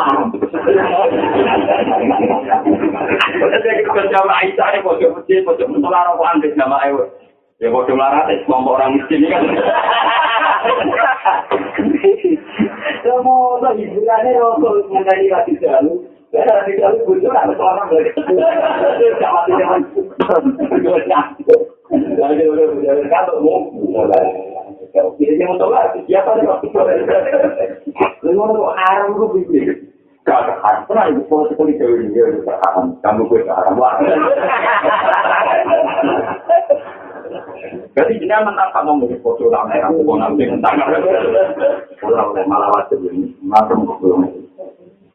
Aisyah, 4.27 4.67
ya, 7.61 7.69
bodoh 7.69 7.93
larat 7.93 8.25
ya, 8.27 8.41
kelompok 8.43 8.73
orang 8.81 8.97
miskin 8.97 9.21
kan. 9.29 9.45
Ya 13.05 13.15
mau 13.21 13.61
lah 13.61 13.73
hiburannya 13.77 14.41
rokok 14.41 14.89
mengenai 14.89 15.29
hati 15.29 15.53
jalu. 15.61 16.09
Ya 16.33 16.41
hati 16.41 16.73
jalu 16.81 17.05
bocor 17.05 17.37
ada 17.37 17.53
seorang 17.53 17.87
lagi. 17.93 18.11
Jangan 19.21 19.45
jangan. 19.61 19.81
Jadi 22.17 22.43
udah 22.49 22.65
mau. 24.93 25.15
Jadi 25.17 25.43
mau 25.43 25.57
waktu 25.71 25.99
itu? 26.03 26.79
Mau. 28.35 28.59
Kalau 30.21 30.53
kalau 33.01 33.25
udah 33.25 33.55
haram. 33.57 33.75
Kamu 37.91 38.51
kamu 38.71 38.91
mau 38.95 39.15
foto 39.19 39.51
lama 39.51 39.75
ya, 39.75 39.91
aku 39.91 40.01
mau 40.07 40.15
nanti 40.15 40.47
mentang. 40.47 40.79
Orang 42.01 42.31
oleh 42.33 42.43
malah 42.47 42.69
wajib 42.73 43.03
ini, 43.05 43.35
macam 43.43 43.83
itu. 43.83 44.07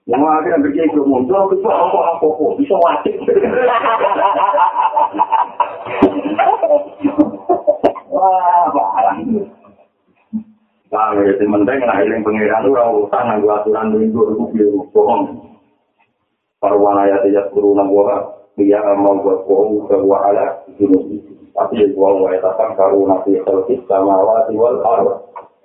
Yang 0.06 0.22
akhirnya 0.22 0.62
begini 0.62 0.92
belum 0.94 1.08
muncul, 1.10 1.50
itu 1.50 1.66
apa 1.66 1.98
apa 2.14 2.26
apa 2.30 2.44
bisa 2.62 2.74
wajib. 2.78 3.14
Wah, 8.14 8.64
barang. 8.70 9.18
Nah, 10.86 11.18
ya 11.18 11.34
penting 11.34 11.78
nah 11.82 11.98
eling 11.98 12.22
pangeran 12.22 12.62
itu 12.62 12.70
ora 12.70 12.84
utang 12.94 13.26
nganggo 13.26 13.48
aturan 13.50 13.90
minggu 13.90 14.22
iku 14.32 14.44
piye 14.54 14.66
bohong. 14.94 15.22
Para 16.62 16.78
wanaya 16.78 17.18
tidak 17.26 17.50
guru 17.50 17.74
nang 17.74 17.90
wa 17.90 18.22
dia 18.54 18.78
mau 18.94 19.18
buat 19.18 19.42
bohong 19.50 19.90
ke 19.90 19.96
wa 20.06 20.30
ala 20.30 20.62
tapi 21.56 21.80
ya 21.80 21.88
gua 21.96 22.12
wa 22.20 22.28
eta 22.30 22.52
kan 22.54 22.76
karo 22.76 23.00
nabi 23.08 23.40
khalqis 23.42 23.80
sama 23.90 24.20
wa 24.22 24.44
wal 24.46 24.78
ardh. 24.84 25.16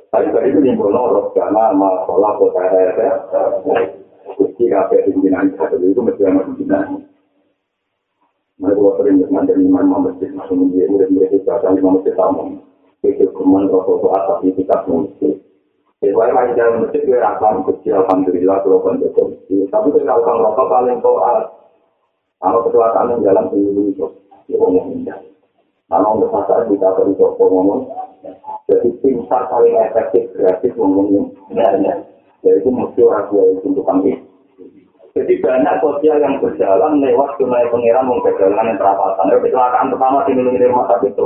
Tapi 0.10 0.28
tadi 0.34 0.52
itu 0.52 0.60
yang 0.66 0.76
bolong 0.80 1.32
karena 1.38 1.72
ma 1.76 2.02
sholat 2.10 2.34
kota 2.40 2.64
ya. 2.68 3.12
Kusti 4.36 4.72
kafe 4.72 5.06
pimpinan 5.06 5.52
itu 5.52 6.02
mesti 6.02 6.22
ada 6.24 6.42
pimpinan. 6.48 7.06
Mereka 8.62 8.90
sering 9.02 9.18
dengan 9.18 9.44
dari 9.50 9.66
imam 9.66 10.06
masjid 10.06 10.30
masuk 10.38 10.54
menjadi 10.54 10.86
murid-murid 10.94 11.34
itu 11.34 11.50
akan 11.50 11.82
imam 11.82 11.98
masjid 11.98 12.14
tamu. 12.14 12.62
Itu 13.02 13.26
kemudian 13.34 13.74
rokok 13.74 14.14
atas 14.14 14.46
itu 14.46 14.62
tak 14.70 14.86
mungkin. 14.86 15.42
Jadi 16.02 16.14
lain 16.18 16.58
dalam 16.58 16.86
masjid 16.86 17.02
itu 17.02 17.14
akan 17.18 17.62
kecil 17.66 17.94
alhamdulillah 18.06 18.58
kalau 18.66 18.82
kan 18.82 18.98
betul. 19.02 19.38
Tapi 19.50 19.88
kalau 19.94 20.22
kan 20.22 20.38
rokok 20.38 20.68
paling 20.70 20.98
toat. 21.02 21.46
Kalau 22.42 22.66
kecelakaan 22.66 23.10
yang 23.14 23.22
jalan 23.22 23.46
dulu 23.54 23.82
itu 23.94 24.06
ya 24.50 24.58
ngomong 24.58 24.98
indah. 24.98 25.18
Kalau 25.86 26.18
untuk 26.18 26.34
masalah 26.34 26.66
kita 26.66 26.90
perlu 26.98 27.14
coba 27.18 27.44
ngomong. 27.46 27.82
Jadi 28.66 28.90
tim 29.06 29.22
sar 29.30 29.46
paling 29.50 29.78
efektif 29.78 30.30
kreatif 30.34 30.74
ngomongnya. 30.74 32.02
Yaitu 32.42 32.70
mesti 32.74 33.02
orang 33.06 33.30
tua 33.30 33.46
itu 33.54 33.62
untuk 33.70 33.86
kami. 33.86 34.18
Jadi 35.12 35.34
banyak 35.44 35.76
sosial 35.84 36.18
yang 36.18 36.40
berjalan 36.42 37.04
lewat 37.04 37.36
sungai 37.38 37.68
pengiran 37.70 38.10
mengkejalan 38.10 38.74
yang 38.74 38.80
perapatan. 38.80 39.30
Jadi 39.30 39.42
kecelakaan 39.46 39.92
pertama 39.94 40.26
di 40.26 40.32
Indonesia 40.34 40.66
rumah 40.72 40.86
sakit 40.90 41.14
itu. 41.14 41.26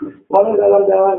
Mana 0.00 0.56
jalan-jalan? 0.56 1.18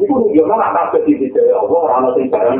Itu 0.00 0.12
nunjukkan 0.16 0.60
anak 0.64 0.96
kecil 0.96 1.16
di 1.20 1.28
Jaya 1.30 1.60
Allah, 1.60 1.78
orang 1.86 2.16
yang 2.16 2.32
barang 2.32 2.58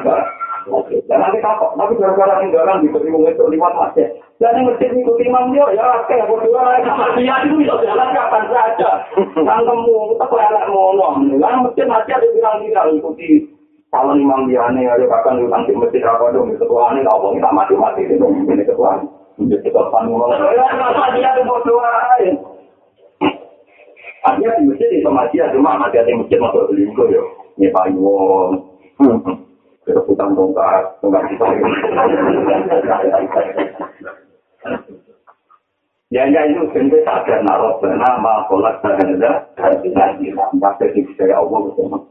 Dan 1.09 1.19
nanti 1.25 1.41
kapok, 1.41 1.73
tapi 1.73 1.97
gara-gara 1.97 2.37
tinggalan 2.45 2.85
di 2.85 2.93
ketemu 2.93 3.33
itu 3.33 3.45
lewat 3.49 3.73
masjid. 3.81 4.13
Dan 4.37 4.61
yang 4.61 4.69
masjid 4.69 4.93
ikuti 4.93 5.25
imam 5.25 5.57
dia, 5.57 5.65
ya 5.73 6.05
oke, 6.05 6.17
berdua, 6.29 6.85
dia 7.17 7.35
itu 7.49 7.55
bisa 7.65 7.81
jalan 7.81 8.13
kapan 8.13 8.45
saja. 8.53 8.91
Kan 9.17 9.61
kamu, 9.65 9.97
tetap 10.15 10.37
elak 10.37 10.69
ngomong. 10.69 11.33
Kan 11.41 11.65
masjid 11.65 11.89
masjid 11.89 12.21
ada 12.21 12.29
bilang-bilang 12.29 12.93
ikuti 12.93 13.49
calon 13.91 14.23
imam 14.23 14.47
dia 14.47 14.71
nih 14.71 14.87
ada 14.87 15.03
bahkan 15.11 15.43
di 15.43 15.51
nanti 15.51 15.75
masjid 15.75 15.99
apa 16.07 16.31
dong 16.31 16.55
ketua 16.55 16.95
ini 16.95 17.03
nggak 17.03 17.19
kita 17.35 17.51
mati 17.51 17.75
mati 17.75 18.07
itu 18.07 18.23
ini 18.23 18.63
ketua 18.63 19.03
ini 19.43 19.59
ketua 19.67 19.91
ngomong 20.07 20.31
ya 20.31 20.67
dia 21.11 21.31
tuh 21.35 21.43
berdoa 21.43 21.91
artinya 24.21 24.59
di 24.61 24.63
masjid 24.69 24.89
itu 24.93 25.11
masjid 25.11 25.49
cuma 25.57 25.81
masih 25.81 26.05
ada 26.05 26.13
masjid 26.13 26.39
masuk 26.41 26.69
selingkuh 26.69 27.09
yo 27.09 27.23
ini 27.57 27.73
pak 27.73 27.89
Iwon 27.89 28.51
kerebutan 29.89 30.37
tongkat 30.37 30.83
tongkat 31.01 31.23
kita 31.33 31.47
Ya, 36.11 36.27
ya 36.27 36.43
itu 36.43 36.67
sebenarnya 36.75 37.07
sadar 37.07 37.39
naruh 37.47 37.79
nama 37.87 38.43
kolak 38.51 38.83
dan 38.83 38.99
ada 38.99 39.47
dan 39.55 39.79
tidak 39.79 40.19
pasti 40.59 41.07
saya 41.15 41.39
Allah 41.39 41.71
bersama. 41.71 42.03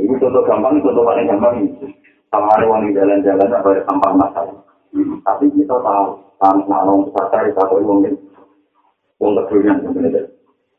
Ini 0.00 0.16
contoh 0.16 0.40
gampang, 0.48 0.80
contoh 0.80 1.04
paling 1.04 1.28
gampang 1.28 1.60
itu. 1.60 1.92
Sama 2.32 2.56
ada 2.56 2.64
wangi 2.64 2.96
jalan-jalan 2.96 3.52
ada 3.52 3.84
sampah 3.84 4.12
masalah. 4.16 4.64
Tapi 4.96 5.44
kita 5.60 5.76
tahu, 5.76 6.08
tanah 6.40 6.64
nalong 6.64 7.12
besar 7.12 7.28
dari 7.28 7.52
satu 7.52 7.84
mungkin 7.84 8.16
untuk 9.20 9.46
kerugian 9.52 9.84
sebenarnya. 9.84 10.24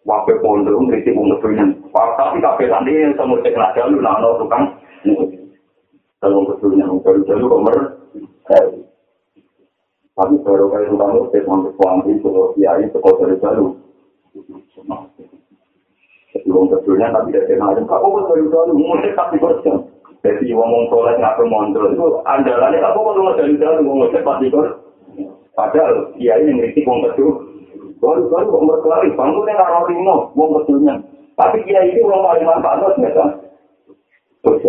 Wakil 0.02 0.42
pondok 0.42 0.82
kritik 0.90 1.14
untuk 1.14 1.38
kerugian. 1.46 1.78
Tapi 1.94 2.42
kafe 2.42 2.66
tadi 2.66 2.92
yang 3.06 3.14
semua 3.14 3.38
cek 3.46 3.54
raja 3.54 3.86
lu 3.86 4.02
nano 4.02 4.42
tukang. 4.42 4.66
Kalau 6.18 6.42
untuk 6.42 6.58
kerugian 6.58 6.90
untuk 6.90 7.22
jalur 7.30 7.48
komer. 7.48 7.78
Tapi 10.18 10.34
baru 10.42 10.66
kali 10.74 10.90
tukang 10.90 11.30
cek 11.30 11.46
untuk 11.46 11.74
suami 11.78 12.18
kalau 12.26 12.50
kiai 12.58 12.86
sekolah 12.90 13.18
dari 13.22 13.38
baru. 13.38 13.66
Sebelum 16.32 16.72
keduanya 16.72 17.14
tapi 17.14 17.36
dari 17.36 17.60
macam 17.60 17.86
aku 17.86 18.08
kan 18.10 18.24
dari 18.34 18.44
dulu 18.48 18.74
musik 18.74 19.14
tapi 19.14 19.38
bersih. 19.38 19.86
Jadi 20.22 20.54
ngomong 20.54 20.88
soleh 20.90 21.18
ngapain 21.18 21.50
mondol 21.50 21.92
itu 21.92 22.06
andalannya 22.24 22.80
aku 22.80 23.00
kan 23.04 23.14
ngomong 23.20 23.36
dari 23.38 23.54
dulu 23.54 23.78
ngomong 23.86 23.98
musik 24.08 24.26
pasti 24.26 24.48
bersih. 24.50 24.80
Padahal 25.52 26.16
dia 26.16 26.40
ini 26.40 26.58
ngerti 26.58 26.88
wong 26.88 27.04
kedua. 27.06 27.51
Baru 28.02 28.26
baru 28.34 28.50
wong 28.50 28.66
berkelari 28.66 29.14
bangun 29.14 29.46
yang 29.46 29.62
ngarang 29.62 29.86
rino 29.86 30.34
wong 30.34 30.50
kedua. 30.66 30.98
Tapi 31.38 31.62
dia 31.70 31.86
ini 31.86 32.02
wong 32.02 32.26
paling 32.26 32.50
manfaat 32.50 32.98
biasa. 32.98 33.26
Terus 34.42 34.66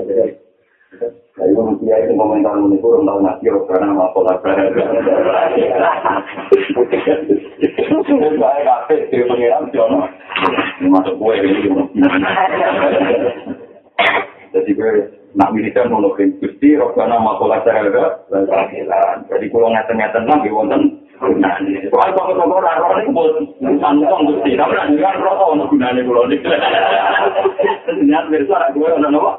Jadi 1.33 1.57
kalau 1.57 1.73
dia 1.81 1.97
itu 2.05 2.13
komentar 2.13 2.61
ini 2.61 2.77
kurang 2.77 3.09
tahu 3.09 3.25
nasi 3.25 3.49
karena 3.49 3.97
mau 3.97 4.13
pola 4.13 4.37
berada. 4.45 4.85
Saya 8.13 8.61
kafe 8.69 8.95
di 9.09 9.25
pengiran 9.25 9.73
Jono, 9.73 10.05
masuk 10.93 11.17
kue 11.17 11.35
ini. 11.41 11.73
Jadi 14.53 14.71
gue 14.77 14.93
nak 15.33 15.57
militer 15.57 15.89
mau 15.89 16.05
gusti 16.13 16.77
karena 16.77 17.17
mau 17.17 17.41
pola 17.41 17.65
berada. 17.65 18.05
Jadi 19.33 19.47
kalau 19.49 19.73
ngeten-ngeten 19.73 20.29
lagi 20.29 20.53
wonten 20.53 21.02
Nah, 21.23 21.55
soal 21.87 22.11
toko-toko 22.19 22.59
raro 22.59 22.99
ini 22.99 23.15
buat 23.15 23.39
santong 23.79 24.23
gusti, 24.27 24.59
tapi 24.59 24.75
nanti 24.75 24.99
kan 24.99 25.23
rokok 25.23 25.55
untuk 25.55 25.71
gunanya 25.71 26.03
kulo 26.03 26.27
ini. 26.27 26.37
Niat 28.11 28.27
besar 28.27 28.75
gue 28.75 28.83
udah 28.83 29.11
nopo. 29.11 29.33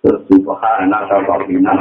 subhana 0.00 1.04
rabbina 1.08 1.72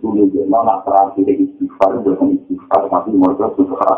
Dulu 0.00 0.32
dia 0.32 0.48
nak 0.48 0.80
terakhir 0.88 1.28
istighfar, 1.28 2.00
bukan 2.00 2.40
istighfar, 2.40 2.88
tapi 2.88 3.12
mereka 3.12 3.52
suka 3.52 3.92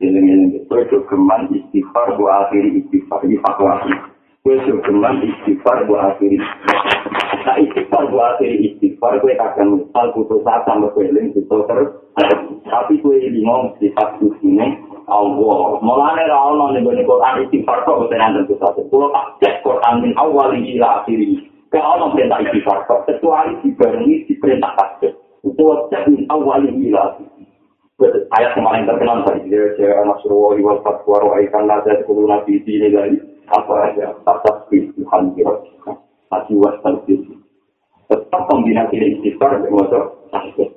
Eling-eling 0.00 0.64
itu 0.64 0.76
jogeman 0.88 1.52
istighfar 1.52 2.16
bu 2.16 2.24
akhiri 2.24 2.80
istighfar 2.80 3.20
ini 3.28 3.36
fatwa. 3.44 3.76
Kue 4.40 4.56
jogeman 4.64 5.20
istighfar 5.20 5.84
bu 5.84 6.00
akhiri. 6.00 6.40
Nah 7.44 7.56
istighfar 7.60 8.08
bu 8.08 8.16
akhiri 8.24 8.72
istighfar 8.72 9.20
kue 9.20 9.36
kadang 9.36 9.84
misal 9.84 10.16
putus 10.16 10.40
asa 10.48 10.80
kue 10.96 11.12
eling 11.12 11.36
putus 11.36 11.68
terus. 11.68 11.90
Tapi 12.64 13.04
kue 13.04 13.20
lingong 13.20 13.76
sifat 13.76 14.16
ini 14.40 14.80
Allah. 15.12 15.76
Mulane 15.84 16.24
ra 16.24 16.40
ono 16.56 16.72
ning 16.72 16.88
gone 16.88 17.04
Quran 17.04 17.44
istighfar 17.44 17.84
kok 17.84 18.00
boten 18.00 18.16
enten 18.16 18.48
satu. 18.56 18.80
Kulo 18.88 19.12
tak 19.12 19.36
cek 19.44 19.60
Quran 19.60 20.08
min 20.08 20.16
awal 20.16 20.56
ila 20.56 21.04
akhiri. 21.04 21.36
Ke 21.68 21.76
ono 21.76 22.16
perintah 22.16 22.40
istighfar 22.40 22.88
kok 22.88 23.04
kecuali 23.12 23.60
dibarengi 23.60 24.24
diperintah 24.24 24.72
tasbih. 24.72 25.12
Itu 25.44 25.84
cek 25.92 26.08
min 26.08 26.24
awal 26.32 26.64
ila 26.64 27.12
akhiri. 27.12 27.44
ayat 28.32 28.56
paling 28.56 28.88
terkenal 28.88 29.20
tadi 29.28 29.52
dia 29.52 29.76
saya 29.76 30.00
Nasrullah 30.08 30.56
wal 30.64 30.80
fatwa 30.80 31.20
roaikan 31.20 31.68
nasihat 31.68 32.08
kulo 32.08 32.24
nabi 32.24 32.56
ini 32.64 32.88
lagi 32.96 33.20
apa 33.50 33.74
aja 33.90 34.14
atas 34.30 34.56
Tuhan 34.70 35.22
kira 35.34 35.54
hati 36.30 36.54
was 36.54 36.78
terus 36.82 37.26
tetap 38.06 38.42
kombinasi 38.46 39.18
istighfar 39.18 39.58
dengan 39.58 39.82
motor 39.82 40.02
tasbih 40.30 40.70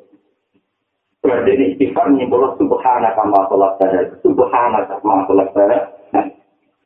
berarti 1.21 1.49
ini 1.53 1.65
istighfar 1.77 2.09
nyimpul 2.09 2.57
subhana 2.57 3.13
kama 3.13 3.45
sholat 3.49 3.77
saya 3.77 4.09
subhana 4.25 4.85
kama 4.89 5.25
sholat 5.29 5.49
saya 5.53 5.77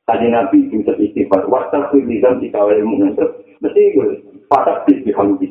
tadi 0.08 0.32
nabi 0.32 0.72
itu 0.72 0.84
istighfar. 0.84 1.48
Waktu 1.48 1.80
itu 1.92 1.98
bisa 2.08 2.32
dikawal 2.40 2.80
ilmu 2.80 3.16
mesti 3.64 3.82
itu 3.92 4.02
patah 4.48 4.86
di 4.86 5.12
hamdi 5.12 5.48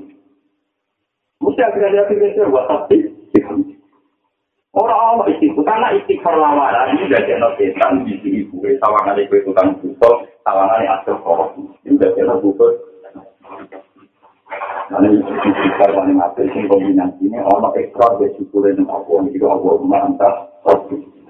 mesti 1.43 1.61
akhirnya 1.61 1.93
dia 1.93 2.05
pikir 2.09 2.31
di 2.33 2.43
hamdi 2.45 2.99
Allah 4.85 5.25
istighfar, 5.33 5.65
karena 5.65 5.89
istighfar 5.97 6.37
lamaran 6.37 6.93
ini 6.93 7.09
dari 7.09 7.33
anak 7.33 7.57
setan 7.57 8.05
di 8.05 8.13
sini 8.21 8.45
gue, 8.53 8.77
sawangan 8.77 9.17
itu 9.17 9.41
tukang 9.49 9.73
buto, 9.81 10.29
sawangan 10.45 10.85
yang 10.85 11.01
asal 11.01 11.17
korok, 11.25 11.57
ini 11.89 11.97
dari 11.97 12.21
anak 12.21 12.45
buto. 12.45 12.77
Karena 14.93 15.09
istighfar 15.17 15.91
paling 15.97 16.21
apa 16.21 16.45
sih 16.45 16.69
kombinasi 16.69 17.25
ini, 17.25 17.41
orang 17.41 17.73
ekstra 17.73 18.21
dia 18.21 18.29
syukur 18.37 18.69
dengan 18.69 18.93
Allah, 18.93 19.25
ini 19.25 19.33
juga 19.41 19.57
Allah 19.57 19.75
mantap, 19.81 20.35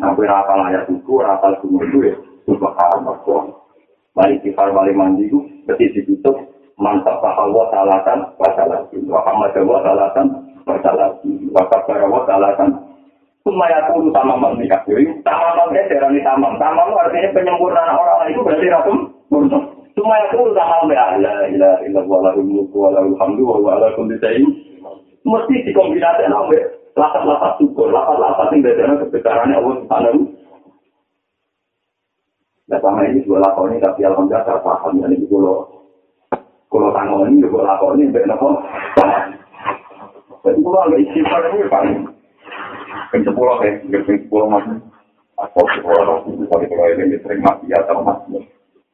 nah 0.02 0.10
gue 0.10 0.26
rapal 0.26 0.60
ayat 0.66 0.90
itu, 0.90 1.14
rapal 1.22 1.54
semua 1.62 1.86
itu 1.86 1.98
ya, 2.02 2.14
subhanallah 2.50 3.14
Allah. 3.14 3.42
Mari 4.18 4.42
istighfar 4.42 4.74
paling 4.74 4.96
mandi 4.98 5.30
itu, 5.30 5.38
berarti 5.70 5.94
ditutup, 5.94 6.34
mantap 6.82 7.22
Allah 7.22 7.64
salatan, 7.70 8.18
wasalati, 8.42 8.96
wa 9.06 9.22
hamad 9.22 9.54
Allah 9.54 9.78
salatan, 9.86 10.26
wasalati, 10.66 11.30
wa 11.54 11.62
kabar 11.70 11.98
Allah 12.02 12.22
salatan, 12.26 12.70
Sumaya 13.46 13.78
tulu 13.86 14.10
sama. 14.10 14.34
Jadi 14.58 15.06
tamam 15.22 15.70
itu 15.70 15.86
darani 15.86 16.18
tamam. 16.26 16.58
Tamam 16.58 16.98
artinya 16.98 17.30
penyempurnaan 17.30 17.94
orang 17.94 18.26
itu 18.26 18.42
berarti 18.42 18.66
rakum 18.66 19.06
sempurna. 19.30 19.58
Sumaya 19.94 20.26
sama 20.34 20.90
ya 20.90 21.14
la 21.22 21.46
ilaha 21.46 21.78
illallah 21.86 22.18
lahul 22.34 22.42
mulku 22.42 22.90
ala. 22.90 23.06
Mesti 25.26 25.54
dikombinasikan 25.66 26.30
sampai 26.30 26.62
lapat-lapat 26.94 27.58
syukur, 27.62 27.90
lapat-lapat 27.94 28.46
yang 28.54 28.62
dari 28.62 28.94
kebesarannya 29.06 29.58
Allah 29.58 29.74
Subhanahu 29.82 30.20
Nah, 32.66 32.82
sama 32.82 33.06
ini 33.06 33.22
juga 33.22 33.46
lakoni, 33.46 33.78
tapi 33.78 34.02
alhamdulillah 34.02 34.42
saya 34.42 34.58
paham. 34.58 34.98
Ini 34.98 35.22
juga 35.30 35.70
kalau 36.66 36.90
tangan 36.90 37.30
ini 37.30 37.46
juga 37.46 37.62
lakoni, 37.62 38.10
benar 38.10 38.34
kok. 38.34 38.58
Jadi 40.42 40.58
kalau 40.66 40.82
agak 40.82 40.98
istighfar 40.98 41.42
ini 41.46 41.70
paling 41.70 41.94
Kan 43.12 43.20
sepuluh 43.22 43.56
ya, 43.62 43.70
kan 43.82 44.02
sepuluh 44.06 44.46
mas. 44.50 44.66
Apa 45.36 45.60
sepuluh 45.76 46.00
orang 46.00 46.32
itu 46.32 46.44
kalau 46.48 46.64
kalau 46.64 46.96
ini 46.96 47.16
sering 47.20 47.40
mati 47.44 47.68
atau 47.76 48.00
mati. 48.00 48.40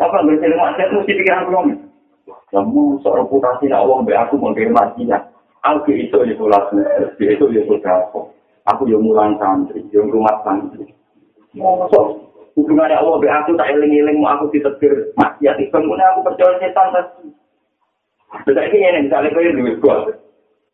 Apa 0.02 0.16
nggak 0.26 0.42
sering 0.42 0.58
mati 0.58 0.80
itu 0.82 0.94
mesti 0.98 1.12
pikiran 1.22 1.46
belum. 1.46 1.66
Kamu 2.52 3.00
seorang 3.00 3.26
putasi 3.30 3.70
awang 3.72 4.04
be 4.04 4.12
aku 4.12 4.36
mau 4.36 4.52
mati 4.52 5.06
ya. 5.06 5.18
Aku 5.62 5.94
itu 5.94 6.18
ya 6.26 6.34
dia 6.34 7.28
itu 7.30 7.44
ya 7.54 7.62
sudah 7.70 8.10
Aku 8.62 8.86
yang 8.86 9.02
mulang 9.02 9.34
santri, 9.42 9.82
yang 9.90 10.06
rumah 10.06 10.38
santri. 10.46 10.86
So, 11.90 12.30
hubungannya 12.54 12.94
Allah 12.94 13.18
be 13.18 13.26
aku 13.26 13.58
tak 13.58 13.74
eling-eling 13.74 14.22
mau 14.22 14.38
aku 14.38 14.54
ditetir 14.54 15.14
mati 15.14 15.46
ya. 15.46 15.54
Kemudian 15.58 16.10
aku 16.14 16.26
percaya 16.26 16.58
setan 16.58 16.94
tadi. 16.94 17.26
Jadi 18.48 18.76
ini 18.80 19.06
misalnya 19.06 19.34
kayak 19.34 19.54
duit 19.54 19.76
gua. 19.78 20.08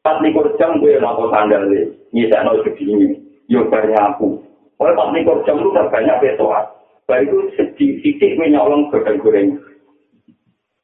Pas 0.08 0.24
likur 0.24 0.48
jam 0.56 0.80
gue 0.80 0.96
mau 1.04 1.20
sandal 1.28 1.68
deh. 1.68 1.84
Nyisa 2.16 2.40
no 2.40 2.56
segini. 2.64 3.12
yo 3.44 3.68
banyak 3.68 3.92
aku. 3.92 4.40
Oleh 4.80 4.96
pas 4.96 5.12
likur 5.12 5.44
jam 5.44 5.60
lu 5.60 5.68
banyak 5.68 6.16
betoa. 6.24 6.64
Baik 7.04 7.28
itu 7.28 7.52
sedikit 7.60 8.40
menyolong 8.40 8.88
goreng-goreng. 8.88 9.60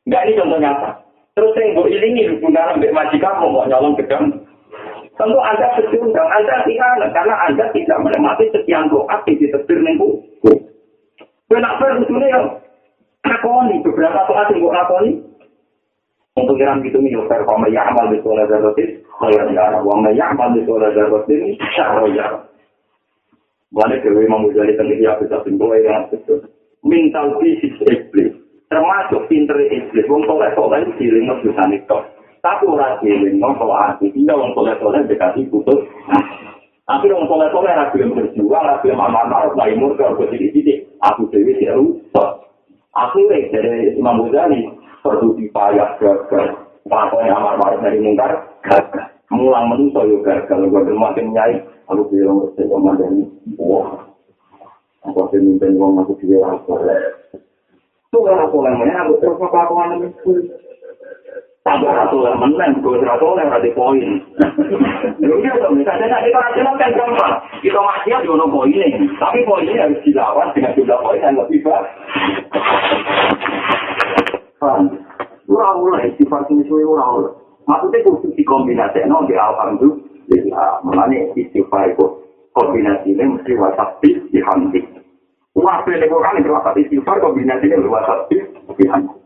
Enggak 0.05 0.25
ini 0.29 0.37
contoh 0.37 0.61
nyata. 0.61 0.91
Terus 1.33 1.57
yang 1.57 1.73
gue 1.73 1.89
ilingi 1.89 2.29
hubungan 2.37 2.77
sampai 2.77 2.93
majikan 2.93 3.41
mau 3.41 3.65
nyolong 3.65 3.97
gedang. 3.97 4.29
Tentu 5.17 5.41
Anda 5.41 5.73
dan 5.73 6.29
Anda 6.29 6.55
tidak 6.69 7.09
karena 7.17 7.35
Anda 7.49 7.65
tidak 7.73 7.99
menikmati 8.05 8.45
sekian 8.53 8.93
doa 8.93 9.25
di 9.25 9.41
tetir 9.41 9.79
minggu. 9.81 10.21
Kenapa 11.49 11.97
sebetulnya 11.97 12.29
ya? 12.29 12.41
Lakoni, 13.25 13.81
beberapa 13.81 14.21
doa 14.29 14.53
yang 14.53 14.61
gue 14.61 14.77
lakoni. 14.77 15.13
Untuk 16.37 16.61
yang 16.61 16.85
gitu 16.85 17.01
nih, 17.01 17.17
Ustaz, 17.17 17.41
kalau 17.49 17.65
ya 17.73 17.89
amal 17.89 18.13
saya 19.23 19.43
ya, 19.55 19.79
uang 19.81 20.07
ya 20.15 20.35
amal 20.35 20.51
di 20.55 20.67
sekolah 20.67 20.91
darotis, 20.91 21.59
saya 21.77 22.03
ya. 22.11 22.27
Mana 23.75 23.99
kewe 23.99 24.31
memudahkan 24.31 24.79
tentang 24.79 24.95
dia 25.03 25.19
bisa 25.19 25.37
tinggal 25.43 25.75
yang 25.83 26.07
betul. 26.07 26.47
Mental 26.87 27.41
fisik 27.43 27.75
iblis, 27.91 28.31
termasuk 28.71 29.27
pinter 29.27 29.57
iblis, 29.67 30.07
wong 30.07 30.23
soleh 30.31 30.53
soleh 30.55 30.85
feeling 30.95 31.27
of 31.27 31.43
bisa 31.43 31.65
nikah. 31.67 32.07
Tapi 32.45 32.69
orang 32.71 33.01
feeling 33.03 33.41
of 33.43 33.57
kalau 33.59 33.75
hati 33.75 34.13
tidak 34.15 34.39
wong 34.39 34.53
soleh 34.55 34.79
soleh 34.79 35.01
dekati 35.09 35.49
putus. 35.51 35.81
Tapi 36.85 37.09
wong 37.09 37.27
soleh 37.27 37.49
soleh 37.51 37.73
ragu 37.73 37.97
yang 37.99 38.15
berjuang, 38.15 38.63
ragu 38.63 38.87
yang 38.87 39.01
amal 39.01 39.27
maruf, 39.27 39.57
lagi 39.57 39.75
murka, 39.75 40.13
aku 40.13 40.29
jadi 40.29 40.53
titik, 40.53 40.79
aku 41.01 41.27
dewi 41.33 41.57
tidak 41.59 41.81
rusak. 41.81 42.31
Akhirnya 42.95 43.51
dari 43.51 43.97
Imam 43.97 44.23
Ghazali, 44.29 44.71
perlu 45.03 45.35
dipayah 45.35 45.99
gagal. 45.99 46.65
Pokoknya 46.85 47.33
amar 47.33 47.57
ma'ruf 47.57 47.81
dari 47.81 47.97
mungkar 47.97 48.54
gagal. 48.65 49.05
Mulang 49.31 49.69
menuso 49.69 50.01
yo 50.09 50.19
gagal. 50.25 50.69
Gue 50.69 50.97
makin 50.97 51.31
nyai. 51.37 51.61
Aku 51.93 52.09
bilang 52.09 52.41
ke 52.57 52.65
saya 52.65 53.05
ini. 53.13 53.29
Wah. 53.61 54.09
Aku 55.05 55.21
akan 55.21 55.41
mimpin 55.45 55.77
uang 55.77 56.01
aku 56.01 56.17
juga 56.17 56.57
apa. 56.57 56.75
Itu 58.09 58.19
kan 58.25 58.41
aku 58.41 58.57
lemahnya. 58.65 59.05
Aku 59.05 59.21
terus 59.21 59.37
apa 59.37 59.59
aku 59.69 59.75
anak 59.77 60.01
itu. 60.09 60.33
Tambah 61.65 61.89
satu 61.97 62.21
yang 62.21 62.37
menang, 62.45 62.77
gue 62.85 63.01
satu 63.01 63.41
yang 63.41 63.49
ada 63.49 63.71
poin. 63.73 64.21
Lalu 65.17 65.37
dia 65.41 65.53
tuh, 65.57 65.73
misalnya 65.73 66.13
tadi 66.13 66.29
para 66.29 66.53
kan 66.53 66.93
gampang. 66.93 67.35
Kita 67.65 67.81
masih 67.81 68.13
ada 68.21 68.29
ono 68.37 68.45
poinnya, 68.53 68.85
tapi 69.17 69.49
poinnya 69.49 69.89
harus 69.89 69.97
dilawan 70.05 70.53
dengan 70.53 70.77
jumlah 70.77 70.99
poin 71.01 71.25
yang 71.25 71.41
lebih 71.41 71.65
banyak. 71.65 71.89
Ora 75.49 75.69
oleh 75.81 76.13
sifat 76.21 76.53
ini 76.53 76.69
suwe 76.69 76.85
ora 76.85 77.05
oleh. 77.17 77.33
Maksudnya 77.65 78.05
kudu 78.05 78.29
dikombinasi 78.37 79.09
no 79.09 79.25
di 79.25 79.35
alhamdulillah. 79.37 80.85
Mengenai 80.85 81.33
istighfar 81.37 81.93
itu 81.93 82.07
kombinasi 82.53 83.13
ini 83.13 83.25
mesti 83.37 83.53
wasap 83.57 84.01
di 84.05 84.39
hamdi. 84.41 84.81
Wah, 85.55 85.85
pilih 85.87 86.09
Quran 86.09 86.41
itu 86.41 86.51
wasap 86.53 86.75
istighfar 86.81 87.21
kombinasi 87.21 87.69
ini 87.69 87.89
wasap 87.89 88.29
di 88.33 88.85
hamdi. 88.89 89.17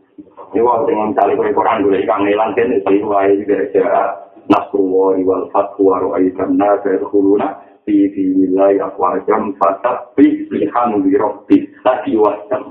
Ini 0.49 0.65
waktu 0.65 0.89
dengan 0.89 1.13
cari 1.13 1.37
Quran 1.37 1.85
dulu 1.85 1.95
ikan 2.03 2.25
nelan 2.25 2.57
kan 2.57 2.73
itu 2.73 3.05
wae 3.05 3.37
juga 3.37 3.69
cara 3.69 4.03
nasrullah 4.49 5.21
wal 5.21 5.45
fatwa 5.53 6.01
ro'aikan 6.01 6.57
nasa 6.57 6.97
yadkhuluna 6.97 7.53
fi 7.85 8.09
fi 8.09 8.23
wilayah 8.33 8.89
wajam 8.97 9.53
fatabbi 9.61 10.49
lihan 10.49 11.05
bi 11.05 11.13
rabbi 11.21 11.57
tadi 11.85 12.17
wasap. 12.17 12.65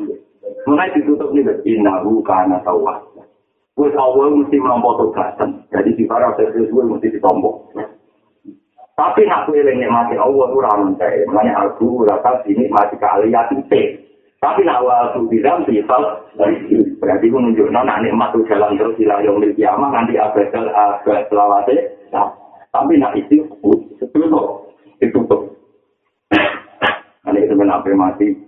Mulai 0.66 0.91
ditutup 0.93 1.33
nih, 1.33 1.49
inahu 1.64 2.21
kana 2.27 2.61
tawah. 2.66 3.08
Wes 3.79 3.95
awal 3.95 4.35
mesti 4.35 4.59
melampau 4.59 4.99
tugasan. 4.99 5.62
Jadi 5.70 5.95
di 5.95 6.03
para 6.11 6.35
servis 6.35 6.66
gue 6.66 6.83
mesti 6.83 7.14
ditombok. 7.14 7.79
Tapi 8.99 9.22
nak 9.31 9.47
gue 9.47 9.62
lagi 9.62 9.87
mati 9.87 10.18
Allah 10.18 10.51
tuh 10.51 10.59
ramen 10.59 10.99
saya. 10.99 11.22
Makanya 11.31 11.70
aku 11.70 12.03
rasa 12.03 12.43
sini 12.43 12.66
masih 12.66 12.99
kali 12.99 13.31
ya 13.31 13.47
Tapi 14.39 14.61
nak 14.66 14.83
waktu 14.83 15.22
bilang 15.31 15.62
sifat 15.62 16.03
berarti 16.99 17.26
gue 17.31 17.39
nunjuk 17.39 17.70
nona 17.70 18.03
nikmat 18.03 18.35
tuh 18.35 18.43
jalan 18.51 18.74
terus 18.74 18.99
hilang 18.99 19.22
yang 19.22 19.39
milik 19.39 19.55
kiamat 19.55 19.91
nanti 19.95 20.18
abad 20.18 20.51
abad 20.55 21.22
selawatnya. 21.31 21.83
Nah, 22.11 22.35
tapi 22.74 22.99
nak 22.99 23.14
itu 23.14 23.47
tutup, 23.62 24.74
ditutup. 24.99 25.55
Nanti 27.22 27.47
sebenarnya 27.47 27.95
mati 27.95 28.48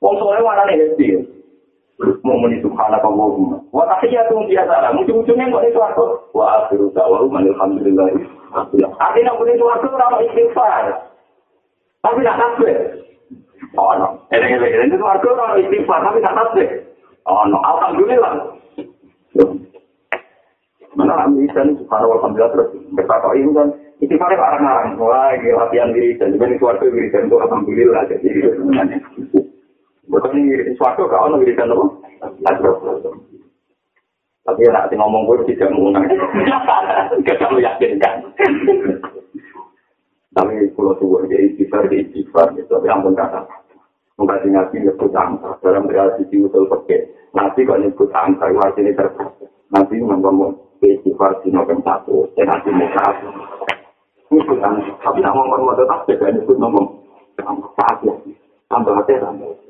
Wong 0.00 0.14
soleh 0.16 0.40
mana 0.40 0.64
nih 0.68 0.76
happy? 0.80 1.08
Mau 2.24 2.40
meni 2.40 2.64
subhanallah, 2.64 3.60
wa 3.68 3.84
tahiyyatu 3.84 4.32
gum 4.32 4.48
dia 4.48 4.64
dalam. 4.64 4.96
Ujung-ujungnya 5.04 5.52
kok 5.52 5.64
itu 5.68 5.76
aku. 5.76 6.06
Wa 6.32 6.64
akhiru 6.64 6.88
da'wahu 6.96 7.28
alhamdulillah. 7.28 8.08
Artinya 8.96 9.36
pun 9.36 9.52
itu 9.52 9.64
aku 9.68 9.86
orang 9.92 10.24
istighfar. 10.24 10.84
Tapi 12.00 12.24
tak 12.24 12.40
tasbih. 12.40 12.76
Oh 13.76 13.92
no, 14.00 14.24
eleng-eleng 14.32 14.88
itu 14.88 15.04
aku 15.04 15.28
orang 15.36 15.60
istighfar 15.60 16.00
tapi 16.00 16.24
tak 16.24 16.32
tasbih. 16.32 16.68
Oh, 17.28 17.44
no. 17.46 17.60
Alhamdulillah. 17.60 18.32
Mana 20.98 21.30
bisa 21.30 21.62
nih, 21.62 21.78
subhanallah, 21.78 22.18
alhamdulillah, 22.18 22.50
terus 22.50 22.68
berkata 22.98 23.30
ini 23.38 23.54
kan, 23.54 23.70
itu 24.02 24.18
pada 24.18 24.34
orang-orang, 24.34 24.98
wah, 24.98 25.30
ini 25.38 25.54
latihan 25.54 25.94
diri, 25.94 26.18
dan 26.18 26.34
juga 26.34 26.50
ini 26.50 26.58
suatu 26.58 26.90
wiridan 26.90 27.30
itu 27.30 27.36
alhamdulillah, 27.38 28.02
jadi 28.10 28.26
itu 28.26 28.50
sebenarnya. 28.58 28.98
Betul 30.10 30.42
ini 30.42 30.74
suatu 30.74 31.06
kau 31.06 31.30
nak 31.30 31.38
wiridan 31.38 31.70
apa? 31.70 31.86
Tapi 34.40 34.66
ya 34.66 34.74
nanti 34.74 34.98
ngomong 34.98 35.30
gue 35.30 35.54
tidak 35.54 35.70
mengundang, 35.70 36.10
kita 37.26 37.46
lu 37.54 37.62
yakin 37.62 38.02
kan. 38.02 38.18
Tapi 40.34 40.54
kalau 40.74 40.98
tuh 40.98 41.22
jadi 41.30 41.54
istighfar, 41.54 41.86
jadi 41.86 42.02
istighfar, 42.08 42.50
gitu, 42.58 42.66
tapi 42.74 42.90
ampun 42.90 43.14
kata. 43.14 43.46
Mengkaji 44.18 44.48
ngaji 44.50 44.76
nyebut 44.84 45.14
angka 45.14 45.54
dalam 45.62 45.86
realisasi 45.86 46.42
usul 46.42 46.66
pakai. 46.66 47.08
Nanti 47.30 47.62
kok 47.62 47.78
nyebut 47.78 48.10
angka 48.10 48.50
itu 48.50 48.58
hasilnya 48.58 48.98
terbatas. 48.98 49.48
Nanti 49.70 50.02
ngomong 50.02 50.52
istighfar 50.82 51.38
di 51.46 51.54
nomor 51.54 51.78
satu, 51.86 52.26
dan 52.34 52.50
nanti 52.50 52.68
satu. 52.74 53.26
Nyebut 54.34 54.58
angka, 54.58 54.92
tapi 54.98 55.18
nak 55.22 55.34
ngomong 55.36 55.62
mau 55.62 55.78
tetap 55.78 56.02
beda 56.10 56.26
nyebut 56.34 56.56
ngomong 56.58 56.86
satu. 57.78 58.18
Tambah 58.66 58.94
hati 58.98 59.14
tambah. 59.18 59.69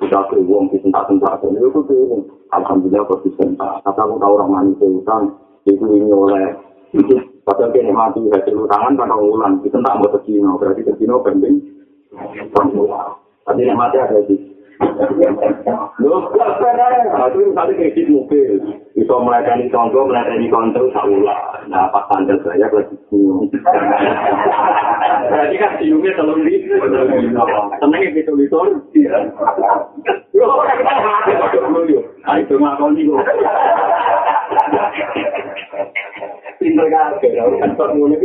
kita 0.00 0.20
beruang 0.32 0.72
di 0.72 0.80
tempat-tempat 0.80 1.44
dan 1.44 1.54
itu. 1.60 1.80
Tuh 1.84 2.24
alhamdulillah 2.56 3.04
konsisten. 3.06 3.54
Kata 3.60 4.00
aku 4.00 4.16
tahu 4.16 4.32
orang 4.40 4.50
manis 4.50 4.80
itu 4.80 5.00
itu 5.68 5.84
ini 5.92 6.08
oleh 6.08 6.56
padahal 7.44 7.70
kini 7.70 7.92
mati 7.92 8.24
hasil 8.32 8.64
tangan 8.66 8.96
pada 8.96 9.14
ulang. 9.14 9.60
Itu 9.62 9.76
tak 9.78 9.96
mau 10.00 10.08
ke 10.08 10.18
berarti 10.26 10.80
ke 10.82 10.92
Cina 10.98 11.20
penting 11.20 11.80
tapi 13.46 13.66
mati 13.74 13.96
ada 13.98 14.18
di 14.26 14.36
Loh, 16.00 16.32
itu 16.32 17.38
misalnya 17.52 17.72
kredit 17.76 18.06
mobil, 18.08 18.56
bisa 18.96 19.14
melayani 19.20 19.68
contoh, 19.68 20.08
melayani 20.08 20.48
kontrol, 20.48 20.88
saulah. 20.96 21.60
Nah, 21.68 21.92
pas 21.92 22.08
tanda 22.08 22.34
saya 22.40 22.66
lagi 22.72 22.96
bingung. 23.12 23.52
Berarti 25.28 25.56
kan 25.60 25.72
siungnya 25.76 26.16
telur 26.16 26.40
di, 26.40 26.64
tenang 26.64 28.00
ya 28.00 28.08
gitu 28.16 28.32
litor. 28.32 28.80
Loh, 30.32 30.48
nah 32.24 32.34
itu 32.40 32.54
ngakon 32.56 32.96
nih 32.96 33.04
Pinter 36.60 36.86
kan, 36.92 37.16
kan 37.16 37.90
mulai. 37.96 38.20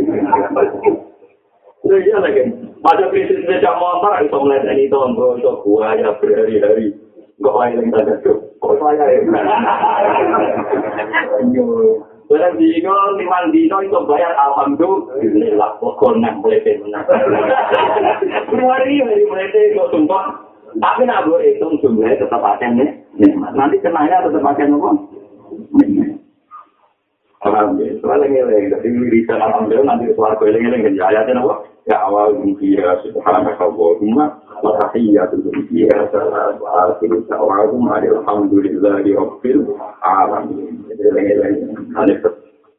Nah, 1.86 1.98
iya 2.02 2.16
lagi. 2.20 2.65
Pada 2.84 3.08
prinsip 3.08 3.40
sepeda 3.44 3.72
motor, 3.80 4.12
itu 4.20 4.36
melihat 4.40 4.68
ini 4.72 4.88
tombol, 4.92 5.40
itu 5.40 5.52
buaya 5.64 6.12
berhari-hari. 6.20 6.92
Gak 7.40 7.52
lain 7.52 7.80
yang 7.84 7.92
tanda 7.92 8.16
tuh. 8.24 8.40
Kok 8.64 8.80
saya 8.80 9.04
ya? 9.12 9.20
Barang 12.26 12.58
dino, 12.58 12.94
lima 13.14 13.38
dino 13.54 13.78
itu 13.86 13.98
bayar 14.10 14.34
alhamdulillah. 14.34 15.78
Pokok 15.78 16.18
nang 16.18 16.42
melete 16.42 16.74
menang. 16.82 17.06
Hari 17.06 18.98
hari 19.06 19.22
melete 19.30 19.78
kok 19.78 19.94
sumpah. 19.94 20.42
Tapi 20.74 21.06
nak 21.06 21.30
gue 21.30 21.38
hitung 21.38 21.78
jumlahnya 21.78 22.18
tetap 22.18 22.42
akan 22.42 22.82
nih. 22.82 22.90
Nanti 23.30 23.78
kenanya 23.78 24.26
tetap 24.26 24.42
akan 24.42 24.74
apa? 24.74 24.90
Alhamdulillah, 27.46 28.02
soalnya 28.02 28.26
ngeleng, 28.26 28.74
tapi 28.74 28.90
wiridan 28.90 29.38
alhamdulillah 29.38 29.86
nanti 29.86 30.10
suara 30.18 30.34
gue 30.34 30.50
ngeleng, 30.50 30.98
ayatnya 30.98 31.46
apa? 31.46 31.75
Awal 31.86 32.42
mungkin 32.42 32.82
subhanaka 33.06 33.62
Allahumma 33.62 34.42
wa 34.58 34.74
tahiyyatu 34.82 35.38
dunya 35.38 35.86
salam 36.10 36.58
wa 36.58 36.90
akhiru 36.90 37.22
da'wahum 37.30 37.86
alhamdulillahi 37.86 39.14
rabbil 39.14 39.70
alamin. 40.02 40.82
Jadi 40.90 42.14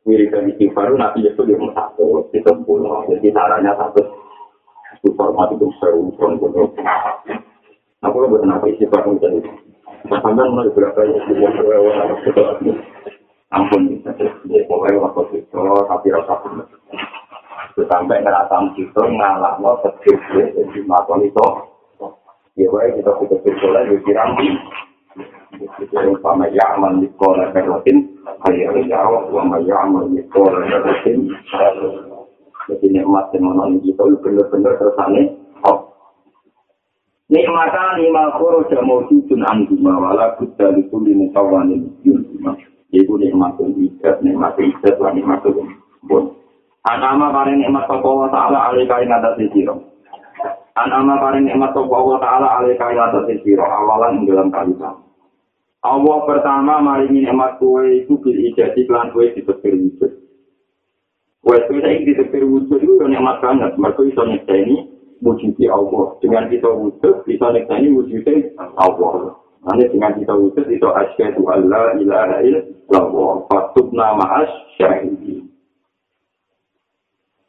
wiridan 0.08 0.52
istighfar 0.52 0.92
nanti 0.96 1.24
itu 1.24 1.40
di 1.48 1.56
satu 1.56 2.28
di 2.36 2.40
sepuluh. 2.44 3.08
Jadi 3.08 3.32
caranya 3.32 3.80
satu 3.80 4.04
super 5.00 5.32
mati 5.32 5.56
itu 5.56 5.68
seru 5.80 6.12
seru 6.20 6.68
Aku 8.04 8.16
lo 8.20 8.28
buat 8.28 8.44
apa 8.44 8.66
istighfar 8.72 9.08
menjadi. 9.08 9.40
Sampai 10.08 10.36
mulai 10.36 10.72
berapa 10.76 11.00
ya 11.00 11.16
istighfar 11.16 12.60
ampun 13.48 14.04
ya 14.52 14.62
pokoknya 14.68 15.00
waktu 15.00 15.40
itu 15.40 15.56
tapi 15.88 16.08
rasa 16.12 16.34
pun 16.44 16.68
sampai 17.76 18.24
ngerasa 18.24 18.56
itu 18.80 19.02
ngalah 19.02 19.60
lo 19.60 19.82
sedih 19.84 20.20
jadi 20.56 20.80
maton 20.88 21.28
itu. 21.28 21.48
Ya 22.58 22.68
baik 22.74 23.02
kita 23.02 23.12
kita 23.22 23.36
berdoa 23.46 23.86
di 23.86 23.98
piramid 24.02 24.56
jadi 25.58 26.12
sama 26.22 26.46
ya 26.54 26.78
aman 26.78 27.02
di 27.02 27.08
sekolah 27.16 27.50
berlatin 27.56 27.98
hari 28.46 28.68
hari 28.68 28.84
jauh 28.86 29.32
sama 29.34 29.58
ya 29.66 29.76
aman 29.82 30.14
di 30.14 30.22
sekolah 30.30 30.62
berlatin 30.68 31.18
jadi 32.68 32.86
nikmat 32.92 33.32
yang 33.32 33.48
menonton 33.48 33.80
kita 33.82 34.02
itu 34.04 34.18
benar-benar 34.20 34.74
tersane 34.76 35.22
oh. 35.64 35.88
Nikmatan 37.28 38.00
lima 38.00 38.40
koro 38.40 38.64
jamu 38.72 39.04
sujun 39.12 39.44
angguma 39.44 40.00
wala 40.00 40.36
buddha 40.40 40.72
di 40.72 40.84
kuli 40.88 41.12
mutawanin 41.12 41.92
yun 42.04 42.24
Iku 42.88 43.20
nikmatul 43.20 43.76
ikat, 43.76 44.24
nikmatul 44.24 44.72
ikat, 44.72 44.96
lah 45.04 45.12
nikmatul 45.12 45.60
bun. 46.08 46.37
Anama 46.88 47.36
paring 47.36 47.60
nikmat 47.60 47.84
sopa 47.92 48.08
wa 48.08 48.28
ta'ala 48.32 48.72
alika 48.72 49.04
ing 49.04 49.12
atas 49.12 49.36
sisiro. 49.36 49.76
Anama 50.80 51.20
paring 51.20 51.52
nikmat 51.52 51.76
sopa 51.76 51.98
wa 52.00 52.16
ta'ala 52.24 52.64
alika 52.64 52.96
ing 52.96 53.00
atas 53.04 53.28
sisiro. 53.28 53.68
Awalan 53.68 54.24
ing 54.24 54.32
dalam 54.32 54.48
kalisan. 54.48 55.08
Allah 55.88 56.18
pertama 56.28 56.84
maringi 56.84 57.24
nikmat 57.24 57.64
kue 57.64 58.04
itu 58.04 58.20
bil 58.20 58.36
ijati 58.36 58.84
klan 58.84 59.16
kue 59.16 59.32
ditepir 59.32 59.72
wujud. 59.72 60.12
Kue 61.40 61.56
itu 61.64 61.74
saya 61.80 62.04
ditepir 62.04 62.44
wujud 62.44 62.80
itu 62.84 63.04
nikmat 63.08 63.40
banget. 63.40 63.72
Mereka 63.80 64.04
bisa 64.04 64.28
nyekseni 64.28 64.84
wujudnya 65.24 65.72
Allah. 65.72 66.20
Dengan 66.20 66.52
kita 66.52 66.68
wujud, 66.76 67.24
bisa 67.24 67.46
nyekseni 67.56 67.88
wujudnya 67.96 68.36
Allah. 68.76 69.40
Nanti 69.64 69.88
dengan 69.96 70.12
kita 70.20 70.34
wujud 70.36 70.66
itu 70.68 70.88
asyhadu 70.92 71.48
alla 71.48 71.96
ilaha 71.96 72.44
illallah 72.44 73.48
fatubna 73.48 74.12
ma'as 74.20 74.52
syahidi. 74.76 75.47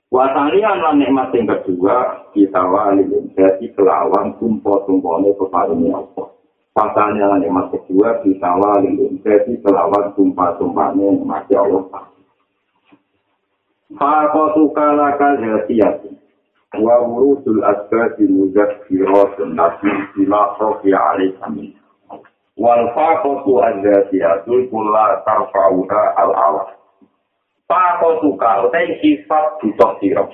Wasani 0.09 0.65
lan 0.65 0.97
nikmat 0.97 1.37
yang 1.37 1.53
kedua 1.53 2.25
kita 2.33 2.65
wali 2.65 3.05
jadi 3.37 3.67
kelawan 3.77 4.33
tumpo-tumpone 4.41 5.37
kepadanya 5.37 6.01
Allah. 6.01 6.29
Wasani 6.73 7.21
lan 7.21 7.45
nikmat 7.45 7.69
kedua 7.77 8.25
kita 8.25 8.51
wali 8.57 8.97
jadi 9.21 9.53
kelawan 9.61 10.17
tumpa-tumpane 10.17 11.13
nikmat 11.13 11.45
Allah. 11.53 12.09
Fakotu 14.01 14.73
kalaka 14.73 15.37
jasiyati 15.45 16.13
wa 16.81 17.01
wurusul 17.05 17.65
asbati 17.65 18.29
muzakkiratun 18.29 19.57
nasi 19.57 19.89
bima 20.17 20.57
sofi 20.61 20.93
alaih 20.93 21.37
amin. 21.45 21.73
wal 22.59 22.91
faqatu 22.91 23.63
adzatiyatul 23.63 24.67
kulla 24.69 25.23
tarfa'uha 25.23 26.03
al 26.19 26.31
Pako 27.69 28.25
suka, 28.25 28.65
utai 28.65 28.97
sifat 29.05 29.61
butuh 29.61 30.01
siro. 30.01 30.25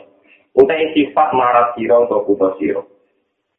Utai 0.55 0.95
sifat 0.95 1.35
marat 1.35 1.75
siro 1.75 2.07
atau 2.07 2.23
butuh 2.23 2.55
siro. 2.63 2.87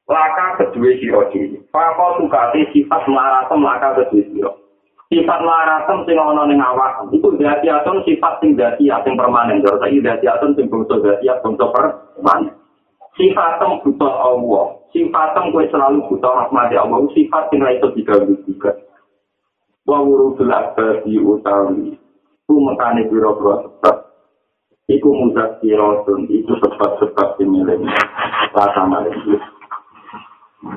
Laka 0.07 0.63
kedua 0.63 0.95
siro 0.95 1.27
diri. 1.27 1.59
Pako 1.75 2.23
suka, 2.23 2.55
utai 2.55 2.71
sifat 2.71 3.03
maratem 3.11 3.59
laka 3.59 3.99
kedua 3.99 4.23
siro. 4.31 4.51
Sifat 5.11 5.43
maratem 5.43 6.07
sing 6.07 6.15
ono 6.15 6.47
ning 6.47 6.63
awak. 6.63 7.03
Iku 7.11 7.35
dati 7.35 7.67
aton 7.67 7.99
sifat 8.07 8.39
sing 8.39 8.55
dati 8.55 8.87
sing 8.87 9.13
permanen. 9.19 9.59
Jadi 9.59 9.75
saiki 9.83 9.99
dati 9.99 10.25
aton 10.31 10.55
sing 10.55 10.71
bangsa 10.71 10.95
dati 11.03 11.27
bangsa 11.27 11.65
permanen. 11.75 12.55
Sifatem 13.19 13.83
butuh 13.83 14.13
Allah. 14.23 14.65
Sifatem 14.95 15.51
kue 15.51 15.67
selalu 15.67 15.99
butuh 16.07 16.31
rahmat 16.31 16.71
Allah. 16.71 17.03
Sifat 17.11 17.51
sing 17.51 17.59
itu 17.59 17.87
diganggu 17.91 18.39
juga. 18.47 18.71
Wa 19.83 19.99
wurudul 19.99 20.49
abadi 20.49 21.19
utawi 21.19 22.04
ku 22.45 22.61
mekane 22.61 23.09
biro-biro 23.09 23.65
sebab. 23.65 24.05
Iku 24.85 25.09
mudah 25.17 25.57
kirotun 25.65 26.29
itu 26.29 26.53
sebab-sebab 26.61 27.41
dimiliki 27.41 27.89
rasa 28.53 28.85
maliki 28.85 29.33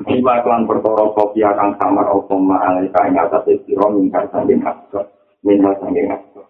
Iba 0.09 0.41
klan 0.41 0.65
perkara 0.65 1.13
kopi 1.13 1.45
akan 1.45 1.77
samar 1.77 2.09
otom 2.13 2.49
ma'alika 2.49 3.05
ing 3.05 3.21
atas 3.21 3.45
siro 3.65 3.89
mingkar 3.93 4.25
sangking 4.33 4.65
asor 4.65 5.05
minha 5.45 5.73
sangking 5.77 6.09
asor 6.09 6.45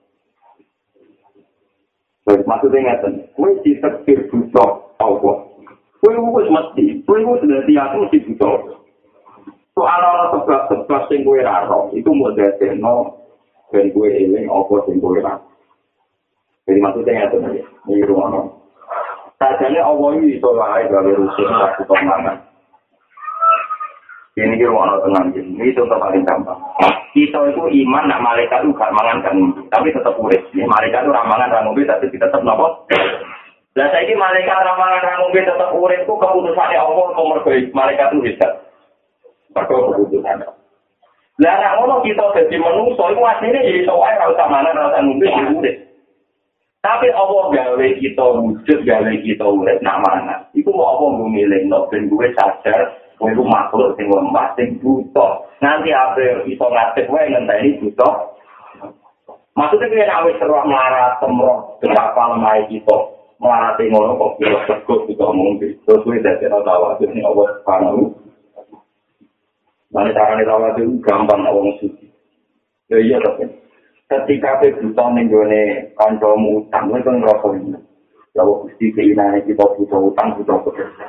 Baik, 2.24 2.46
maksudnya 2.46 2.80
ngeten, 2.86 3.26
kue 3.34 3.58
ditekir 3.66 4.30
butuh 4.30 4.94
Allah. 5.02 5.50
Kue 5.98 6.14
wis 6.14 6.48
mesti, 6.54 7.02
kue 7.02 7.26
wis 7.26 7.42
dadi 7.42 7.74
aku 7.74 8.06
mesti 8.06 8.22
butuh. 8.22 8.86
Soal 9.74 10.02
ana 10.04 10.38
sebab-sebab 10.38 11.02
sing 11.10 11.26
kue 11.26 11.42
raro, 11.42 11.90
itu 11.90 12.06
mau 12.14 12.30
dadekno 12.38 13.19
ben 13.70 13.94
gue 13.94 14.10
eling 14.10 14.50
apa 14.50 14.76
sing 14.90 14.98
gue 14.98 15.22
ra. 15.22 15.38
Jadi 16.66 16.80
maksudnya 16.82 17.26
ya 17.26 17.26
tuh 17.34 17.42
nih, 17.42 17.66
ini 17.90 18.06
rumah 18.06 18.30
no. 18.30 18.42
Sajane 19.42 19.82
Allah 19.82 20.10
ini 20.18 20.38
iso 20.38 20.54
wae 20.54 20.86
gawe 20.86 21.12
rusuh 21.18 21.46
waktu 21.50 21.82
pemangan. 21.86 22.38
Ini 24.38 24.54
di 24.54 24.66
rumah 24.66 24.90
no 24.90 25.02
tenang 25.06 25.34
ini 25.34 25.74
contoh 25.74 25.98
paling 25.98 26.26
gampang. 26.26 26.62
Kita 27.10 27.42
itu 27.50 27.62
iman 27.86 28.06
nak 28.06 28.22
malaikat 28.22 28.62
itu 28.62 28.74
gak 28.78 28.94
mangan 28.94 29.18
kan, 29.26 29.34
tapi 29.74 29.90
tetap 29.90 30.14
urip. 30.14 30.46
Ini 30.54 30.70
malaikat 30.70 31.02
itu 31.02 31.10
ramangan 31.10 31.50
ramu 31.50 31.74
tapi 31.74 32.06
tetap 32.14 32.42
nopo. 32.46 32.86
Lah 33.74 33.88
saiki 33.90 34.14
malaikat 34.14 34.62
ramangan 34.62 35.02
ramu 35.02 35.34
tetap 35.34 35.74
urip 35.74 36.06
ku 36.06 36.22
keputusannya 36.22 36.78
Allah 36.78 37.06
nomor 37.18 37.42
baik 37.42 37.74
malaikat 37.74 38.14
itu 38.14 38.30
bisa. 38.30 38.48
Perkara 39.50 39.90
keputusannya. 39.90 40.59
Lah 41.40 41.56
nek 41.56 41.76
ngono 41.80 42.04
kita 42.04 42.36
dadi 42.36 42.60
manungsa 42.60 43.16
iku 43.16 43.24
asline 43.24 43.64
ya 43.64 43.74
iso 43.80 43.96
wae 43.96 44.12
ora 44.12 44.28
usah 44.36 44.48
mangan 44.52 44.76
ora 44.76 44.92
usah 44.92 45.02
ngombe 45.08 45.28
urip. 45.56 45.76
Tapi 46.84 47.08
Allah 47.16 47.44
gawe 47.48 47.88
kita 47.96 48.26
wujud 48.44 48.80
gawe 48.84 49.14
kita 49.24 49.46
urip 49.48 49.80
nak 49.80 50.04
mangan. 50.04 50.44
Iku 50.52 50.68
mau 50.76 51.00
apa 51.00 51.06
ngumilih 51.16 51.64
no 51.72 51.88
ben 51.88 52.12
gue 52.12 52.28
sadar 52.36 52.92
kowe 53.16 53.32
iku 53.32 53.44
makhluk 53.48 53.96
sing 53.96 54.12
lemah 54.12 54.52
sing 54.60 54.84
buta. 54.84 55.48
Nanti 55.64 55.96
ape 55.96 56.44
iso 56.52 56.66
ngadeg 56.68 57.08
wae 57.08 57.32
ngenteni 57.32 57.80
buta. 57.80 58.10
Maksudnya 59.56 59.88
kaya 59.96 60.12
nak 60.12 60.24
wis 60.28 60.44
roh 60.44 60.64
melarat 60.68 61.24
temroh 61.24 61.80
betapa 61.80 62.36
lemah 62.36 62.68
kita. 62.68 62.98
Melarati 63.40 63.88
ngono 63.88 64.20
kok 64.20 64.36
kira 64.44 64.60
sego 64.68 65.08
kita 65.08 65.24
ngombe. 65.24 65.72
Terus 65.88 66.04
kowe 66.04 66.20
dadi 66.20 66.52
ora 66.52 66.60
tahu 66.68 67.00
ini 67.08 67.24
Allah 67.24 67.48
Subhanahu 67.64 68.19
Mana 69.90 70.14
caranya 70.14 70.46
rawat 70.46 70.78
itu 70.78 71.02
gampang 71.02 71.42
awang 71.50 71.74
suci. 71.82 72.06
Ya 72.94 72.98
iya 73.02 73.18
tapi 73.22 73.50
ketika 74.10 74.62
kita 74.62 74.82
buta 74.82 75.06
nenggone 75.14 75.94
kancamu 75.98 76.66
utang, 76.66 76.94
itu 76.94 77.06
kan 77.06 77.16
ngerasa 77.22 77.48
ini. 77.58 77.80
Ya 78.38 78.46
gusti 78.46 78.86
keinginan 78.94 79.42
kita 79.46 79.66
butuh 79.78 80.14
utang, 80.14 80.38
butuh 80.38 80.58
bekerja. 80.62 81.08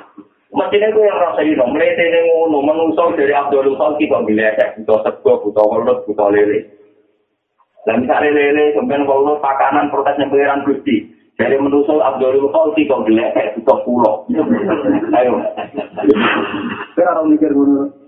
Mestinya 0.51 0.89
itu 0.91 1.01
yang 1.07 1.21
rasa 1.21 1.41
ini, 1.47 1.55
melete 1.55 2.05
ini 2.11 2.21
ngono, 2.27 2.59
menusau 2.67 3.15
dari 3.15 3.31
Abdul 3.31 3.71
Sulki 3.79 4.11
kok 4.11 4.27
bilecek, 4.27 4.83
butuh 4.83 4.99
sego, 5.07 5.33
butuh 5.47 5.63
welut, 5.63 6.03
butuh 6.11 6.27
lele. 6.27 6.67
Dan 7.87 8.03
misalnya 8.03 8.35
lele, 8.35 8.75
kemudian 8.75 9.07
kalau 9.07 9.39
pakanan 9.39 9.95
protesnya 9.95 10.27
pengiran 10.27 10.67
gusti, 10.67 11.07
dari 11.39 11.55
menusau 11.55 12.03
Abdul 12.03 12.51
Sulki 12.51 12.91
kok 12.91 13.07
bilecek, 13.07 13.63
butuh 13.63 13.79
pulau. 13.87 14.27
Ayo. 15.23 15.39
Kita 16.99 17.07
harus 17.07 17.31
mikir 17.31 17.55
dulu. 17.55 18.00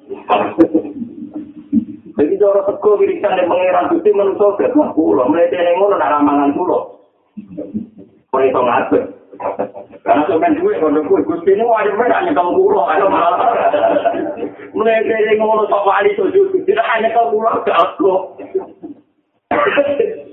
Jadi 2.12 2.36
cara 2.36 2.60
teko 2.68 2.90
wiridan 3.00 3.40
yang 3.40 3.48
mengeran 3.48 3.88
gusti 3.88 4.10
menusuk 4.12 4.60
ke 4.60 4.68
pulau. 4.72 5.26
Mereka 5.32 5.56
yang 5.56 5.80
ngono 5.80 5.96
nak 5.96 6.12
ramangan 6.12 6.52
pulau. 6.52 7.00
Kau 8.28 8.40
itu 8.40 8.60
ngatur. 8.60 9.02
Karena 10.02 10.22
semen 10.28 10.58
duit 10.60 10.78
kalau 10.78 11.02
gue 11.02 11.26
gusti 11.26 11.50
ini 11.56 11.64
wajib 11.64 11.96
mereka 11.96 12.22
nyekel 12.22 12.52
pulau. 12.52 12.84
Ayo 12.92 13.08
malah. 13.08 13.40
Mereka 14.76 15.14
yang 15.32 15.40
ngono 15.40 15.64
sok 15.66 15.88
wali 15.88 16.12
sujud. 16.14 16.52
Tidak 16.68 16.86
hanya 16.92 17.10
kau 17.16 17.32
pulau 17.32 17.64
ke 17.64 17.72
aku. 17.72 18.12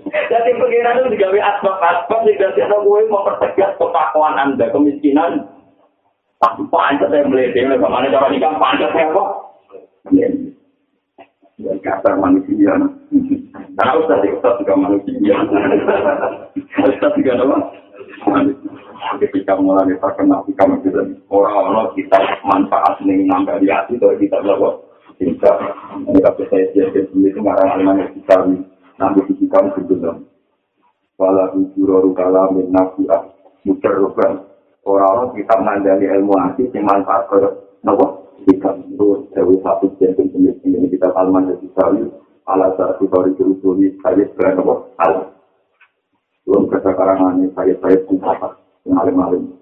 Jadi 0.10 0.50
pengiran 0.58 1.00
itu 1.00 1.10
digawe 1.18 1.40
asbab-asbab 1.42 2.22
tidak 2.26 2.54
sih 2.58 2.66
gue 2.66 3.00
mau 3.10 3.26
pertegas 3.26 3.78
kepakuan 3.78 4.38
anda 4.38 4.70
kemiskinan. 4.70 5.48
Panjat 6.40 7.12
saya 7.12 7.28
melihat, 7.28 7.68
bagaimana 7.68 8.08
cara 8.08 8.32
nikah 8.32 8.56
panjat 8.56 8.96
saya 8.96 9.12
kok. 9.12 9.49
Ya, 11.60 11.76
kata 11.84 12.16
manusia. 12.16 12.72
Nah, 13.76 13.90
Ustaz, 14.00 14.24
Ustaz 14.24 14.54
juga 14.64 14.80
manusia. 14.80 15.36
Ustaz 16.88 17.12
juga 17.20 17.36
apa? 17.36 17.58
Ketika 19.20 19.60
mulai 19.60 19.92
terkenal, 20.00 20.48
kita 20.48 20.64
bisa 20.80 21.02
orang-orang 21.28 21.92
kita 22.00 22.20
manfaat 22.48 22.96
nih 23.04 23.28
nambah 23.28 23.60
di 23.60 23.68
hati, 23.68 24.00
kalau 24.00 24.16
kita 24.16 24.40
berapa? 24.40 24.70
Kita, 25.20 25.52
tapi 26.08 26.44
saya 26.48 26.72
jadi 26.72 27.04
itu 27.12 27.40
ngarang-ngarang 27.44 28.08
kita 28.16 28.36
nanti 28.96 29.20
di 29.28 29.34
kita 29.44 29.60
sebelum. 29.76 30.24
Walau 31.20 31.60
juru 31.76 32.16
kalam 32.16 32.56
min 32.56 32.72
muter 33.68 33.96
Orang-orang 34.88 35.36
kita 35.36 35.54
mengandali 35.60 36.08
ilmu 36.08 36.34
hati, 36.40 36.72
yang 36.72 36.88
manfaat 36.88 37.28
ke, 37.28 37.36
nopo? 37.84 38.19
Kita 38.70 38.86
itu 38.86 39.08
dewi 39.34 39.56
satu 39.66 39.88
jentung 39.98 40.30
jenis 40.30 40.58
ini 40.62 40.86
kita 40.94 41.10
kalman 41.10 41.50
dari 41.50 41.66
sekali 41.66 42.06
ala 42.46 42.70
saat 42.78 43.02
itu 43.02 43.10
dari 43.10 43.32
kerusuli 43.34 43.88
saya 44.06 44.26
sekarang 44.34 44.62
apa? 44.62 44.76
Hal. 45.02 45.14
Belum 46.46 46.66
kata 46.70 46.92
karangan 46.94 47.42
saya 47.54 47.74
saya 47.82 47.98
pun 48.06 48.18
apa 48.22 48.58
yang 48.86 48.98
alim 48.98 49.54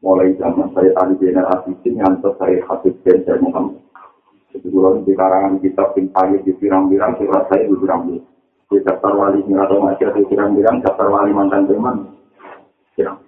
mulai 0.00 0.32
zaman 0.40 0.72
saya 0.72 0.92
tadi 0.96 1.12
benar 1.20 1.44
asisi 1.60 1.88
ngantar 1.92 2.32
saya 2.40 2.60
hasil 2.68 2.92
dan 3.04 3.20
saya 3.24 3.36
Muhammad. 3.40 3.80
Itu 4.52 4.66
belum 4.72 5.04
di 5.04 5.12
karangan 5.12 5.60
kita 5.60 5.84
pun 5.92 6.08
di 6.44 6.52
pirang-pirang 6.56 7.12
surat 7.20 7.44
saya 7.52 7.64
di 7.68 7.76
pirang-pirang. 7.76 8.28
Di 8.70 8.78
daftar 8.86 9.12
wali 9.18 9.42
ini 9.44 9.58
atau 9.58 9.82
masih 9.82 10.08
di 10.14 10.22
pirang-pirang 10.28 10.80
daftar 10.84 11.08
wali 11.08 11.32
mantan 11.32 11.68
teman 11.68 11.96
pirang 12.96 13.18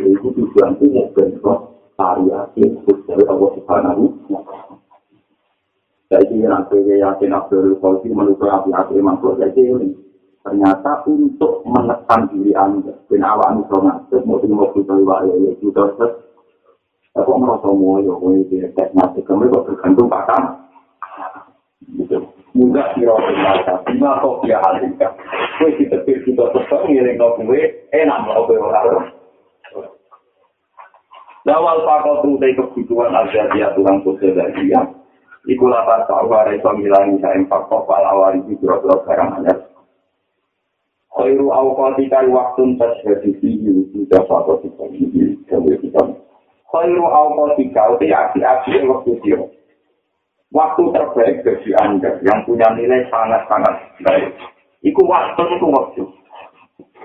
itu 0.00 0.28
tujuan 0.32 0.72
itu 0.80 1.04
bentuk 1.12 1.72
variasi 1.96 2.64
dari 3.04 3.24
Allah 3.28 3.50
Subhanahu 3.60 4.02
Jadi 6.12 6.44
nanti 6.44 6.76
yakin 6.76 7.32
Abdul 7.32 7.80
Fauzi 7.80 8.12
menurut 8.12 8.36
api-api 8.44 9.00
makhluk 9.00 9.40
jadi 9.40 9.64
ini. 9.64 9.96
Ternyata 10.44 11.08
untuk 11.08 11.64
menekan 11.64 12.28
diri 12.28 12.52
anda, 12.52 12.92
dan 13.08 13.24
awak 13.24 13.48
anu 13.54 13.62
sama, 13.72 13.96
terus 14.10 14.26
mau 14.28 14.36
tinggal 14.42 14.68
kita 14.76 14.92
iwa 14.92 15.24
ya, 15.24 15.54
juga 15.62 15.88
terus. 15.96 16.12
Aku 17.16 17.32
merasa 17.40 17.70
mau 17.70 18.02
ya, 18.02 18.12
mau 18.12 18.34
ini 18.34 18.60
teknik, 18.76 19.24
kamu 19.24 19.48
kok 19.48 19.70
pasang. 20.10 20.44
Gitu. 21.96 22.18
Mudah 22.52 22.92
kira 22.92 23.16
kira 23.16 23.80
lima 23.88 24.20
kok 24.20 24.44
dia 24.44 24.60
hasilkan. 24.60 25.12
Kue 25.56 25.70
kita 25.80 25.96
pikir 26.04 26.20
kita 26.28 26.44
tetap 26.52 26.80
ngiring 26.84 27.16
kue, 27.16 27.62
enak 27.94 28.18
mau 28.28 28.44
kue 28.44 28.60
orang. 28.60 29.08
Pakau 31.48 32.20
tuh 32.20 32.36
dari 32.36 32.52
kebutuhan 32.52 33.14
aja 33.16 33.48
dia 33.56 33.72
tulang 33.72 34.04
sosial 34.04 34.36
dari 34.36 34.68
dia. 34.68 35.01
Iku 35.42 35.66
lapar 35.66 36.06
sawah 36.06 36.46
reso 36.46 36.70
ngilangi 36.70 37.18
saya 37.18 37.42
empat 37.42 37.66
kopal 37.66 37.98
awal 37.98 38.38
itu 38.38 38.54
biro-biro 38.62 39.02
barang 39.02 39.42
anyar. 39.42 39.58
Khairu 41.12 41.50
awqatika 41.50 42.22
waktu 42.30 42.78
tasyhadu 42.78 43.30
fihi 43.42 43.90
sudah 43.90 44.22
satu 44.30 44.62
tiga 44.62 44.86
ini 44.94 45.34
gawe 45.50 45.72
kita. 45.82 46.02
Khairu 46.70 47.04
awqatika 47.10 47.90
uti 47.90 48.14
api-api 48.14 48.86
waktu 48.86 49.12
dia. 49.26 49.42
Waktu 50.54 50.82
terbaik 50.94 51.42
bagi 51.42 51.70
Anda 51.80 52.22
yang 52.22 52.46
punya 52.46 52.70
nilai 52.78 53.08
sangat-sangat 53.10 53.98
baik. 54.04 54.36
Iku 54.86 55.02
waktu 55.10 55.42
itu 55.58 55.66
waktu. 55.74 56.02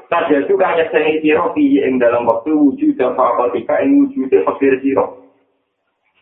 Saja 0.07 0.37
juga 0.45 0.71
hanya 0.71 0.87
saya 0.93 1.19
siro 1.19 1.51
yang 1.57 1.99
dalam 1.99 2.23
waktu 2.29 2.53
wujud 2.53 2.95
dan 2.95 3.11
fakultika 3.17 3.81
yang 3.81 4.07
wujud 4.07 4.29
dan 4.29 4.45
fakir. 4.45 4.77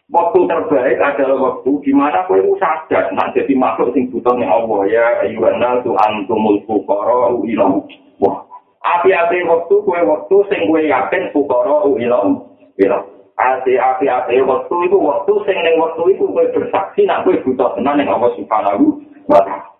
Waktu 0.06 0.40
terbaik 0.46 1.02
adalah 1.02 1.38
waktu 1.42 1.82
di 1.82 1.90
mana 1.90 2.30
kau 2.30 2.38
itu 2.38 2.54
sadar, 2.62 3.10
nah 3.18 3.26
jadi 3.34 3.58
makhluk 3.58 3.90
sing 3.98 4.14
butuhnya 4.14 4.46
Allah 4.46 4.86
ya, 4.86 5.06
ayuhana 5.26 5.82
tu 5.82 5.98
antumul 5.98 6.62
fukara 6.70 7.34
ilah. 7.42 7.82
Wah, 8.22 8.46
Api-api 8.86 9.50
waktu 9.50 9.76
kue 9.82 9.98
waktu 9.98 10.36
sing 10.46 10.70
kue 10.70 10.86
yakin 10.86 11.34
fukara 11.34 11.90
ilom 11.90 12.46
ilom. 12.78 13.04
Ati 13.36 13.82
api-api 13.82 14.46
waktu 14.46 14.76
itu 14.86 14.98
waktu 15.02 15.34
sing 15.50 15.58
ning 15.66 15.76
waktu 15.82 16.14
itu 16.14 16.30
kue 16.30 16.46
bersaksi 16.54 17.10
nak 17.10 17.26
kue 17.26 17.42
butuh 17.42 17.74
tenan 17.74 17.98
ning 17.98 18.06
Allah 18.06 18.30
Subhanahu 18.38 19.02
wa 19.26 19.42
taala. 19.42 19.74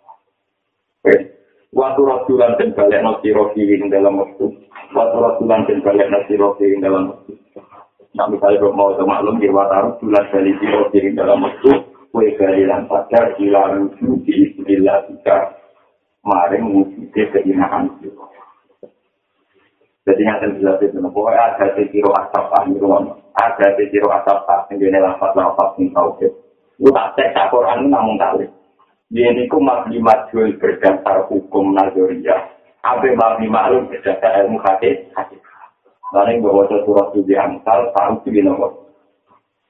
Waktu 1.76 2.02
rasulan 2.02 2.58
dan 2.58 2.74
balik 2.74 3.04
nasi 3.06 3.30
rofi 3.30 3.62
ing 3.62 3.94
dalam 3.94 4.18
waktu. 4.18 4.48
Waktu 4.96 5.18
rasulan 5.22 5.70
dan 5.70 5.78
balik 5.86 6.10
nasi 6.10 6.34
rofi 6.34 6.66
ing 6.66 6.82
dalam 6.82 7.14
waktu. 7.14 7.35
Nah 8.16 8.32
misalnya 8.32 8.64
kalau 8.64 8.72
mau 8.72 8.96
maklum 8.96 9.44
di 9.44 9.52
waktu 9.52 9.76
rasulan 9.92 10.24
balik 10.32 10.56
nasi 10.56 10.66
rofi 10.72 10.98
ing 11.04 11.14
dalam 11.20 11.44
waktu. 11.44 11.72
Kue 12.16 12.32
galilan 12.40 12.88
sadar 12.88 13.36
ila 13.44 13.76
rujuk 13.76 14.24
di 14.24 14.48
istilah 14.48 15.04
kita. 15.12 15.52
Maring 16.24 16.72
wujudnya 16.72 17.28
keindahan 17.36 17.92
itu. 18.00 18.08
Jadi 20.06 20.22
yang 20.22 20.38
saya 20.38 20.54
jelas 20.56 20.78
itu, 20.86 21.02
pokoknya 21.02 21.58
ada 21.58 21.66
sekiro 21.74 22.14
asap 22.14 22.46
ahiruan, 22.62 23.10
ada 23.34 23.68
sekiro 23.74 24.06
asap 24.14 24.38
tak, 24.46 24.70
yang 24.78 25.02
lafad-lafad 25.02 25.82
yang 25.82 25.90
tahu 25.98 26.10
Itu 26.78 26.90
tak 26.94 27.18
cek 27.18 27.34
tak 27.34 27.50
Quran 27.50 27.90
namun 27.90 28.16
kali. 28.22 28.46
Ini 29.14 29.50
ku 29.50 29.62
makli 29.62 30.02
majul 30.02 30.58
berdasar 30.62 31.26
hukum 31.30 31.74
Nazoria. 31.74 32.38
Apa 32.86 33.06
makli 33.18 33.50
maklum 33.50 33.90
berdasar 33.90 34.46
ilmu 34.46 34.62
hadis, 34.62 35.10
hadis. 35.18 35.45
Lalu 36.14 36.30
yang 36.38 36.44
bawa 36.46 36.64
surat 36.70 37.08
suci 37.16 37.34
amsal, 37.34 37.90
tahu 37.96 38.22
itu 38.30 38.46
nomor. 38.46 38.72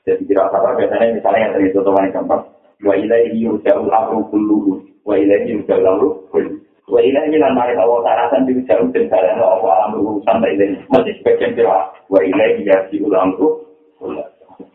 Jadi 0.03 0.27
kira 0.27 0.51
apa 0.51 0.75
biasanya 0.75 1.15
misalnya 1.15 1.39
yang 1.47 1.53
tadi 1.55 1.65
itu 1.71 1.79
teman 1.81 2.11
gampang. 2.13 2.43
Wa 2.83 2.93
ilaihi 2.93 3.39
yurja'ul 3.47 3.89
amru 3.89 4.27
kulluhu. 4.29 4.83
Wa 5.07 5.15
ilaihi 5.15 5.55
yurja'ul 5.55 5.87
amru 5.87 6.09
kulluhu. 6.29 6.65
Wa 6.85 7.01
ila 7.01 7.25
ini 7.25 7.41
lan 7.41 7.57
mari 7.57 7.73
Allah 7.73 7.97
tarasan 8.05 8.45
di 8.45 8.61
jauh 8.69 8.85
dan 8.93 9.09
jalan 9.09 9.41
Allah 9.41 9.89
alam 9.89 10.05
urusan 10.05 10.37
tak 10.37 10.53
ini 10.53 10.77
masih 10.93 11.17
sebagian 11.17 11.57
kira 11.57 11.89
wa 12.13 12.19
ila 12.21 12.43
ini 12.45 12.69
ya 12.69 12.77
si 12.93 13.01
ulang 13.01 13.33
tu 13.41 13.57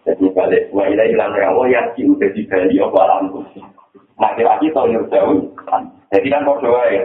jadi 0.03 0.27
balik 0.35 0.75
wa 0.75 0.91
ila 0.91 1.07
ini 1.07 1.15
lan 1.15 1.39
Allah 1.39 1.67
ya 1.71 1.87
si 1.95 2.03
udah 2.03 2.27
di 2.35 2.43
bali 2.51 2.83
Allah 2.83 3.03
alam 3.07 3.31
urusan 3.31 3.63
makin 4.19 4.43
lagi 4.43 4.67
tahu 4.75 4.91
yang 4.91 5.07
jauh 5.07 5.39
jadi 6.11 6.27
kan 6.35 6.43
berdoa 6.43 6.83
ya 6.91 7.03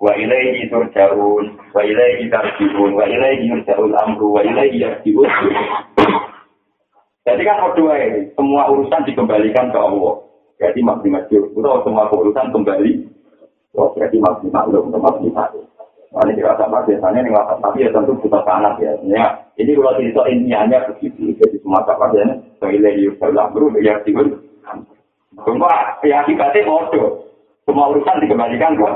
wa 0.00 0.12
ila 0.14 0.36
ini 0.40 0.66
turjaun 0.70 1.44
wa 1.74 1.82
ila 1.82 2.04
ini 2.16 2.26
tarjiun 2.30 2.90
wa 2.94 3.04
ila 3.06 3.26
ini 3.34 3.50
yurjaul 3.50 3.94
amru 3.94 4.26
wa 4.34 4.40
ila 4.42 4.62
ini 4.66 4.82
yarjiun 4.82 5.30
jadi 7.24 7.42
kan 7.44 7.60
berdoa 7.70 7.94
ya 7.96 8.08
semua 8.36 8.68
urusan 8.68 9.06
dikembalikan 9.08 9.72
ke 9.72 9.78
Allah 9.78 10.22
jadi 10.58 10.80
makin 10.82 11.18
majul 11.18 11.42
semua 11.56 12.10
urusan 12.10 12.52
kembali 12.52 13.14
Oh, 13.74 13.90
berarti 13.90 14.22
masih 14.22 14.54
maklum, 14.54 14.94
masih 14.94 15.34
maklum. 15.34 15.66
Nah, 16.14 16.22
ini 16.30 16.38
dirasa 16.38 16.70
biasanya 16.70 17.26
ini 17.26 17.34
ngelakar 17.34 17.58
tapi 17.58 17.82
ya 17.82 17.90
tentu 17.90 18.14
butuh 18.22 18.42
panas 18.46 18.78
ya. 18.78 18.94
ya. 19.10 19.34
Ini 19.58 19.74
kalau 19.74 19.98
cerita 19.98 20.22
intinya 20.30 20.78
begitu. 20.86 21.34
Jadi 21.42 21.58
semua 21.58 21.82
kapasitasnya, 21.82 22.38
soalnya 22.62 22.94
di 22.94 23.10
usaha 23.10 23.50
bro, 23.50 23.74
ya 23.82 23.98
sih 24.06 24.14
Cuma 25.42 25.98
ya 26.06 26.22
akibatnya 26.22 26.70
bodoh. 26.70 27.23
Semua 27.64 27.90
urusan 27.90 28.20
dikembalikan 28.20 28.76
ke 28.76 28.86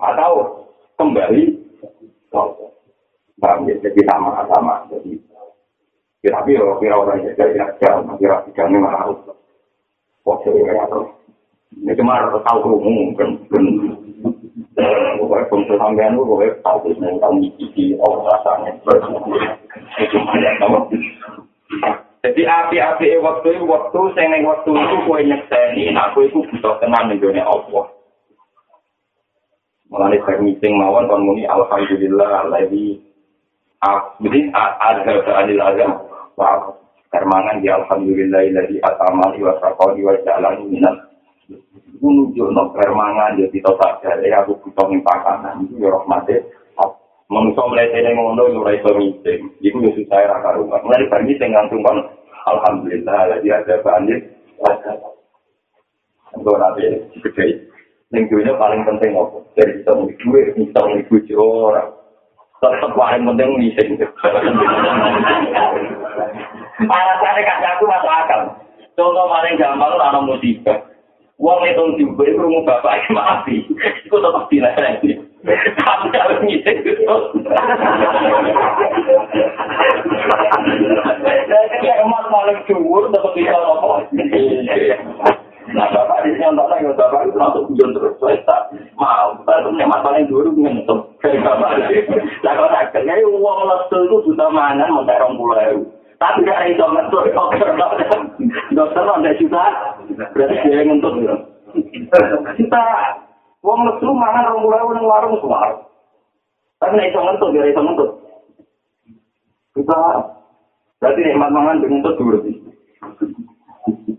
atau 0.00 0.64
kembali 0.96 1.42
Paham 3.36 3.68
ya, 3.68 3.76
jadi 3.84 4.00
sama-sama. 4.08 4.88
Jadi, 4.88 5.20
tapi 6.24 6.56
ya, 6.56 6.64
kira 6.80 6.96
orang 6.96 7.20
jadi 7.20 7.52
ya, 7.52 7.68
jauh, 7.84 8.16
kira 8.16 8.40
tiga 8.48 8.64
ini 8.64 8.80
malah 8.80 9.04
harus. 9.04 9.20
Oke, 10.24 10.48
ya, 10.56 10.72
Ini 11.76 11.92
cuma 12.00 12.16
tahu 12.40 12.58
kerumuh, 12.64 13.12
kan, 13.20 13.28
Pokoknya 15.16 15.48
bangsa 15.48 15.74
sampean 15.80 16.12
itu 16.12 16.24
pokoknya 16.28 16.52
tahu 16.60 16.76
terus 16.84 17.00
yang 17.00 17.16
tahu 17.16 17.32
ngisi 17.40 17.84
oh 17.96 18.28
rasanya. 18.28 18.76
Itu 19.96 20.16
ada 20.20 20.50
Jadi 22.20 22.42
api-api 22.44 23.06
waktu 23.24 23.48
itu 23.56 23.64
waktu 23.64 24.00
saya 24.12 24.36
waktu 24.44 24.70
itu 24.76 24.96
kue 25.08 25.20
nyekseni, 25.24 25.96
aku 25.96 26.28
itu 26.28 26.44
butuh 26.52 26.76
tenang 26.82 27.08
di 27.08 27.16
dunia 27.16 27.48
Allah. 27.48 27.95
Mulai 29.86 30.18
saya 30.26 30.42
meeting 30.42 30.74
mawon 30.74 31.06
kon 31.06 31.22
muni 31.22 31.46
alhamdulillah 31.46 32.50
lagi 32.50 32.98
jadi 34.18 34.40
ada 34.50 35.14
keadil 35.22 35.60
ada 35.62 35.86
wah 36.34 36.74
kermangan 37.12 37.62
di 37.62 37.68
alhamdulillah 37.70 38.42
lagi 38.50 38.76
atamali 38.82 39.38
wa 39.44 39.54
saqali 39.62 40.02
wa 40.02 40.16
jalani 40.26 40.64
minal 40.66 40.96
Iku 41.96 42.12
nunjuk 42.12 42.50
no 42.52 42.74
permangan 42.74 43.38
ya 43.40 43.46
kita 43.48 43.72
sadar 43.78 44.20
ya 44.20 44.44
aku 44.44 44.58
butuh 44.66 44.90
pakanan 45.00 45.64
itu 45.64 45.80
ya 45.80 45.94
rahmate. 45.94 46.44
Manusia 47.30 47.62
ngono 48.12 48.52
ya 48.52 48.58
ora 48.60 48.76
iso 48.76 48.90
ngiting. 48.92 49.40
Iku 49.64 49.80
ya 49.80 49.90
susah 49.96 50.20
ra 50.26 50.44
karo. 50.44 50.68
Mulai 50.68 51.08
bar 51.08 51.22
ngiting 51.24 51.56
langsung 51.56 51.80
kon 51.80 52.04
alhamdulillah 52.50 53.32
lagi 53.32 53.48
ada 53.48 53.80
banjir. 53.80 54.18
Untuk 56.36 56.58
nabi 56.58 57.00
gede. 57.22 57.75
Yang 58.14 58.30
dunia 58.30 58.54
paling 58.54 58.86
penting 58.86 59.18
apa? 59.18 59.42
Dari 59.58 59.82
kita 59.82 59.90
mau 59.98 60.06
duit, 60.06 60.54
kita 60.54 60.78
mau 60.78 60.94
dipuji 60.94 61.34
orang. 61.34 61.90
Tetap 62.62 62.94
paling 62.94 63.26
penting 63.26 63.50
ngiting. 63.58 63.98
Alasannya 66.86 67.42
kakak 67.42 67.72
aku 67.74 67.84
masuk 67.90 68.12
akal. 68.14 68.40
Contoh 68.94 69.26
paling 69.26 69.58
gampang 69.58 69.98
lah 69.98 70.22
musibah. 70.22 70.86
Wong 71.36 71.60
itu 71.68 72.00
juga 72.00 72.30
itu 72.30 72.40
rumah 72.40 72.64
bapak 72.64 73.04
itu 73.04 73.10
mati. 73.12 73.56
Itu 74.06 74.16
tetap 74.22 74.48
dilarang. 74.48 74.96
Tapi 75.76 76.06
kalau 76.14 76.40
ngisi 76.46 76.72
itu. 76.80 77.16
Jadi 81.58 81.88
emas 81.90 82.24
paling 82.30 82.58
jumur 82.70 83.10
tetap 83.10 83.34
bisa 83.34 83.52
ngomong. 83.52 84.06
Nah 85.76 85.92
bapak 85.92 86.24
di 86.24 86.32
sini 86.32 86.48
nonton 86.48 86.72
lagi 86.72 86.88
bapak 86.88 87.28
itu 87.28 87.36
langsung 87.36 87.68
hujan 87.68 87.92
terus. 87.92 88.16
Saya 88.16 88.56
mau. 88.96 89.36
Tapi 89.44 89.76
emas 89.76 90.00
paling 90.00 90.24
dulu 90.24 90.48
ngentuk. 90.56 91.12
Kayak 91.20 91.44
bapak. 91.44 91.70
Nah 92.40 92.52
kalau 92.56 92.72
akhirnya 92.72 93.28
uang 93.28 93.58
lesu 93.68 93.98
itu 94.08 94.16
buta 94.24 94.46
mangan 94.48 94.88
mau 94.88 95.04
terong 95.04 95.36
pulau. 95.36 95.84
Tapi 96.16 96.48
gak 96.48 96.64
ada 96.64 96.72
itu 96.72 96.80
ngentuk. 96.80 97.24
Dokter 98.72 99.04
ada 99.04 99.30
juga. 99.36 99.64
Berarti 100.32 100.56
dia 100.64 100.80
ya. 100.80 101.34
Kita 102.56 102.84
wong 103.60 103.80
lesu 103.84 104.08
mangan 104.16 104.48
rong 104.48 104.64
pulau 104.64 104.96
nang 104.96 105.04
warung 105.04 105.36
semua. 105.44 105.76
Tapi 106.80 106.92
nek 106.96 107.12
iso 107.12 107.20
ngentut 107.20 107.52
ya 107.52 107.68
iso 107.68 107.80
ngentut. 107.84 108.10
Kita 109.76 110.00
berarti 111.04 111.20
nek 111.20 111.40
mangan 111.52 111.84
dengan 111.84 112.16
dulu 112.16 112.40
sih. 112.48 112.65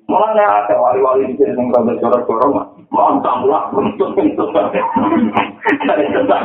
Mulanya 0.08 0.64
ada 0.64 0.80
wali-wali 0.80 1.28
di 1.28 1.36
sini 1.36 1.52
yang 1.52 1.68
rada 1.76 1.92
jorok-jorok 2.00 2.56
mah. 2.56 2.68
Mantap 2.96 3.44
lah, 3.44 3.68
ngentut-ngentut. 3.76 4.56
Dari 5.84 6.06
tetap. 6.16 6.42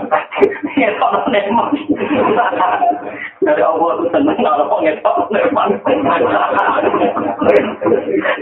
Ngetok 0.74 1.15
neman. 1.31 1.70
Dari 3.39 3.62
Allah 3.62 3.89
itu 3.95 4.05
seneng 4.11 4.39
kalau 4.43 4.66
kok 4.66 4.82
ngetok 4.82 5.16
neman. 5.31 5.69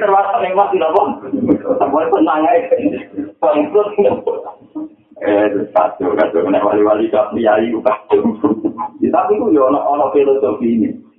Termasuk 0.01 0.37
neman 0.41 0.69
tidak 0.73 0.93
kok. 0.97 1.07
Boleh 1.93 2.09
senang 2.17 2.41
aja. 2.49 2.77
Bangkrut. 3.45 3.89
Eh, 5.21 5.69
satu, 5.77 6.17
satu. 6.17 6.49
Nek 6.49 6.65
wali-wali 6.65 7.13
tak 7.13 7.29
priayi, 7.37 7.77
kacau. 7.85 8.25
Tapi 9.05 9.33
itu 9.37 9.53
ya 9.53 9.69
ono 9.69 10.09
filosofi 10.17 10.81
ini. 10.81 11.10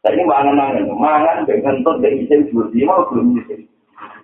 Tapi 0.00 0.16
mangan 0.24 0.56
mangan, 0.56 0.88
mangan 0.96 1.44
dengan 1.44 1.84
ngentut 1.84 2.00
dari 2.00 2.24
isim 2.24 2.48
seperti 2.48 2.88
mau 2.88 3.04
belum 3.12 3.36
isim. 3.36 3.68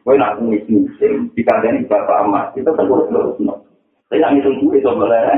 Kau 0.09 0.17
nak 0.17 0.41
ngisi 0.41 0.89
isim, 0.89 1.29
dikandani 1.37 1.85
bapak 1.85 2.25
amat, 2.25 2.57
kita 2.57 2.73
terus 2.73 3.05
terus 3.13 3.37
no. 3.45 3.61
Tapi 4.09 4.23
nak 4.23 4.39
ngitung 4.39 4.57
duit 4.65 4.81
sebenarnya, 4.81 5.37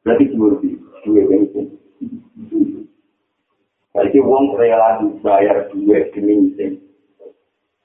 berarti 0.00 0.24
seperti 0.32 0.68
duit 1.04 1.28
yang 1.28 1.44
isim. 1.44 1.66
Jadi 3.94 4.18
uang 4.24 4.56
rela 4.56 5.04
dibayar 5.04 5.68
duit 5.68 6.08
demi 6.16 6.48
isim. 6.48 6.80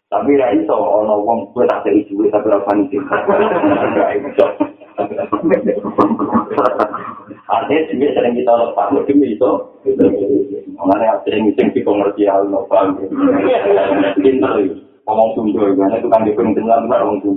Tapi 0.07 0.39
ya 0.39 0.55
iso 0.55 0.73
ono 0.73 1.21
wong 1.21 1.51
gue 1.51 1.67
tak 1.67 1.83
dari 1.85 2.07
duit 2.07 2.31
tapi 2.31 2.49
ora 2.49 2.65
panik. 2.65 2.95
Artinya 7.49 7.81
sih 7.89 8.13
sering 8.13 8.37
kita 8.37 8.53
lepas 8.53 8.93
lebih 8.93 9.33
itu. 9.33 9.51
Mengenai 10.77 11.17
sering 11.25 11.49
sering 11.57 11.73
di 11.73 11.81
komersial 11.81 12.45
nopo. 12.45 12.77
Pinter 14.21 14.53
ngomong 15.09 15.29
sumber 15.33 15.73
gimana 15.73 15.97
itu 15.97 16.07
kan 16.13 16.21
dikun 16.21 16.53
dengan 16.53 16.85
orang 16.85 17.17
tuh. 17.25 17.35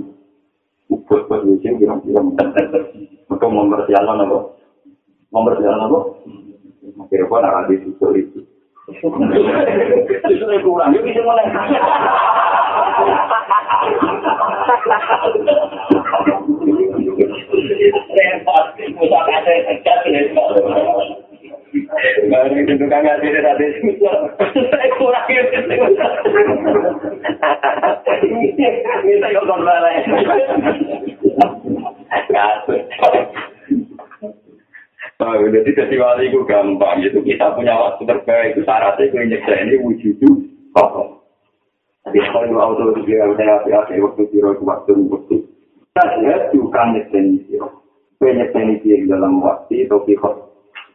Buat 1.09 1.25
buat 1.25 1.41
di 1.49 1.57
sini 1.65 1.81
kira-kira. 1.81 2.21
Mereka 2.21 3.41
komersial 3.41 4.03
nopo. 4.05 4.53
Komersial 5.33 5.75
nopo. 5.81 6.21
Kira-kira 7.09 7.41
nak 7.41 7.65
ada 7.65 7.73
susu 7.81 8.07
itu. 8.13 8.39
Susu 8.83 9.09
kurang, 10.61 10.91
yuk 10.93 11.07
bisa 11.07 11.23
mulai. 11.23 11.47
Repot, 18.13 18.65
musa 18.93 19.19
itu 22.63 22.73
juga 22.79 22.95
nggak 23.03 23.19
jadi 23.19 23.39
ada 23.43 23.59
diskusi. 23.59 24.07
Kurang 24.95 25.27
ya 25.27 25.43
Bisa 29.03 29.27
kok 29.35 29.45
kembali. 29.45 29.93
Gak 32.31 32.53
sih. 32.65 32.81
Jadi 35.23 35.69
jadi 35.75 35.95
wali 35.99 36.23
itu 36.31 36.39
gampang. 36.47 37.03
Itu 37.03 37.19
kita 37.23 37.55
punya 37.55 37.75
waktu 37.75 38.03
terbaik. 38.07 38.55
Itu 38.55 38.61
syaratnya 38.63 39.03
itu 39.07 39.15
injek 39.19 39.43
saya 39.43 39.63
ini 39.67 39.75
wujud. 39.83 40.19
Tapi 42.03 42.19
kalau 42.19 42.43
itu 42.43 42.55
auto 42.59 42.83
itu 42.91 43.01
dia 43.07 43.23
udah 43.23 43.63
api-api 43.63 43.95
waktu 44.03 44.21
itu 44.27 44.43
waktu 44.43 44.63
waktu 44.67 44.91
waktu. 45.07 45.35
Tidak, 45.93 46.51
itu 46.51 46.67
kan 46.73 46.91
nyetan 46.97 47.39
itu. 47.39 47.63
Penyetan 48.19 48.75
itu 48.75 49.07
dalam 49.07 49.39
waktu 49.39 49.87
itu. 49.87 49.95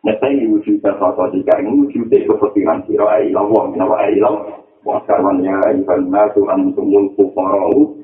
Nyeksa 0.06 0.26
ini 0.30 0.46
wujud 0.54 0.78
kosong 0.78 1.34
jika 1.34 1.58
ini 1.58 1.74
wujud 1.74 2.06
itu 2.06 2.30
kepentingan 2.30 2.86
tiro. 2.86 3.10
Ayolah, 3.10 3.44
wah, 3.50 3.64
kenapa 3.74 3.94
ayolah? 4.06 4.34
Wah, 4.86 5.02
karwannya 5.10 5.82
ikan 5.82 6.06
nasu 6.06 6.46
antum 6.46 6.86
mulku 6.86 7.34
korau. 7.34 7.98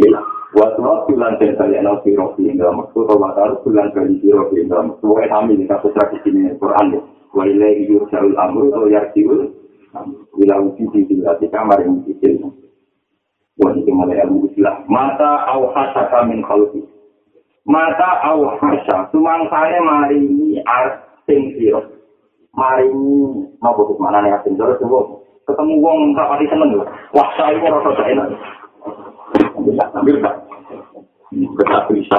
Iya. 0.00 0.20
Waswa 0.56 1.04
bulan 1.04 1.36
dan 1.36 1.52
saya 1.60 1.84
nol 1.84 2.00
siro 2.00 2.32
di 2.38 2.48
dalam 2.56 2.80
waktu 2.80 3.04
atau 3.04 3.60
bulan 3.60 3.92
dari 3.92 4.16
siro 4.24 4.48
di 4.48 4.64
dalam 4.64 4.96
waktu. 4.96 5.04
Wahai 5.04 5.28
kami 5.28 5.52
di 5.60 5.68
kasus 5.68 5.92
tradisi 5.92 6.32
ini 6.32 6.56
Quran. 6.56 6.96
Wahai 7.36 7.52
lagi 7.52 7.84
yursalul 7.92 8.36
amru 8.40 8.72
atau 8.72 8.88
yarsiul. 8.88 9.52
Bila 10.32 10.54
uji 10.64 10.84
di 10.92 11.00
bila 11.04 11.36
di 11.36 11.52
kamar 11.52 11.84
yang 11.84 12.00
kecil. 12.08 12.48
Wahai 13.60 13.84
kemana 13.84 14.16
ilmu 14.24 14.48
istilah. 14.48 14.88
Mata 14.88 15.44
awhasa 15.52 16.08
kami 16.08 16.40
khalqi. 16.40 16.80
Mata 17.68 18.24
awhasa. 18.24 19.12
Sumang 19.12 19.52
saya 19.52 19.84
mari 19.84 20.24
ini 20.24 20.64
arting 21.26 21.58
siro. 21.58 21.82
Mari. 22.54 22.86
Mau 23.58 23.74
butuh 23.74 23.98
mana 23.98 24.22
nih 24.22 24.38
arting 24.38 24.54
siro. 24.54 24.78
Ketemu 25.42 25.74
wong 25.82 26.14
rapati 26.14 26.46
seneng. 26.46 26.78
Wah 27.10 27.28
saya 27.34 27.58
kok 27.58 27.82
rasa 27.82 28.02
enak. 28.06 28.30
Bisa 29.66 29.84
ambil 29.98 30.22
tak? 30.22 30.34
Kita 31.34 31.78
bisa. 31.90 32.18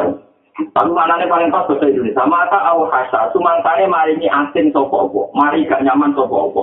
Tapi 0.76 0.90
mana 0.92 1.22
paling 1.24 1.54
pas 1.54 1.70
bahasa 1.70 1.86
Indonesia? 1.86 2.26
Mata 2.26 2.58
awal 2.66 2.90
hasa, 2.90 3.30
sumantane 3.30 3.86
mari 3.86 4.18
ini 4.18 4.26
asin 4.26 4.74
sopo 4.74 5.06
opo, 5.06 5.30
mari 5.38 5.70
gak 5.70 5.86
nyaman 5.86 6.18
sopo 6.18 6.50
opo. 6.50 6.62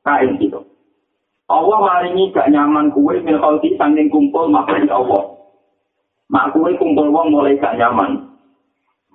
Kain 0.00 0.40
gitu. 0.40 0.64
Allah 1.52 1.76
mari 1.76 2.16
ini 2.16 2.32
gak 2.32 2.48
nyaman 2.48 2.88
kue, 2.96 3.20
min 3.20 3.36
khalti 3.36 3.76
sanding 3.76 4.08
kumpul 4.08 4.48
makhluk 4.48 4.88
Allah. 4.88 5.22
Mak 6.32 6.56
kue 6.56 6.72
kumpul 6.80 7.12
wong 7.12 7.36
mulai 7.36 7.60
gak 7.60 7.76
nyaman. 7.76 8.33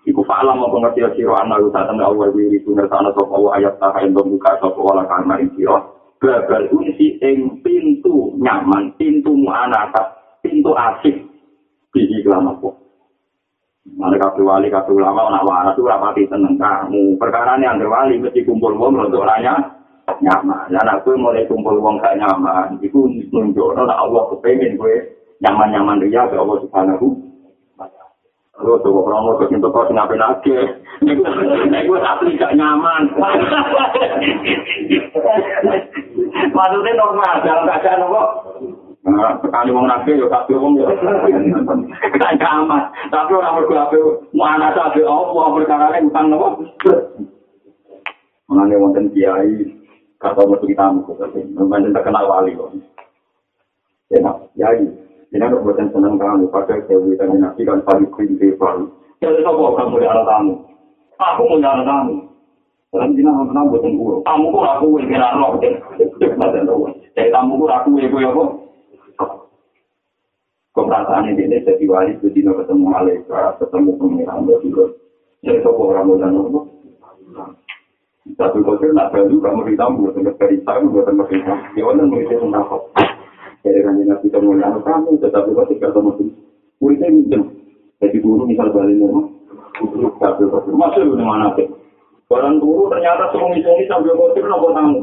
Iku 0.09 0.25
fa'alam 0.25 0.65
apa 0.65 0.73
ngerti 0.73 1.21
siro 1.21 1.37
anna 1.37 1.61
usatan 1.61 2.01
Allah 2.01 2.33
wiri 2.33 2.57
sunnah 2.65 2.89
sana 2.89 3.13
sopo 3.13 3.29
Allah 3.37 3.61
ayat 3.61 3.77
tahain 3.77 4.09
membuka 4.09 4.57
sopo 4.57 4.81
wala 4.81 5.05
kamar 5.05 5.37
siro. 5.53 6.01
Babal 6.17 6.65
unsi 6.73 7.21
ing 7.21 7.61
pintu 7.61 8.33
nyaman, 8.41 8.91
pintu 8.97 9.31
mu'anakat, 9.37 10.03
pintu 10.41 10.73
asik 10.73 11.15
di 11.93 12.01
iklan 12.19 12.49
apa. 12.49 12.73
Mana 13.95 14.17
kabeh 14.17 14.43
wali 14.43 14.67
kabeh 14.73 14.97
ulama 14.97 15.29
ana 15.29 15.45
waras 15.45 15.77
ora 15.77 16.01
pati 16.01 16.25
seneng 16.25 16.57
kamu. 16.57 17.15
Perkara 17.21 17.55
ini 17.55 17.85
wali 17.85 18.17
mesti 18.17 18.41
kumpul 18.43 18.75
wong 18.75 18.99
untuk 18.99 19.23
raya 19.23 19.55
nyaman. 20.19 20.73
Nek 20.73 21.05
kowe 21.05 21.13
mulai 21.15 21.45
kumpul 21.45 21.77
wong 21.77 22.01
gak 22.01 22.17
nyaman, 22.17 22.81
iku 22.81 23.05
nunjukno 23.07 23.85
nek 23.85 24.01
Allah 24.01 24.23
kepengin 24.33 24.75
kowe 24.75 24.91
nyaman-nyaman 25.39 26.01
riya 26.03 26.27
ke 26.27 26.35
Allah 26.35 26.57
Subhanahu 26.65 27.28
Lo 28.59 28.75
tuh 28.83 28.91
orang 28.91 29.39
kok 29.39 29.55
untuk 29.55 29.71
kau 29.71 29.87
ngapain 29.87 30.19
lagi? 30.19 30.51
Nek 31.71 31.87
gue 31.87 31.99
asli 31.99 32.35
gak 32.35 32.59
nyaman. 32.59 33.07
Maksudnya 36.51 36.91
normal, 36.99 37.39
dalam 37.39 37.63
keadaan 37.71 38.03
apa? 38.03 38.23
sekali 39.41 39.71
wong 39.73 39.87
nabi 39.87 40.19
yo 40.19 40.27
kabeh 40.29 40.59
wong 40.59 40.77
yo 40.77 40.85
kan 42.19 42.35
aman 42.37 42.83
tapi 43.09 43.31
ora 43.31 43.55
mergo 43.55 43.73
ape 43.73 43.97
mana 44.35 44.75
sabe 44.75 45.01
apa? 45.01 45.55
Perkara 45.55 45.85
ning 45.95 46.11
utang 46.11 46.29
nopo 46.29 46.61
menane 48.51 48.75
wonten 48.77 49.09
kiai 49.15 49.65
kata 50.19 50.41
metu 50.45 50.67
kita 50.67 50.93
muku 50.93 51.15
tapi 51.15 51.41
terkenal 51.95 52.27
wali 52.27 52.53
kok. 52.53 52.69
Ya 54.13 54.31
kiai 54.53 55.08
ini 55.29 55.45
kok 55.45 55.61
bukan 55.61 55.87
senang 55.93 56.17
kamu 56.17 56.49
pakai 56.49 56.81
dewi 56.89 57.13
dan 57.13 57.37
nabi 57.37 57.61
kan 57.61 57.85
paling 57.85 58.09
kiri 58.17 58.57
paling. 58.57 58.89
Jadi 59.21 59.45
apa 59.45 59.61
kamu 59.77 60.01
di 60.01 60.07
alat 60.09 60.25
tamu. 60.25 60.53
Aku 61.21 61.41
mau 61.45 61.61
jalan 61.61 61.85
tamu. 61.85 62.15
Dalam 62.89 63.13
dina 63.13 63.29
mau 63.29 63.45
tamu 63.53 63.69
buatan 63.77 63.93
gue 63.93 64.15
tamu 64.25 64.45
kok 64.49 64.65
aku 64.65 64.85
yang 64.97 65.07
kira 65.13 65.27
roh 65.37 65.53
jadi 67.13 67.29
tamu 67.29 67.61
kok 67.61 67.73
aku 67.77 67.89
yang 68.01 68.09
gue 68.09 68.25
apa? 68.25 68.43
Keperasaan 70.73 71.29
ini 71.29 71.61
jadi 71.61 71.85
wali 71.85 72.17
itu 72.17 72.27
dino 72.33 72.57
ketemu 72.57 72.85
malaikat 72.89 73.61
ketemu 73.61 73.89
pengiran 74.01 74.49
juga. 74.65 74.85
Jadi 75.45 75.61
sopo 75.61 75.93
orang 75.93 76.09
muda 76.09 76.27
nopo 76.33 76.79
tapi 78.37 78.61
kau 78.61 78.77
sih 78.77 78.91
nak 78.93 79.09
baju 79.09 79.35
kamu 79.41 79.61
ditamu 79.73 80.11
buat 80.13 80.37
dari 80.37 80.61
saya 80.61 80.85
buat 80.85 81.07
dari 81.07 81.41
saya 81.41 81.55
ya 81.73 81.83
orang 81.83 82.07
mesti 82.13 82.35
mendapat 82.37 82.81
jadi 83.65 83.79
kan 83.83 83.99
nabi 83.99 84.27
ketemu 84.27 84.49
anak 84.59 84.81
kamu 84.87 85.11
tetapi 85.19 85.49
kau 85.51 85.67
sih 85.67 85.77
ketemu 85.77 86.09
tuh 86.15 86.29
muridnya 86.79 87.07
minjem 87.11 87.43
jadi 87.99 88.17
guru 88.23 88.43
misal 88.47 88.71
balik 88.71 88.95
rumah 88.95 89.25
tapi 90.19 90.43
kau 90.47 90.63
masih 90.75 91.03
di 91.03 91.25
mana 91.25 91.51
Barang 92.29 92.61
guru 92.61 92.93
ternyata 92.93 93.33
sungi-sungi 93.33 93.89
sambil 93.89 94.13
kau 94.13 94.31
sih 94.37 94.41
nopo 94.45 94.69
tamu 94.71 95.01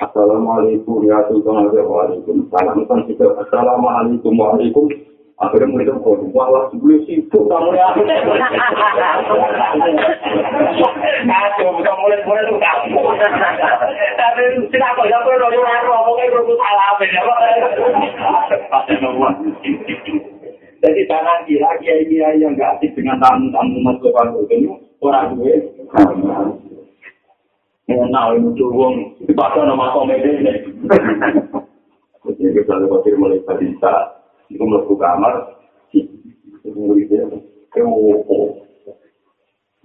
Assalamualaikum 0.00 1.04
ya 1.04 1.20
Sultan 1.28 1.68
Waalaikumsalam. 1.68 2.88
Assalamualaikum 2.88 4.32
Waalaikum. 4.32 4.88
Akhirnya 5.40 5.72
mulai 5.72 5.88
kok 5.88 6.20
malah 6.36 6.68
sebelum 6.68 7.00
sibuk 7.08 7.48
kamu 7.48 7.72
ya. 7.72 7.88
Kacau, 11.24 11.72
bukan 11.80 11.94
mulai 11.96 12.20
mulai 12.28 12.44
tuh 12.44 12.60
kamu. 12.60 13.00
Tapi 14.20 14.42
tidak 14.68 14.90
kok 15.00 15.08
ya 15.08 15.16
kau 15.24 15.32
rojo 15.32 15.56
rojo 15.64 15.88
ngomongnya 15.88 16.32
rojo 16.36 16.54
salah 16.60 16.92
beda 17.00 17.20
Jadi 20.80 21.00
jangan 21.08 21.44
kira 21.48 21.70
kiai-kiai 21.80 22.40
yang 22.40 22.56
gak 22.56 22.76
aktif 22.76 22.92
dengan 22.96 23.20
tamu-tamu 23.24 23.80
masuk 23.80 24.12
itu 24.52 24.76
orang 25.00 25.40
gue. 25.40 25.56
Nah, 27.88 28.32
ini 28.36 28.48
tuh 28.60 28.68
wong 28.76 29.16
dipakai 29.24 29.64
nama 29.64 29.88
komedi 29.96 30.40
ini. 30.40 30.52
Jadi 32.28 32.44
kita 32.52 32.74
lihat 32.76 33.04
mulai 33.16 33.40
bisa, 33.56 34.19
itu 34.50 34.58
melebu 34.58 34.94
kamar, 34.98 35.34
itu 35.94 36.68
murid 36.74 37.06
dia, 37.06 37.24
kewo. 37.70 38.26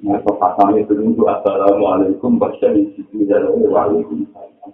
Nah, 0.01 0.19
pasangnya 0.21 0.83
itu 0.83 0.93
untuk 0.99 1.29
assalamualaikum, 1.29 2.35
baca 2.35 2.67
di 2.73 2.91
situ 2.97 3.23
dan 3.29 3.47
waalaikumsalam. 3.47 4.73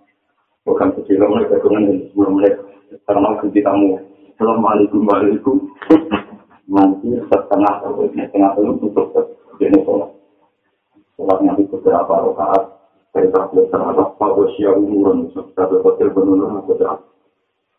Bukan 0.66 0.90
kecil 0.98 1.22
mulai 1.22 1.46
ketungan 1.46 1.88
dan 1.88 1.98
sebelum 2.10 2.32
mulai 2.40 2.52
karena 3.06 3.30
kita 3.44 3.62
tamu, 3.68 4.02
assalamualaikum, 4.34 5.06
waalaikum. 5.06 5.58
Nanti 6.72 7.12
setengah 7.28 7.84
atau 7.84 8.08
setengah 8.08 8.52
itu 8.56 8.62
untuk 8.64 9.12
jenis 9.60 9.84
sholat. 9.84 10.10
Sholatnya 11.20 11.52
itu 11.60 11.68
beberapa 11.76 12.32
rakaat. 12.32 12.64
Perintah 13.12 13.44
terhadap 13.52 14.16
Pagosia 14.16 14.72
umuran 14.72 15.28
Setelah 15.36 15.84
hotel 15.84 16.16
penurunan 16.16 16.64
Setelah 16.64 16.96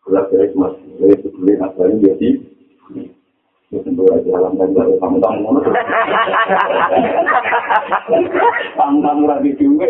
Setelah 0.03 0.27
kira 0.27 0.51
mas 0.59 0.75
Jadi 0.99 1.15
sebelum 1.23 1.63
asalnya 1.63 1.95
jadi 2.11 2.29
Ya 3.73 3.79
tentu 3.81 4.03
aja 4.11 4.31
alam 4.37 4.53
dan 4.59 4.75
dari 4.75 4.99
tamu-tamu 4.99 5.63
Tamu-tamu 8.75 9.23
lagi 9.25 9.51
duwe 9.55 9.87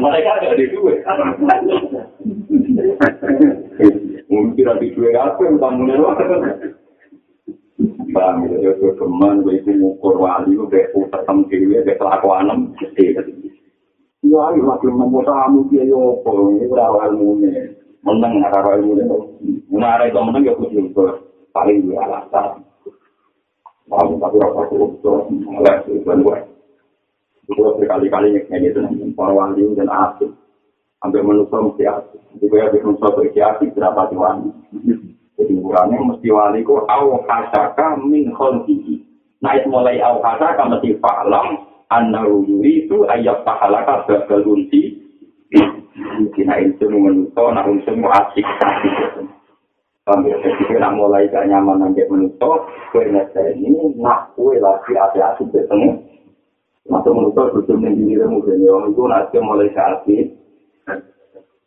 Mereka 0.00 0.30
ada 0.32 0.56
di 0.56 0.66
duwe 0.72 0.94
Mungkin 4.26 4.64
lagi 4.64 4.88
duwe 4.96 5.10
apa 5.12 5.40
yang 5.44 5.60
tamu 5.60 5.84
Bang, 8.16 8.48
ya 8.48 8.72
itu 8.72 8.96
geman, 8.96 9.44
itu 9.52 9.76
ngukur 9.76 10.16
wali, 10.16 10.56
itu 10.56 10.80
utam 10.96 11.44
dewi, 11.52 11.76
itu 11.76 11.92
kelakuanem, 12.00 12.72
Ya, 14.24 14.40
ayo 14.48 14.64
lagi 14.64 14.88
nemu 14.88 15.20
tamu 15.22 15.68
dia 15.68 15.84
yo 15.84 16.18
apa, 16.24 16.32
ini 16.50 16.66
berapa 16.66 17.12
ilmunya. 17.12 17.75
Menang 18.06 18.38
apa 18.46 18.78
ilmunya. 18.78 19.02
Menara 19.66 20.06
itu 20.06 20.20
menang 20.22 20.46
ya 20.46 20.54
kudu 20.54 20.94
paling 21.50 21.90
dia 21.90 21.98
alasan. 22.06 22.62
Tahu 23.86 24.18
tapi 24.18 24.36
apa 24.42 24.60
itu, 24.70 25.10
oleh 25.46 25.76
itu 25.90 26.02
gue. 26.06 26.38
Itu 27.46 27.62
berkali-kali 27.78 28.34
nyeknya 28.34 28.56
itu, 28.62 28.78
para 29.14 29.30
wali 29.30 29.62
dan 29.78 29.90
asik. 29.90 30.30
Sampai 30.98 31.22
manusia 31.22 31.58
mesti 31.62 31.82
asik. 31.86 32.20
Jadi 32.34 32.44
gue 32.50 32.60
habis 32.62 32.82
manusia 32.82 33.14
berarti 33.14 33.40
asik, 33.42 33.68
berapa 33.74 34.10
di. 34.10 34.94
Jadi 35.38 35.52
ukurannya 35.54 35.98
mesti 36.02 36.28
wali 36.30 36.60
ku 36.66 36.82
au 36.86 37.22
hasaka 37.26 37.98
min 38.02 38.34
kholqihi. 38.34 39.02
Nah 39.42 39.54
itu 39.54 39.66
mulai 39.70 40.02
au 40.02 40.18
hasaka 40.18 40.66
mesti 40.66 40.98
fa'lam 40.98 41.62
annahu 41.92 42.42
yuridu 42.42 43.06
ayat 43.06 43.46
pahalaka 43.46 44.08
babal 44.10 44.42
unsi 44.42 44.98
Mungkin 45.96 46.52
itu 46.60 46.84
menuso, 46.92 47.42
nak 47.56 47.72
unsur 47.72 47.96
mau 47.96 48.12
asik 48.12 48.44
asik. 48.44 48.92
Sambil 50.04 50.38
jadi 50.44 50.76
nak 50.76 50.94
mulai 50.94 51.26
gak 51.32 51.48
nyaman 51.48 51.82
nanti 51.82 52.04
menuso, 52.06 52.68
kue 52.92 53.08
ngerti 53.08 53.56
ini 53.56 53.96
nak 53.96 54.36
kue 54.36 54.60
lagi 54.60 54.92
asik-asik 54.92 55.48
bertemu. 55.48 55.96
Masuk 56.86 57.16
menuso 57.16 57.42
tujuh 57.56 57.80
minggu 57.80 58.12
ini 58.12 58.24
mungkin 58.28 58.60
orang 58.68 58.92
itu 58.92 59.02
nanti 59.08 59.36
mulai 59.40 59.72
asik. 59.72 60.26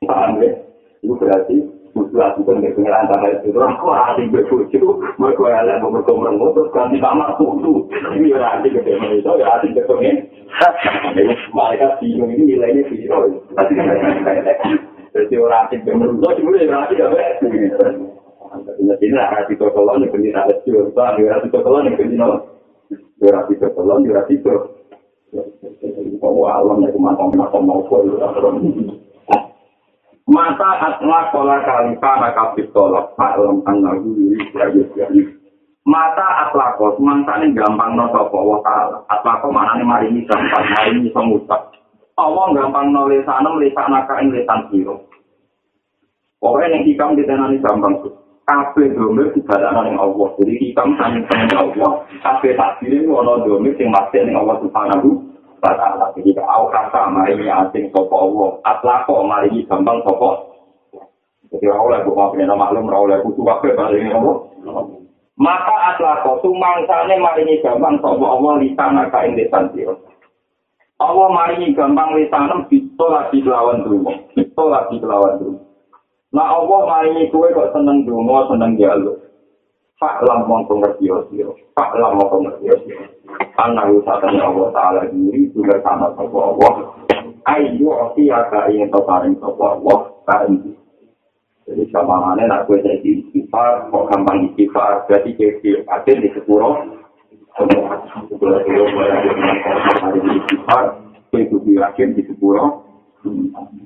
Paham 0.06 0.40
ya? 0.40 0.54
Itu 1.02 1.18
berarti 1.18 1.79
butuh 1.94 2.22
aku 2.22 2.46
kan 2.46 2.62
nggak 2.62 2.74
pengen 2.78 2.94
antara 2.94 3.28
itu 3.42 3.50
aku 3.56 3.88
asing 3.90 4.28
berbuju 4.30 4.82
mereka 5.18 5.44
yang 5.66 5.82
mau 5.82 5.94
berkomunikasi 5.94 6.54
terus 6.54 6.74
ganti 6.74 6.98
kamar 7.02 7.30
tuh 7.38 7.86
ini 8.14 8.34
ya 8.34 8.60
asing 8.60 8.72
gede 8.78 8.94
itu 8.98 9.32
ya 9.40 9.46
asing 9.58 9.72
ketemu 9.74 10.12
mereka 11.54 11.88
bingung 11.98 12.30
ini 12.34 12.44
nilainya 12.56 12.82
zero 12.90 13.20
jadi 15.10 15.36
orang 15.42 15.62
asing 15.68 15.80
bermenurut 15.86 16.34
cuma 16.38 16.58
ya 16.62 16.78
asing 16.86 17.00
apa 17.02 17.20
Ingat 18.50 18.98
ini 19.06 19.14
lah 19.14 19.30
hati 19.30 19.54
kokolon 19.54 20.02
yang 20.02 20.10
benih 20.10 20.34
ada 20.34 20.58
bang, 20.66 21.14
ya 21.22 21.38
hati 21.38 21.48
kokolon 21.54 21.86
yang 21.86 21.98
benih 22.02 22.18
nol, 22.18 22.34
ya 23.22 23.30
hati 23.38 23.54
kokolon, 23.62 24.10
ya 24.10 24.26
hati 24.26 24.42
itu. 24.42 24.56
Kau 26.18 26.42
alam 26.50 26.82
ya 26.82 26.90
kemana 26.90 27.30
mana 27.30 27.60
mau 27.62 27.86
kau 27.86 28.02
Mata 30.30 30.70
atla 30.78 31.34
kola 31.34 31.58
kalifa 31.66 32.12
nakabit 32.22 32.70
tolak 32.70 33.18
Ma'lam 33.18 33.66
annahu 33.66 34.14
yuri 34.14 34.46
yuri 34.54 35.26
Mata 35.90 36.46
atla 36.46 36.78
kos 36.78 37.02
Mantane 37.02 37.50
gampang 37.58 37.98
no 37.98 38.14
sopo 38.14 38.38
wa 38.38 38.62
ta'ala 38.62 39.10
Atla 39.10 39.42
kos 39.42 39.50
mana 39.50 39.82
ni 39.82 39.90
marini 39.90 40.22
gampang 40.30 40.70
Marini 40.70 41.10
semutak 41.10 41.74
Allah 42.14 42.46
gampang 42.54 42.94
no 42.94 43.10
lesanem 43.10 43.58
lesan 43.58 43.90
naka 43.90 44.22
ing 44.22 44.30
lesan 44.30 44.70
siro 44.70 45.02
Pokoknya 46.38 46.78
yang 46.78 46.86
hikam 46.86 47.18
ditenani 47.18 47.58
gampang 47.58 47.98
Kabeh 48.50 48.98
domir 48.98 49.30
dibadana 49.30 49.86
ning 49.86 49.94
Allah. 50.02 50.34
Jadi 50.42 50.58
hikam 50.58 50.98
saning 50.98 51.22
seneng 51.30 51.54
Allah. 51.54 52.02
Kabeh 52.18 52.58
takdir 52.58 52.98
ini 52.98 53.06
Wono 53.06 53.46
domir 53.46 53.78
sing 53.78 53.94
masih 53.94 54.26
ning 54.26 54.34
Allah 54.34 54.58
subhanahu 54.66 55.22
ta'ala. 55.62 56.12
Jadi 56.16 56.32
kau 56.36 56.68
kata 56.72 57.12
mari 57.12 57.46
asing 57.46 57.92
sopo 57.92 58.16
Allah. 58.16 58.50
Atlako 58.66 59.24
mari 59.28 59.52
gampang 59.68 60.00
sopo. 60.08 60.50
Jadi 61.50 61.66
oleh 61.66 62.06
buka 62.06 62.34
punya 62.34 62.54
maklum, 62.54 62.88
oleh 62.88 63.20
butuh 63.26 63.44
wakil 63.44 63.74
mari 63.76 64.02
ini 64.02 64.12
Allah. 64.16 64.38
Maka 65.40 65.76
atlako 65.96 66.44
sumangsane 66.44 67.16
mari 67.20 67.60
gampang 67.64 68.00
sopo 68.04 68.26
Allah 68.26 68.60
lisana 68.60 69.08
kain 69.14 69.38
lisan 69.38 69.72
siro. 69.72 69.96
Allah 71.00 71.28
mari 71.32 71.72
gampang 71.72 72.18
lisanem 72.20 72.68
bisa 72.68 73.06
lagi 73.08 73.40
lawan 73.46 73.88
dulu. 73.88 74.12
Bisa 74.36 74.64
lagi 74.68 75.00
lawan 75.00 75.40
dulu. 75.40 75.60
Nah 76.36 76.48
Allah 76.60 76.80
mari 76.86 77.32
kue 77.32 77.50
kok 77.56 77.72
seneng 77.72 78.04
dulu, 78.04 78.36
seneng 78.52 78.76
jalur. 78.76 79.29
Pak 80.00 80.24
lam 80.24 80.48
mongko 80.48 80.80
ngerti 80.80 81.12
sira. 81.28 81.52
Pak 81.76 81.92
lam 82.00 82.16
mongko 82.16 82.48
ngerti 82.48 82.72
sira. 82.88 83.04
Ana 83.60 83.84
usatane 83.92 84.40
Allah 84.40 84.72
taala 84.72 85.04
diri 85.12 85.52
juga 85.52 85.76
sama 85.84 86.16
sapa 86.16 86.40
Allah. 86.40 86.74
Ayo 87.52 87.92
ati 88.08 88.32
aga 88.32 88.72
to 88.72 89.00
paring 89.04 89.36
sapa 89.44 89.76
Allah 89.76 89.98
kaen. 90.24 90.72
Jadi 91.68 91.84
samane 91.92 92.48
nak 92.48 92.64
kowe 92.66 92.80
jadi 92.80 93.04
istighfar, 93.04 93.92
kok 93.92 94.08
gampang 94.08 94.48
istighfar, 94.50 95.04
berarti 95.06 95.36
kecil 95.36 95.84
ada 95.86 96.12
di 96.16 96.32
sepuro. 96.32 96.80
yakin 101.68 102.10
di 102.16 102.24
sepuro. 102.24 102.88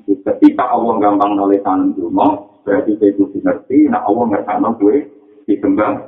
Ketika 0.06 0.64
Allah 0.70 0.94
gampang 1.02 1.34
nulisan 1.36 1.98
dulu, 1.98 2.54
berarti 2.62 3.02
saya 3.02 3.18
ngerti, 3.18 3.90
nah 3.90 4.06
Allah 4.06 4.26
ngerti 4.30 4.78
gue 4.78 4.98
disembah 5.48 6.08